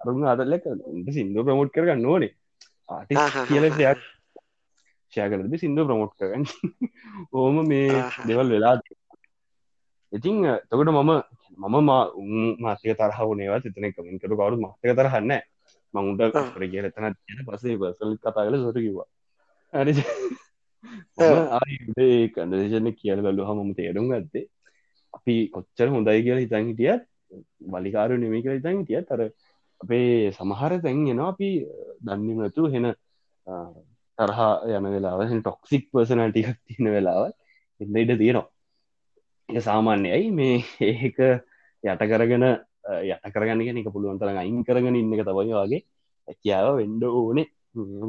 [0.00, 0.64] අරුන් අදල්ලක
[1.14, 2.32] සිින්දු ප්‍රමෝට් කරගන්න ඕනේ.
[2.88, 3.14] ආටි
[3.48, 4.00] කියල දෙයක්
[5.12, 6.44] ෂයකරද සිින්දු ප්‍රමෝට් කරගන්න.
[7.34, 8.74] ඕම මේ දෙවල් වෙලා
[10.12, 11.12] ඉතිං තකට මම
[11.58, 11.90] මම
[12.58, 15.32] මාතක තරහවනේවා සිතන කමින් කරු කවරු මතක තරහන්න
[15.94, 19.08] මංුන්ට කර කිය තියෙන පසේ පසල් කතා කල සොට කිවා
[19.72, 19.94] හරි.
[21.18, 22.30] ආේ.
[22.30, 24.46] කන්දේශන කියල බැලු හමම තේරුම් ගත්තේ
[25.14, 27.02] අපි කොච්චර හොඳයි කියලා හිතන් හිටියත්
[27.68, 29.20] වලිකාරු නෙමි කළ හිතන් හිටිය තර
[29.80, 31.50] අපේ සමහර තැන්ගෙනවා අපි
[32.02, 32.86] දන්නමතු හෙන
[34.20, 35.20] තරහා යන වෙලාව.
[35.38, 37.22] ටොක්සික් පර්සනටික් තියෙන වෙලාව
[37.80, 38.48] එන්න ඉඩ තියෙනවා.
[39.48, 40.26] එක සාමාන්‍යයි.
[40.30, 41.18] මේ ඒක
[41.84, 42.46] යට කරගෙන
[43.06, 45.82] යට කරගන්න එක පුළුවන්තර අයින් කරගෙන ඉන්න එක තබයි වගේ
[46.28, 47.48] ඇකියාව වෙන්ඩ ඕනේ.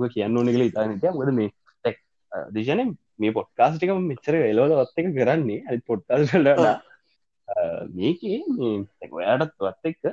[0.01, 1.51] ක කියන්න ඕනෙ කළ ඉතානට මොද මේ
[1.84, 1.97] තැක්
[2.51, 5.64] දිශන මේ පොට්කාස්ටික මෙච්චර එලෝල ඔත්ත එක කරන්නේ.
[5.70, 6.74] ඇ පොට්කාස්ලලා
[7.97, 10.03] මේකේ මේ ඔයාටත් වත් එක්ක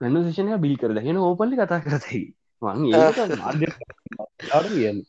[0.00, 2.22] පෙන්ශෂනය බිල් කර හෙන ඕපල්ලි කතා කරතයි
[2.64, 2.84] මං
[4.74, 5.00] කියන්න.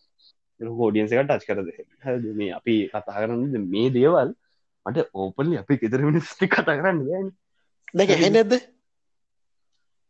[0.59, 4.33] හෝඩියන්සක ටච් කරද මේ අපි කතා කරන්න මේ දේවල්
[4.85, 7.31] මට ඕපල්ලි අපි ෙතර මිනිස්ටි කතා කරන්න
[7.93, 8.53] දැක හෙන්නද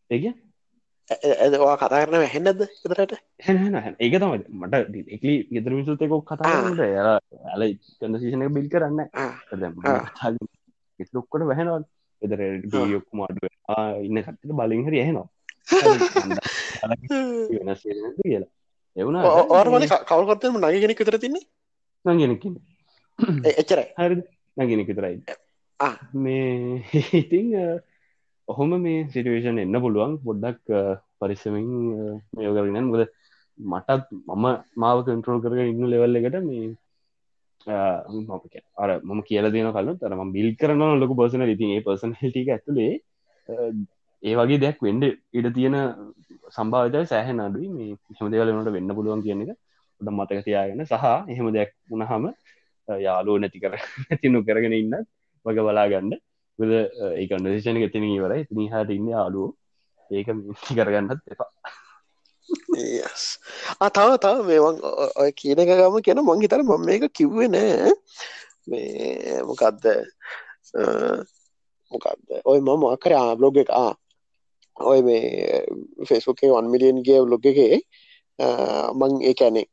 [0.10, 0.26] ඒක
[1.40, 3.14] ඇදවා කතා කරන හෙන්නද එතරට
[4.00, 4.74] ඒක තම මට
[5.10, 7.20] එකලි ගෙතර මිසුතකොක් කතාට යාලා
[7.54, 7.64] ඇල
[8.00, 9.00] කන්දශෂනක බිල් කරන්න
[11.14, 11.84] ලොක්කොට වැහෙනවා.
[12.22, 12.42] එදර
[12.88, 13.46] යොක්කු මාඩුව
[14.02, 15.28] ඉන්න කටට බලින් හරි ඇහෙනවා
[17.58, 18.50] වෙනස් කියලා.
[18.96, 19.18] එවුණ
[19.52, 21.46] ඕර්මල කවල්කොත්තම නගෙනෙක් විතර තින්නේ?
[22.06, 22.54] නගෙනකින්
[23.54, 23.88] එච්චරයි.
[23.98, 24.16] හරි
[24.58, 25.16] නගෙනෙක් විතරයි.
[26.16, 26.84] මේ
[27.22, 27.48] ඉතිං
[28.48, 30.14] ඔහොම මේ සිටුවේෂන් එන්න පුළුවන්.
[30.22, 30.64] පොඩ්ඩක්
[31.20, 31.68] පරිස්සමින්
[32.34, 33.04] මේයෝකරන්න ගොද
[33.60, 34.46] මටත් මම
[34.76, 36.76] මාව කන්ට්‍රෝල් කරගෙන ඉන්න ලෙවල්ල එකට මේ
[38.78, 42.94] අර මම කියල දෙන කල තරම බිල් කරන ලොක පර්සන ඉතින් ඒ පර්සන් ටික ඇතුළේ
[44.24, 45.04] ඒ වගේ දෙයක් වෙන්ඩ
[45.38, 45.76] ඉඩ තියෙන
[46.56, 47.70] සම්භාවිතය සෑහන අඩුයි.
[47.78, 49.52] මේ හෙම දෙවලනට වෙන්න පුළුවන් කියන එක
[50.02, 52.30] ොඩ මතක තියාගෙන සහ එහෙම දෙයක් වුණහම
[52.88, 53.74] යාලෝ නැති කර
[54.04, 54.96] නැතිනු කරගෙන ඉන්න
[55.46, 56.14] වග බලාගන්න.
[56.60, 59.50] ඒ කන්ඩසිෂන ගතින වර ඉතිනි හට ඉන්න අලුව
[60.12, 61.52] ඒක මිසි කරගන්නත් එපා.
[63.88, 64.78] අතාව තව මේවන්
[65.24, 67.92] ඔය කියන එක ගම කියන මං හිතර මම මේක කිව්වේ නෑ.
[68.70, 69.84] මේ මොකක්ද
[71.92, 73.72] මොකක්ද ඔය මම අකර බ්ලොග් එක
[74.78, 75.66] ඔය මේ
[76.08, 77.80] ෆෙස්බුකේ වන් මිලියන්ගේ බ්ලොග් එකේ
[78.94, 79.68] මං ඒ ඇනේ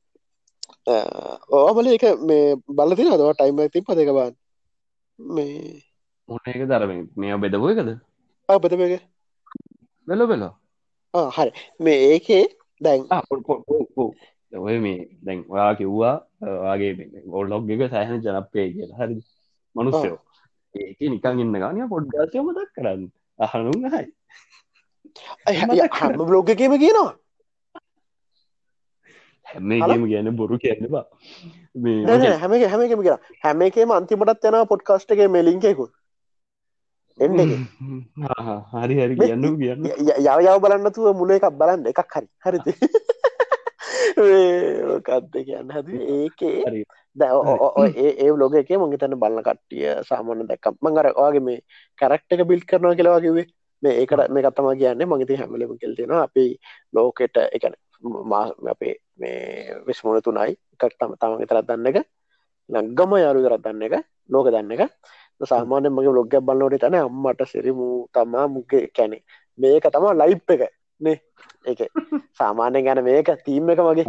[1.51, 4.35] ඕමල එක මේ බලති අදවා ටයිම ති පදක බාන්
[5.19, 5.83] මේ
[6.29, 7.09] මොන එක දරමින්?
[7.17, 7.91] මේ බෙදපුය එකද?
[8.49, 9.03] බෙදපක
[10.09, 10.55] වෙල වෙලා
[11.37, 11.51] හරි.
[11.79, 12.45] මේ ඒකේ
[12.81, 13.07] දැන්
[14.61, 16.93] ඔය මේ දැන් ඔයා කිව්වා වගේ
[17.33, 18.99] ඔල්ලොග් එක සෑහන ජනප්පය කියලා.
[19.01, 19.17] හරි
[19.77, 20.19] මනුස්සයෝ.
[20.75, 23.03] ඒක නිකන් ඉන්න ගනය පොඩ්ගාසය මතක් කරන්න
[23.39, 24.07] අහනුම් හයි
[25.47, 27.15] හම බ්ලොග් එකම කියනවා.
[29.47, 31.05] හැමගේම ගැන බොරු කියන්නවා
[32.43, 35.89] හැම හැම එකම කියෙන හැම එකේම අන්තිමටත් යන පොඩ්කාස්ට එක මෙලින්කෙකු
[37.19, 37.39] එන්න
[38.75, 39.59] හරි හරි කියන්න.
[39.59, 41.87] කියන්න යව යව බලන්නතුව මුල එකක් බලන්න.
[41.87, 42.27] එකක් හරි.
[42.45, 42.67] හරිද?
[45.07, 45.71] කත්ද කියන්න?
[45.71, 46.85] හැද ඒකේ
[47.17, 51.61] ඒ ලෝක එක මගේ තැන බලන්න කට්ටිය සාමාන්‍ය දැක්කම් මංගර වගේ මේ
[51.99, 53.47] කරක්ට එක බිල් කරනවා කියලා කිවේ
[53.83, 56.45] මේ ඒකට මේ කත්තම කියන්න මගති හැමලම කෙල්තිෙන අපි
[56.93, 60.57] ලෝකෙට එකන මා අපේ මේ විස්මුණ තුනයි.
[60.75, 61.99] එකක් තම තමගේ තරත් දන්න එක.
[62.71, 63.95] ලංගම යාරු දරත් දන්න එක.
[64.29, 64.83] ලෝක දන්න එක.
[65.41, 69.19] සාමාන්‍ය මගේ ලොග්ග බලන්නට තන අම්මට සිරිමු තමා මුගේ කැනෙ
[69.59, 70.63] මේක තමා ලයිප් එක
[71.01, 71.21] නේ.
[71.67, 71.81] එක
[72.39, 74.07] සාමාන්‍ය ගැන මේක තීම් එක මගේ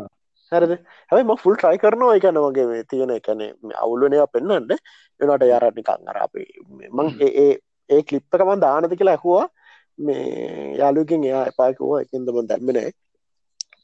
[0.51, 0.73] හරද?
[1.11, 3.41] හැයි ම ෆුල් ට්‍රයි කරනවා එකන වගේ මේ තියෙන එකන
[3.83, 4.71] අවුලනය පෙන්න්නට
[5.19, 6.45] එනට යාරනිකං අර අපි
[6.89, 7.49] මං ඒ
[7.89, 9.45] ඒ කලිප්පකමන් දානති කියලා ඇහවා
[9.99, 12.91] මේ යාලුකින් එයා එපාකිවා එකින්දම දැම්මෙනෑ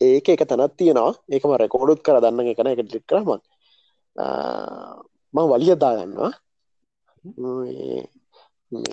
[0.02, 1.14] ඒක එක තැනත් තියෙනවා.
[1.34, 3.30] ඒකම රෙකෝඩුත් කර දන්න එකන එක ලික් කරම
[5.34, 6.32] මං වලියදාගන්නවා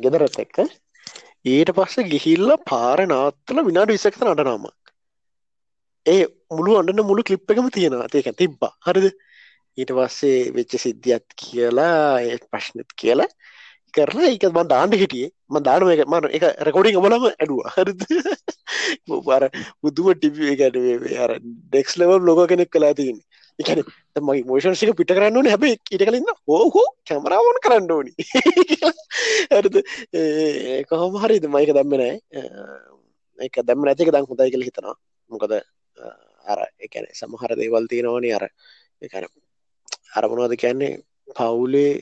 [0.03, 0.57] ගෙදරත් එක්ක.
[1.45, 4.67] ඊට පස්ස ගිහිල්ල පාර නාත්තල විනාඩ විසක්ත නටනාම
[6.07, 6.25] ඒ
[6.57, 8.09] මුළු අඩන්න මුළු කලිප් එකම තියෙනවා.
[8.15, 8.73] ඒක තිබ්බා.
[8.87, 9.07] හරිද?
[9.79, 13.31] ඊට පස්සේ වෙච්ච සිද්ධියත් කියලා ඒ ප්‍රශ්නත් කියලා.
[13.97, 15.31] කරලා එක ම දාන්න හිටියේ.
[15.53, 18.03] ම දානම එක මන එක රෙකෝඩිං බලම ඇඩුව හරිද?
[19.29, 19.45] බර
[19.83, 20.77] බුදුම ටිපි ගැන
[21.25, 23.25] අර ඩෙක්ස් ලවල් ලොක කෙනෙක් කලා තියන්නේ.
[23.59, 23.81] එකන
[24.27, 25.51] මගේ මෝෂන්සික පිට කරන්න ඕන.
[25.53, 28.13] හැබයි ඉට කලන්න හෝහෝ කැමරාවන් කරන්න ඕනි.
[29.55, 29.75] ඇරද
[30.91, 31.47] කොහොම හරිද?
[31.55, 32.15] මයික දම්ම නෑ
[33.39, 34.97] එක දැම්ම නැතික දං හොදයි කළ හිතනවා.
[35.31, 35.53] මොකද
[36.53, 38.45] අර එකන සමහර දේවල් තියෙනවානි අර
[39.07, 39.27] එකන
[40.19, 41.03] අරමුණවාද කියන්නේ?
[41.37, 41.93] පවුලේ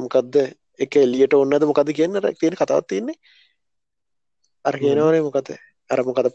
[0.00, 0.34] මොකක්ද
[0.80, 2.20] එක එලියට ඔන්නද මොකද කියන්න?
[2.34, 3.18] තියෙන කතාවත් තියන්නේ.
[4.64, 5.52] අර කියනවනේ මොකද?
[5.90, 6.28] අරමකද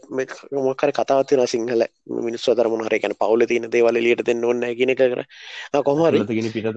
[0.52, 1.84] මොකර කතාවත්තින සිංහල
[2.24, 5.22] මිනිස් දරම හර ගැන පවල තින දේවල ලියට දෙන්න ඔන්න ගෙන කර
[5.82, 6.68] කොහමර ගෙන පිටත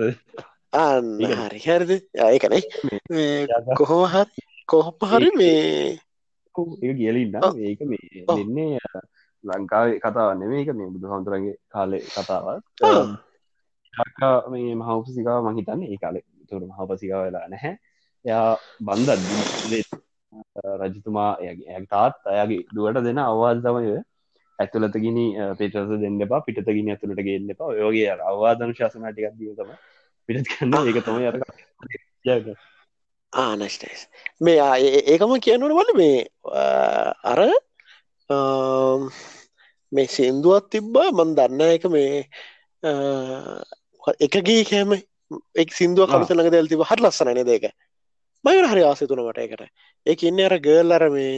[0.73, 1.07] අන්න
[1.41, 1.91] හරි හරිද?
[2.27, 2.61] ඒකනේ
[3.75, 5.99] කොහොම හරි කොහොප හරි මේ
[6.83, 8.79] ඒ කියලින්න ඒක මේ දෙන්නේ
[9.43, 12.63] ලංකාවේ කතාව නෙමේක මේ බුදු හමුදුරන්ගේ කාලේ කතාවත්
[14.51, 17.73] මේ මහවපසිකාව මහිතන්න ඒ කාලේ තුර මහපසිකාව වෙලා නැහැ.
[18.25, 18.49] එයා
[18.81, 19.11] බන්ධ
[20.81, 23.93] රජතුමා ඇ තාත් අයගේ දුවට දෙන අවවාද තමය
[24.59, 25.25] ඇතුලත ගිනි
[25.59, 27.71] පේටස දෙන්න එපා පිටත ගිනි ඇතුළට ගන්න එපා.
[27.75, 29.71] යෝගේ අවවාදන ශාසනටිකක් දිය තම
[30.29, 31.35] පිටත් කන්න ඒක තම යර
[33.33, 34.01] ආනස්ටස්
[34.41, 34.59] මේ
[35.13, 36.19] ඒකම කියනට වල මේ
[37.25, 37.41] අර
[39.91, 42.23] මේ සින්දුවත් තිබ්බා මන් දන්න එක මේ
[44.19, 44.91] එකගේ කෑම
[45.55, 47.69] එක් සිින්දුව කමස ළඟ දැල් තිබ හට ලස්සනන දෙක
[48.45, 49.65] මයන හරි ආසය තුනමට එකට
[50.05, 51.33] ඒක ඉන්න අර ගර්ල් අර මේ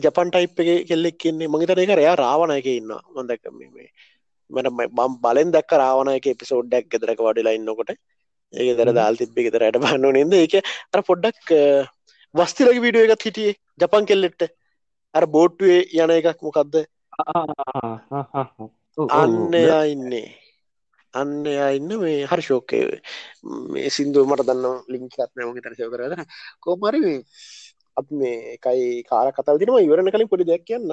[0.00, 3.88] ජපන් ටයිප් එක කෙල්ලෙක් කියන්නේ මගේ තර එක රයා රාවණ එක ඉන්න මන්දක මේ
[4.50, 7.90] මට බම් බලෙන් දක් රාවණ එක පිසෝඩ්ඩක් ගෙදරක වඩිලා ඉන්නකොට.
[8.54, 10.34] ඒක දර දල් තිබ්බි ගෙදරට බන්න නද?
[10.36, 10.54] ඒක
[10.92, 11.52] අර පොඩ්ඩක්
[12.34, 14.46] වස්තිලක විඩිය එකත් හිටියේ ජපන් කෙල්ලෙට්ට
[15.14, 16.80] අර බෝට්ටුවේ යන එකක් මොකක්ද
[18.98, 19.54] අන්න
[19.86, 20.26] ඉන්නේ
[21.14, 22.80] අන්න ඉන්න මේ හරි ශෝකය
[23.72, 26.14] මේ සිින්දුව මට දන්න ලිංකත්නය මගේ තරසය කරද
[26.60, 27.14] කෝමරි
[27.96, 30.92] අප මේ එකයි කාර කතාව තිනම ඉවරණ කලින් පොඩි දෙයක් කියන්න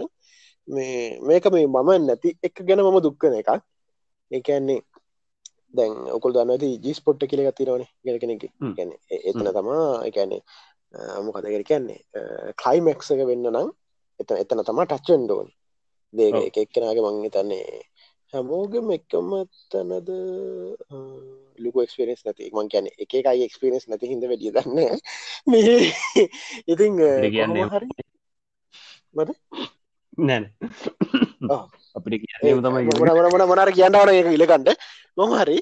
[0.68, 3.52] මේ මේක මේ මම නැති එක ගැන මම දුක්කන එකක්.
[4.32, 4.82] ඒකන්නේ
[5.74, 8.44] දැන් ඔකුල් දන්නති ජිස් පොට්ට කියල ගතිරවන ගෙල කෙනෙක
[8.78, 8.92] ගැන
[9.22, 10.42] එතන තමා එකන්නේ
[11.26, 12.00] මොකදකර කියන්නේ
[12.56, 13.70] කලයිමක්ස එක වෙන්න නම්
[14.20, 15.50] එත එතන තමා ටච්චෙන්ඩෝන්
[16.14, 17.82] දේක එක එක්කෙනගේ මං තන්නේ
[18.34, 19.30] හැමෝගම එකම
[19.72, 20.10] තැනද
[21.64, 22.50] ලුක එක්ස්පිරෙන්ස් නැති.
[22.56, 24.78] මං කියන එක එකයි එක්ස්පිරෙන්ස් නැති හිද වැඩිය දන්න
[25.52, 25.76] මේ
[26.72, 26.94] ඉතිං
[27.36, 27.90] කියන්නේ හරි.
[29.16, 29.32] මට
[30.30, 30.44] නැන
[31.98, 34.70] අපිට කිය තමයි මොන මොනර කියන්නවන එක ඉලකන්ට
[35.18, 35.58] මොම හරි.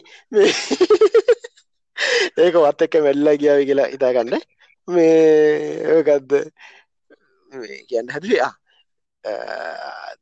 [2.44, 4.38] ඒක වත් එක්ක වෙල්ලා ගියාව කියලා ඉතාගන්න
[4.88, 6.32] මේ ගත්ද
[7.90, 8.52] කියන්න හැදවා.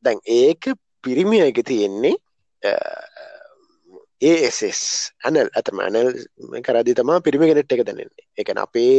[0.03, 0.71] දැන් ඒක
[1.03, 2.15] පිරිමිය එක තියෙන්නේ
[4.21, 4.59] ඒස්
[5.23, 6.09] ඇනල් ඇතම ඇනල්
[6.65, 8.25] කරදි තමා පිරිමි ගෙනෙට් එක දැනෙන්නේ.
[8.37, 8.93] එකන අපේ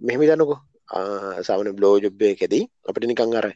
[0.00, 0.58] මෙහෙමි දන්නකෝ
[1.42, 3.46] සාමන බ්ලෝ ජුබ්බයකෙදී අපිට නිකං අර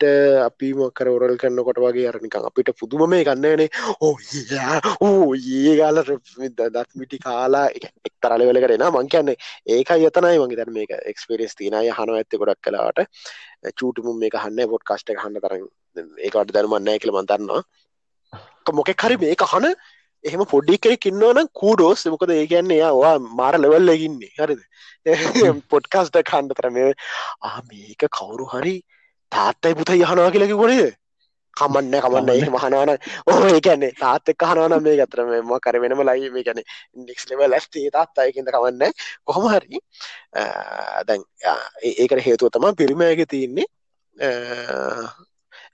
[0.00, 3.68] ගෑල්ලම්මට අපි මොකර ඔරල් කරන්නකොට වගේ අරනිකං අපිට පුදුම මේ ගන්නනේ
[4.00, 4.16] ඕ
[5.00, 9.36] ඕ ඒ ගාල oh oh දත්මිටි කාලා එක්තරල වෙල කරෙන මං කියන්නේ
[9.68, 13.04] ඒක යතනයි මගේ තැන මේක එක්ස්පිරස් තිනය හන ඇත්ත ගොඩක් කලාට
[13.74, 15.64] චූටමුම් මේ හන්න පොට් කස්ට හන්න තරන්
[16.18, 17.62] ඒකට දැනුමන්නෑ කියල මන්තන්නවා
[18.72, 19.74] මොකෙක් හරි මේක හන
[20.24, 24.62] එහෙම පොඩ්ඩි කෙනෙක් ඉන්නවනම් කූඩෝස් මොකද ඒ කියන්නේ වා මාර ලෙවල් ලගින්නේ හරිද?
[25.72, 26.80] පොඩ්කාස්ට කණ්ඩ තරම
[27.42, 28.74] ආ මේක කවුරු හරි
[29.32, 31.00] තාත්තයි පුත යහනවා කියලකි ගොනද
[31.56, 32.30] කමන්න කමන්න.
[32.32, 32.90] ඒ මහනවන
[33.30, 36.60] ඕ ඒකන්නේ තාත් එක් හනවන මේ ගතරම ම කර වෙනම ලයි මේ ගැන
[37.06, 38.92] නික්ස් ලෙව ලස්ටේ තාත් අයකින්ද කමන්න.
[39.26, 39.82] කොහොම හරි.
[41.08, 41.26] දැන්
[41.82, 43.66] ඒකට හේතුව තම පිරිමයක තියන්නේ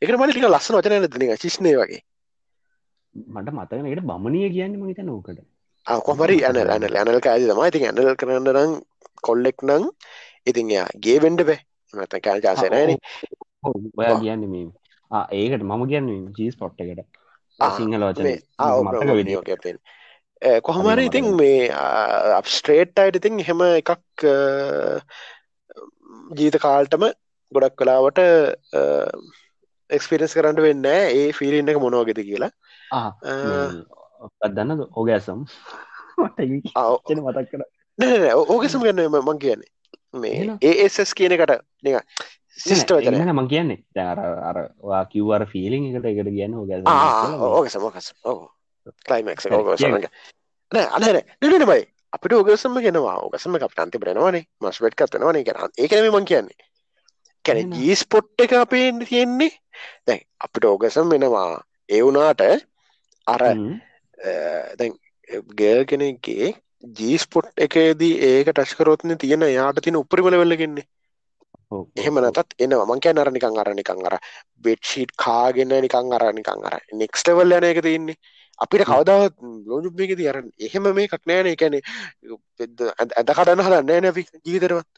[0.03, 2.03] එක මට ටික ලස්සන වචනය දනික චිස්්නය වගේ.
[3.15, 5.41] මට මතකනට බමණිය කියන්න මහිත නෝකට
[6.09, 7.69] කොමරි ඇන ඇන ඇනල් කාද තමයි.
[7.71, 8.77] ඉතින් ඇනල් කරන්න නම්
[9.29, 9.89] කොල්ලෙක් නං
[10.51, 11.61] ඉතින් යා ගේ වෙන්ඩ බෑ.
[11.95, 12.97] මත කෑල් ජාසනන
[13.69, 14.67] ඔයා කියන්න මේ
[15.35, 17.07] ඒකට මම කියන්න ජීස් පොට්ට එකට.
[17.61, 19.79] සිංහල වචන විඩියෝකෙන්
[20.63, 21.69] කොහොමර ඉතින් මේ
[22.39, 24.27] අපස්ට්‍රේට් අයිට ඉතින් හෙම එකක්
[26.35, 27.07] ජීත කාල්ටම
[27.53, 28.21] ගොඩක් කලාවට
[29.91, 32.53] එක්ස්පිරස් කරන්න වෙන්න ඒ ෆිලින්න එක මොනෝගෙද කියලා.
[34.51, 35.47] දන්න ඕගෑසම්.
[36.19, 37.63] මතක් කර
[38.45, 39.73] ඕගෙසම් ගන්න මං කියන්නේ.
[40.15, 41.53] මේ ඒස් කියනකට
[41.83, 41.97] නික
[42.59, 43.83] සිිස්ට වචන මං කියන්නේ.
[43.95, 46.71] දැර අරවා කිව්වර ෆිලිං එකට එකට කියන්න ඕග
[47.51, 48.09] ඕගසමකස්
[49.11, 49.45] ලයිමක්
[50.73, 56.25] නෑ අනර නනබයි අපිට ඕගසම ගෙනවා ඕගසම අප අන්ති බරෙනවානේ මස්වට් කතනවානේ කරන්න ඒකනම මං
[56.25, 56.59] කියන්නේ.
[57.45, 59.53] කැන ජීස් පොට් එක අපේ තියෙන්නේ.
[60.07, 61.49] දැන් අපිට ඕගසම් වෙනවා
[61.89, 62.47] ඒවුනාට
[63.27, 63.43] අර
[64.79, 64.95] දැන්
[65.55, 66.55] ගෑ කෙනෙක්ගේ
[66.95, 70.87] ජීස්පොට් එකේදී ඒක ටස්කරොත්න තියෙන යාට තින උපරිමල වෙල්ලගෙන්නේ
[71.73, 72.87] එහෙම නැතත් එනවා.
[72.87, 74.19] මං කෑ අරනිකං අරනිකං අර
[74.59, 78.17] බෙඩ්ෂීට් කාගෙන නිකං අරනිකං අර නෙක්ස්ටවල් යන එක තියන්නේ
[78.59, 79.35] අපිට කවදාවත්
[79.67, 81.81] ලෝජුබ්බේක තියරන්න එහෙම මේ කක් නෑන එකැනෙ
[83.17, 84.89] ඇද කඩන්න හදන්න නෑ නැි ජීවිතරවත්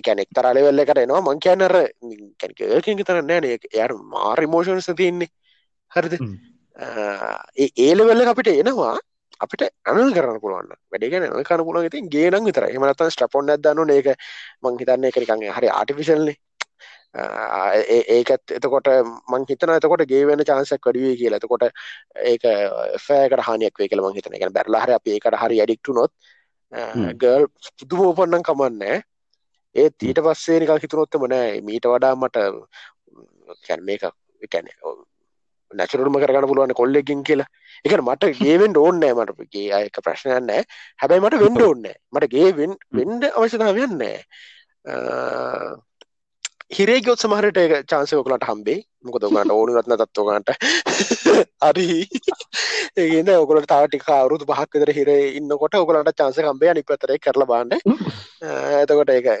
[0.00, 1.74] එකැන එක්තරල වෙල්ල කරනවා මං කියන්නර
[2.40, 5.30] කැනක තරන්න නෑන යාර මාරිමෝෂන්ස තියන්නේ.
[5.92, 6.14] හරිද?
[7.78, 8.96] ඒල වෙල්ල අපිට එනවා
[9.40, 14.12] අපිට අනල් කරන්න පුළුවන් වැඩගෙන නල් කන පුළුවන් ඉතින් ගේනම් විතර එමනත් ස්ටපොන් දන්න ඒක
[14.62, 16.36] මං හිතන්නේ එකරිකන් හරි ආටිෆිශල්ලි
[17.14, 18.88] ඒකත් එතකොට
[19.28, 21.38] මං හිතන එතකොට ගේ වෙන චාන්සක් කඩුවේ කියලා.
[21.38, 21.64] එතකොට
[22.24, 22.42] ඒක
[23.00, 26.12] ෆෑකට හනියක් වේ කියලා මං හිතන එක බැරලා හරි අපි ඒකට හරි ඇඩික්ටු නොත්
[27.16, 27.46] ගල්
[27.78, 28.96] පුදුම ඕපන්නම් කමන්නේ
[29.74, 31.60] ඒත් ඊට පස්සේ නිකල් හිතුනොත්තම නෑ.
[31.62, 32.36] මීට වඩා මට
[33.66, 34.02] කැන් මේක
[34.50, 34.66] කැන
[35.70, 37.48] නැචරුම කරගන්න පුළුවන් කොල්ලෙකින් කියලා.
[37.84, 40.52] එක මට ගේවෙන් ඕන්නෑ මටගේ අයක ප්‍රශ්නයන්න
[41.00, 42.52] හැබැයි මට වෙන්ඩ ඕන්න මට ගේ
[42.92, 44.16] වෙන්ඩ අවශ්‍යතාවයන්නෑ
[46.70, 50.50] හිරේ ගොත් සමහරට චාන්සයෝකලට හම්බේ මොක දොගට ඕනු රත්න තත්වගන්ට
[51.62, 51.88] අරි
[52.98, 59.10] ඒගන්න ඔකලට තාටික අවරුදු පහක්කදර හිර ඉන්නකොට ඔකලට චාන්ස කම්බේ අනි පතරේ කරල බාන්න ඇතකොට
[59.10, 59.38] ඒ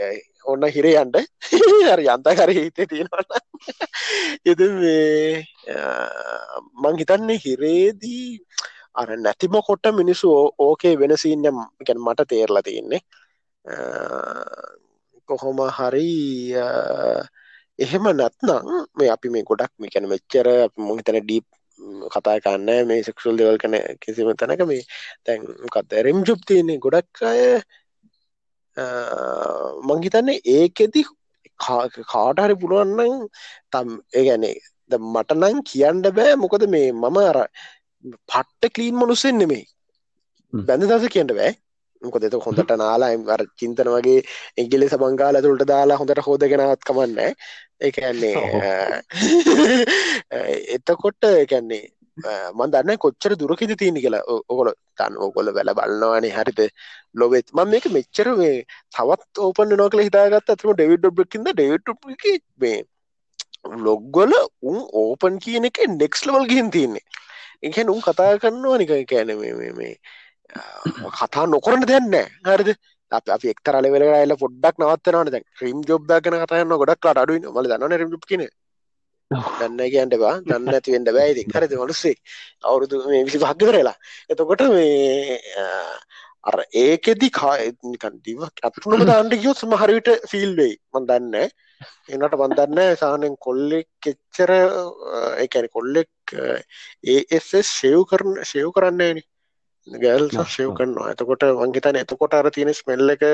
[0.00, 0.12] ඒ
[0.48, 1.16] ඔන්න හිරයන්ට
[1.88, 3.30] හරි අන්තකර හිතේ තියෙනවන්න
[4.46, 5.44] එද මේ
[6.78, 8.26] මං හිතන්නේ හිරේදී
[8.94, 13.00] අර නැතිම කොට මිනිස්සු ඕකේ වෙනසිීන්නම් ගැන මට තේරලා තියන්නේ.
[15.28, 16.08] කොහොම හරි
[17.78, 20.48] එහෙම නැත්නම් මේ අපි මේ ගොඩක් මේ කැන මෙච්චර
[20.78, 21.46] මොහිතන ඩීප්
[22.08, 24.62] කතා කන්න මේ සෙක්ෂල් දෙවල් කන කිසිම තැනක.
[24.64, 24.82] මේ
[25.24, 25.40] තැන්
[25.74, 27.42] කත් රෙම් ජුප් තියන්නේ ගොඩක් අය
[29.82, 31.04] මංහිතන්නේ ඒකෙදි
[31.60, 33.28] කාටහරි පුළුවන්නන්
[33.72, 34.56] තම් ඒගැනේ
[34.90, 37.40] ද මටනං කියන්න බෑ මොකද මේ මම අර
[38.26, 39.64] පට්ට කලීන් මනුස්සෙන් නෙමේ
[40.52, 41.54] බැඳ දස කියන්න බෑ.
[42.02, 44.20] මොක දෙත හොඳට නාලා අර චින්තන වගේ
[44.56, 47.18] එගිලි සබංගාල තුළට දාලා හොඳට හෝදගෙනවත් කමන්න
[47.80, 48.34] එකන්නේ
[50.76, 51.82] එතකොට එකන්නේ
[52.52, 54.22] මන් දන්න කොච්චර දුරකිද තියනි කියලා.
[54.48, 56.60] ඔකොල තන් ඕකොල වැල බලන්නවානේ හරිත
[57.14, 58.54] ලොවෙත් මම මේක මෙච්චර මේ
[58.96, 62.78] තවත් ඕපන නොකල හිතාගත් ඇතම ඩෙවිඩ් ොබ්කින්ද ඩෙවිට් මේ
[63.86, 67.04] ලොග්ගොල උන් ඕපන් කියන එක නෙක්ස් ලවල් ගිහින් තියන්නේ.
[67.62, 69.34] එකැන උන් කතා කරන්නවා නික කෑන
[69.78, 69.94] මේ
[71.18, 72.14] කතා නොකරන දෙන්න
[72.46, 72.70] හරිද?
[73.12, 77.98] අප අපි එක්තරල වෙලල පොඩ්ඩක් නවත්තනවන දැ ්‍රීම් ජොබ් ගන කතයන්න ගොඩක් අඩුව මල දන්න
[78.00, 78.42] රීම් කියන
[79.58, 81.74] දන්න කියන්ටවා දන්න ඇතිවෙන්ට බෑයිති හරිද?
[81.76, 82.16] මනුස්සේ
[82.64, 83.96] අවුරුදු මේ විසි භක්ග කරලා
[84.30, 85.38] එතකොට මේ
[86.44, 90.76] අර ඒකෙදි කානිකන් දිව ඇතුනම දාන්ට ගියොත් සමහරවිට ෆිල් වෙයි.
[90.92, 91.36] මන් දන්න
[92.10, 94.52] එනට බන්දන්න සානෙන් කොල්ලෙක් කෙච්චර
[95.38, 96.36] එකැන කොල්ලෙක්
[97.06, 99.20] ඒස් ශයව් කරන ශයව් කරන්නේන
[99.86, 101.12] ගැල් ශයව් කරනවා.
[101.12, 103.28] එතකොට වංගේතන එතකොට අර තියෙන ස්මෙල්ල එක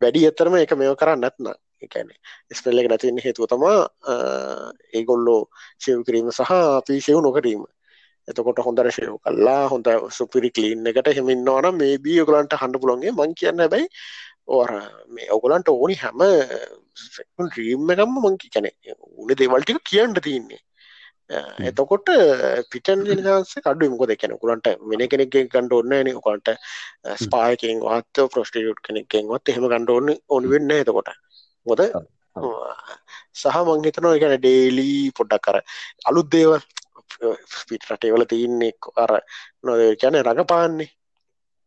[0.00, 1.52] වැඩි එතරම එක මෙව කරන්න නැත්න
[1.86, 2.10] එකැන
[2.58, 3.78] ස්පෙල්ල එක නැතින්න හේතුව තමා
[4.98, 5.40] ඒගොල්ලෝ
[5.84, 7.64] ශයව් කිරීම සහ අපි ශයව් නොකරීම.
[8.28, 9.88] එතකොට හොඳර ශයෝ කල්ලා හොඳ
[10.18, 13.88] සුපිරි කලීන් එකට හෙමින්නවන මේ බී ඔගලන්ට හඬ පුළොන්ගේ මං කියන්න බැයි
[14.48, 14.70] ඕර
[15.14, 16.22] මේ ඔගලන්ට ඕනි හැම
[17.48, 18.70] ්‍රීම් එකම්ම මංකි කැනෙ
[19.18, 20.62] උන දේවල්ටික කියන්න තියන්නේ.
[21.68, 22.08] එතකොට
[22.72, 26.08] පිටන් නිදස කඩු මොක දෙකන කුලන්ට වෙන කෙනෙක් කණ්ඩ ඔන්න න.
[26.20, 26.48] ඔකන්ට
[27.24, 31.08] ස්පායකින් වත් ප්‍රස්ටියුට් කෙනෙක්ෙන්වත් එහෙම කණ්ඩ ඔන්න ඔන්න වෙන්න එතකොට
[31.66, 31.80] මොද
[33.34, 35.56] සහ මංහිතනවා ගැන ඩේලී පොඩ්ඩක් කර
[36.04, 36.60] අලුත් දේවල්
[37.68, 39.12] පිට රටේවල තියන්නේ අර
[39.62, 40.90] නොද කැන රඟපාන්නේ.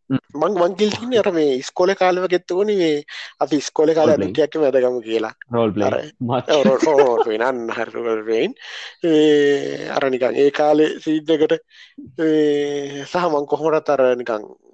[0.10, 3.03] මං මංගිල් තින්න අර මේ ස්කොල කාලව ගෙත්තවන මේ
[3.40, 5.34] අපි ස්කොල කාල ඇතිටයක් වැදගම කියලා.
[7.28, 8.56] වෙනන්න හරවල්රෙන්
[9.98, 11.57] අරනිකන් ඒ කාලෙ සිීද්ධකට
[13.06, 14.06] සහ මං කොහොමට අර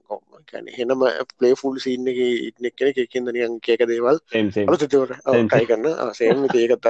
[0.09, 1.03] නිකං ගැන හෙනම
[1.33, 4.19] පලේ ෆුල් සින්න එක ඉටනෙක් කෙන එකකින්ද නියන් කියක දේවල්
[4.65, 5.17] අලුතවර
[5.49, 6.13] කයි කරන්න.
[6.13, 6.85] සේම ඒකත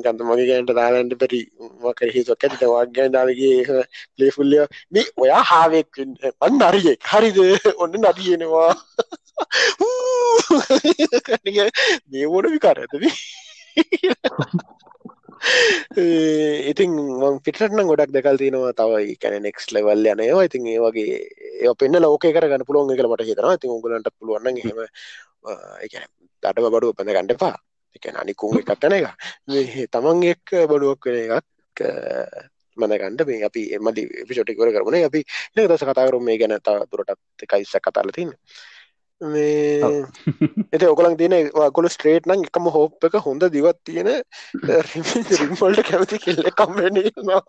[0.00, 1.46] ගන්ත මගේ ගෑන්ට දාලන්ට පැරි
[1.80, 2.66] මකර හිතුවක් ඇති.
[2.66, 3.84] වාග්ගය දාලගේ
[4.16, 5.88] පලේ ෆුල්ලිය මේ ඔයා හාවෙක්
[6.40, 7.38] පන්න අරියෙක් හරිද?
[7.76, 8.74] ඔන්න නතියෙනවා
[12.10, 13.12] මේ මොඩ විකාර ඇතවී
[16.70, 21.18] ඉතින් මං පිටන ගොඩක් දෙකල් තිනවා තවයි කැන නෙක්ස් ලෙවල් යනවා ඉතින් ඒ වගේ
[21.62, 23.56] ඒ පෙන්න්න ලෝක කර පුළුවන් එක මට හිතනවා.
[23.58, 24.80] ඉතින් උගලන්ට පුළුවන් හෙම
[26.42, 27.54] දටම බඩුව පඳ ගණඩපා
[27.96, 29.06] එක අනිකුන් එකත්තන එක.
[29.90, 31.80] තමන් එක් බඩුවක් වෙන එකක්
[32.76, 35.24] මනගන්ඩ මේ අපි එමදි පිෂොටිකර කරන අපි
[35.56, 38.32] දස කතාකරුම් මේ ගැන තා දුරටත් එකයිස්ස කතාල තින්න
[39.22, 40.02] මේ
[40.72, 44.10] එත ඔකලන් තියෙන කොල ස්ට්‍රේට් නං එකම හෝප් එක හොඳ දිවත් තියෙන
[44.88, 47.42] රිම්වල්ට කැමති කෙල්ල කම්බෙනවා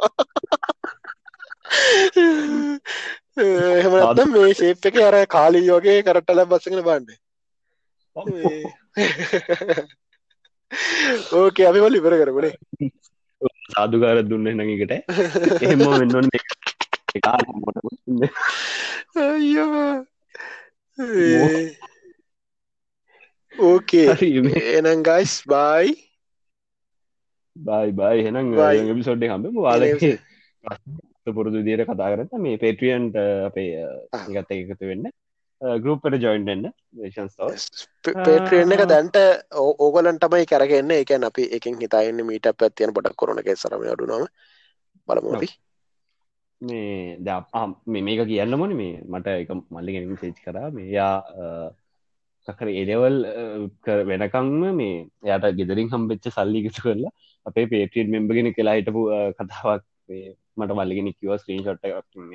[3.38, 7.10] එහෙමනත්නම් මේ ශේප් එක අර කාලී වගේ කරටල බස්සගෙන බන්ඩ
[11.34, 12.54] ඕකේ අපි වල ඉවර කරබනේ
[13.68, 14.94] සාධකාර දුන්න නඟකට
[15.60, 16.30] එහෙම වෙන්නන්න
[19.24, 20.13] අයියෝ
[23.54, 24.08] ඕකේ
[24.78, 25.96] එනම් ගයිස් බයි
[27.56, 28.48] බයි බයි හෙනම්
[29.00, 29.46] පිසොඩ්ඩ හම්බ.
[29.66, 30.14] වාලගේ
[31.34, 33.16] පුරුදු දියට කතා කරත මේ පේට්‍රියන්ට
[33.50, 33.74] අපේ
[34.36, 35.06] ගත්ත එකතු වෙන්න.
[35.84, 36.66] ගරුප්පට ජොයින්ටන්න
[38.26, 39.18] පේට්‍රියන් එක දැන්ට
[39.58, 40.92] ඕගලන්ටමයි කරගන්න.
[41.02, 44.26] එකන් අපි එකින් හිතාන්න මීට පැත්තියන පොඩක් කොරනක සරම අඩුනම
[45.08, 45.50] බලමි
[46.64, 47.30] මේ ද
[48.00, 50.68] මේක කියන්න මොන මේ මට එක මල්ලිගෙනින් සේච් කරා.
[50.72, 51.16] මේයා
[52.48, 53.18] සකර එඩවල්
[54.06, 54.96] වෙනකංම මේ
[55.28, 57.14] යට ගෙදරින් හම්බෙච්ච සල්ලිගතු කරලා
[57.46, 59.02] අපේ පේටියන් මෙම්බගෙන කියලා හිටපු
[59.38, 59.84] කතාවක්
[60.58, 61.84] මට මල්ලිගෙන කිව ස්ක්‍රීන් ෂොට්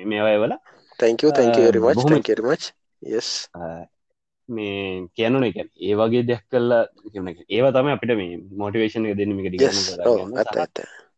[0.07, 0.55] මේවය වල
[0.99, 2.65] තැන්කරිමච්
[4.49, 6.83] මේ කියනන එක ඒ වගේ දෙයක් කල්ලා
[7.49, 9.47] ඒව තම අපිට මේ මොටිවේශන දෙන්නම එක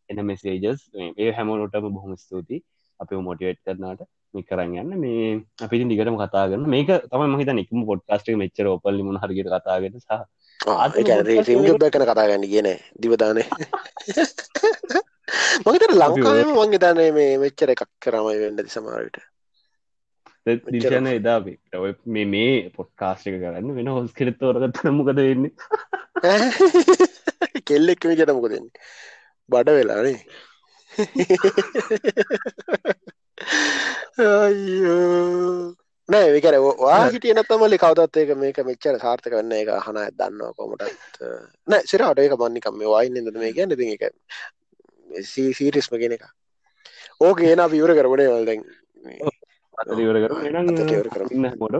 [0.10, 0.82] එන මෙසේජස්
[1.18, 2.64] ඒ හැමෝනොටම බොහොම ස්තුතියි
[3.02, 4.02] අපි මොටිවේට් කරනාට
[4.32, 4.94] මේ කරන්න යන්න.
[4.98, 5.30] මේ
[5.60, 10.22] අපි දිගටම කතාගන්න මේක තම මහිත නිකම පොඩ්කාස්ටේ මෙච්චර ඔපල්ලි මුණ හරිගට කතාගෙන සහ
[10.60, 13.48] කන කතාගන්න කියන දිවදානේ
[15.64, 19.18] මගතර ලංකාවම මංගේ දනේ මේ මෙච්චර එකක් කරමයි වෙන්නදි සමාරට
[20.46, 21.40] දිශන එදා
[21.78, 25.52] ඔය මේ මේ පොට්කාස්ටික කරන්න වෙන හොස් කෙරෙත්තවරගත් මොකද වෙන්නේ?
[27.68, 28.74] කෙල්ලෙක් විජට මොක දෙන්නේ
[29.50, 30.18] බඩ වෙලානේ
[36.10, 41.18] නෑ විකර වා හිටිය නත්තමලි කවදත් ඒක මේක මෙච්චර සාර්ථක වන්න එක හන දන්නවා කොමටත්
[41.68, 44.04] නෑ සිරට ඒක මන්නිකම් මේ වයින්න මේ ගැන්න ති එක
[45.26, 46.26] සීරිස්ම ගෙන එක.
[47.22, 48.64] ඕක ඒන විවර කරබනේ වල්දැන්
[49.98, 50.32] ඉවර කර
[51.30, 51.76] ඉන්න මොඩ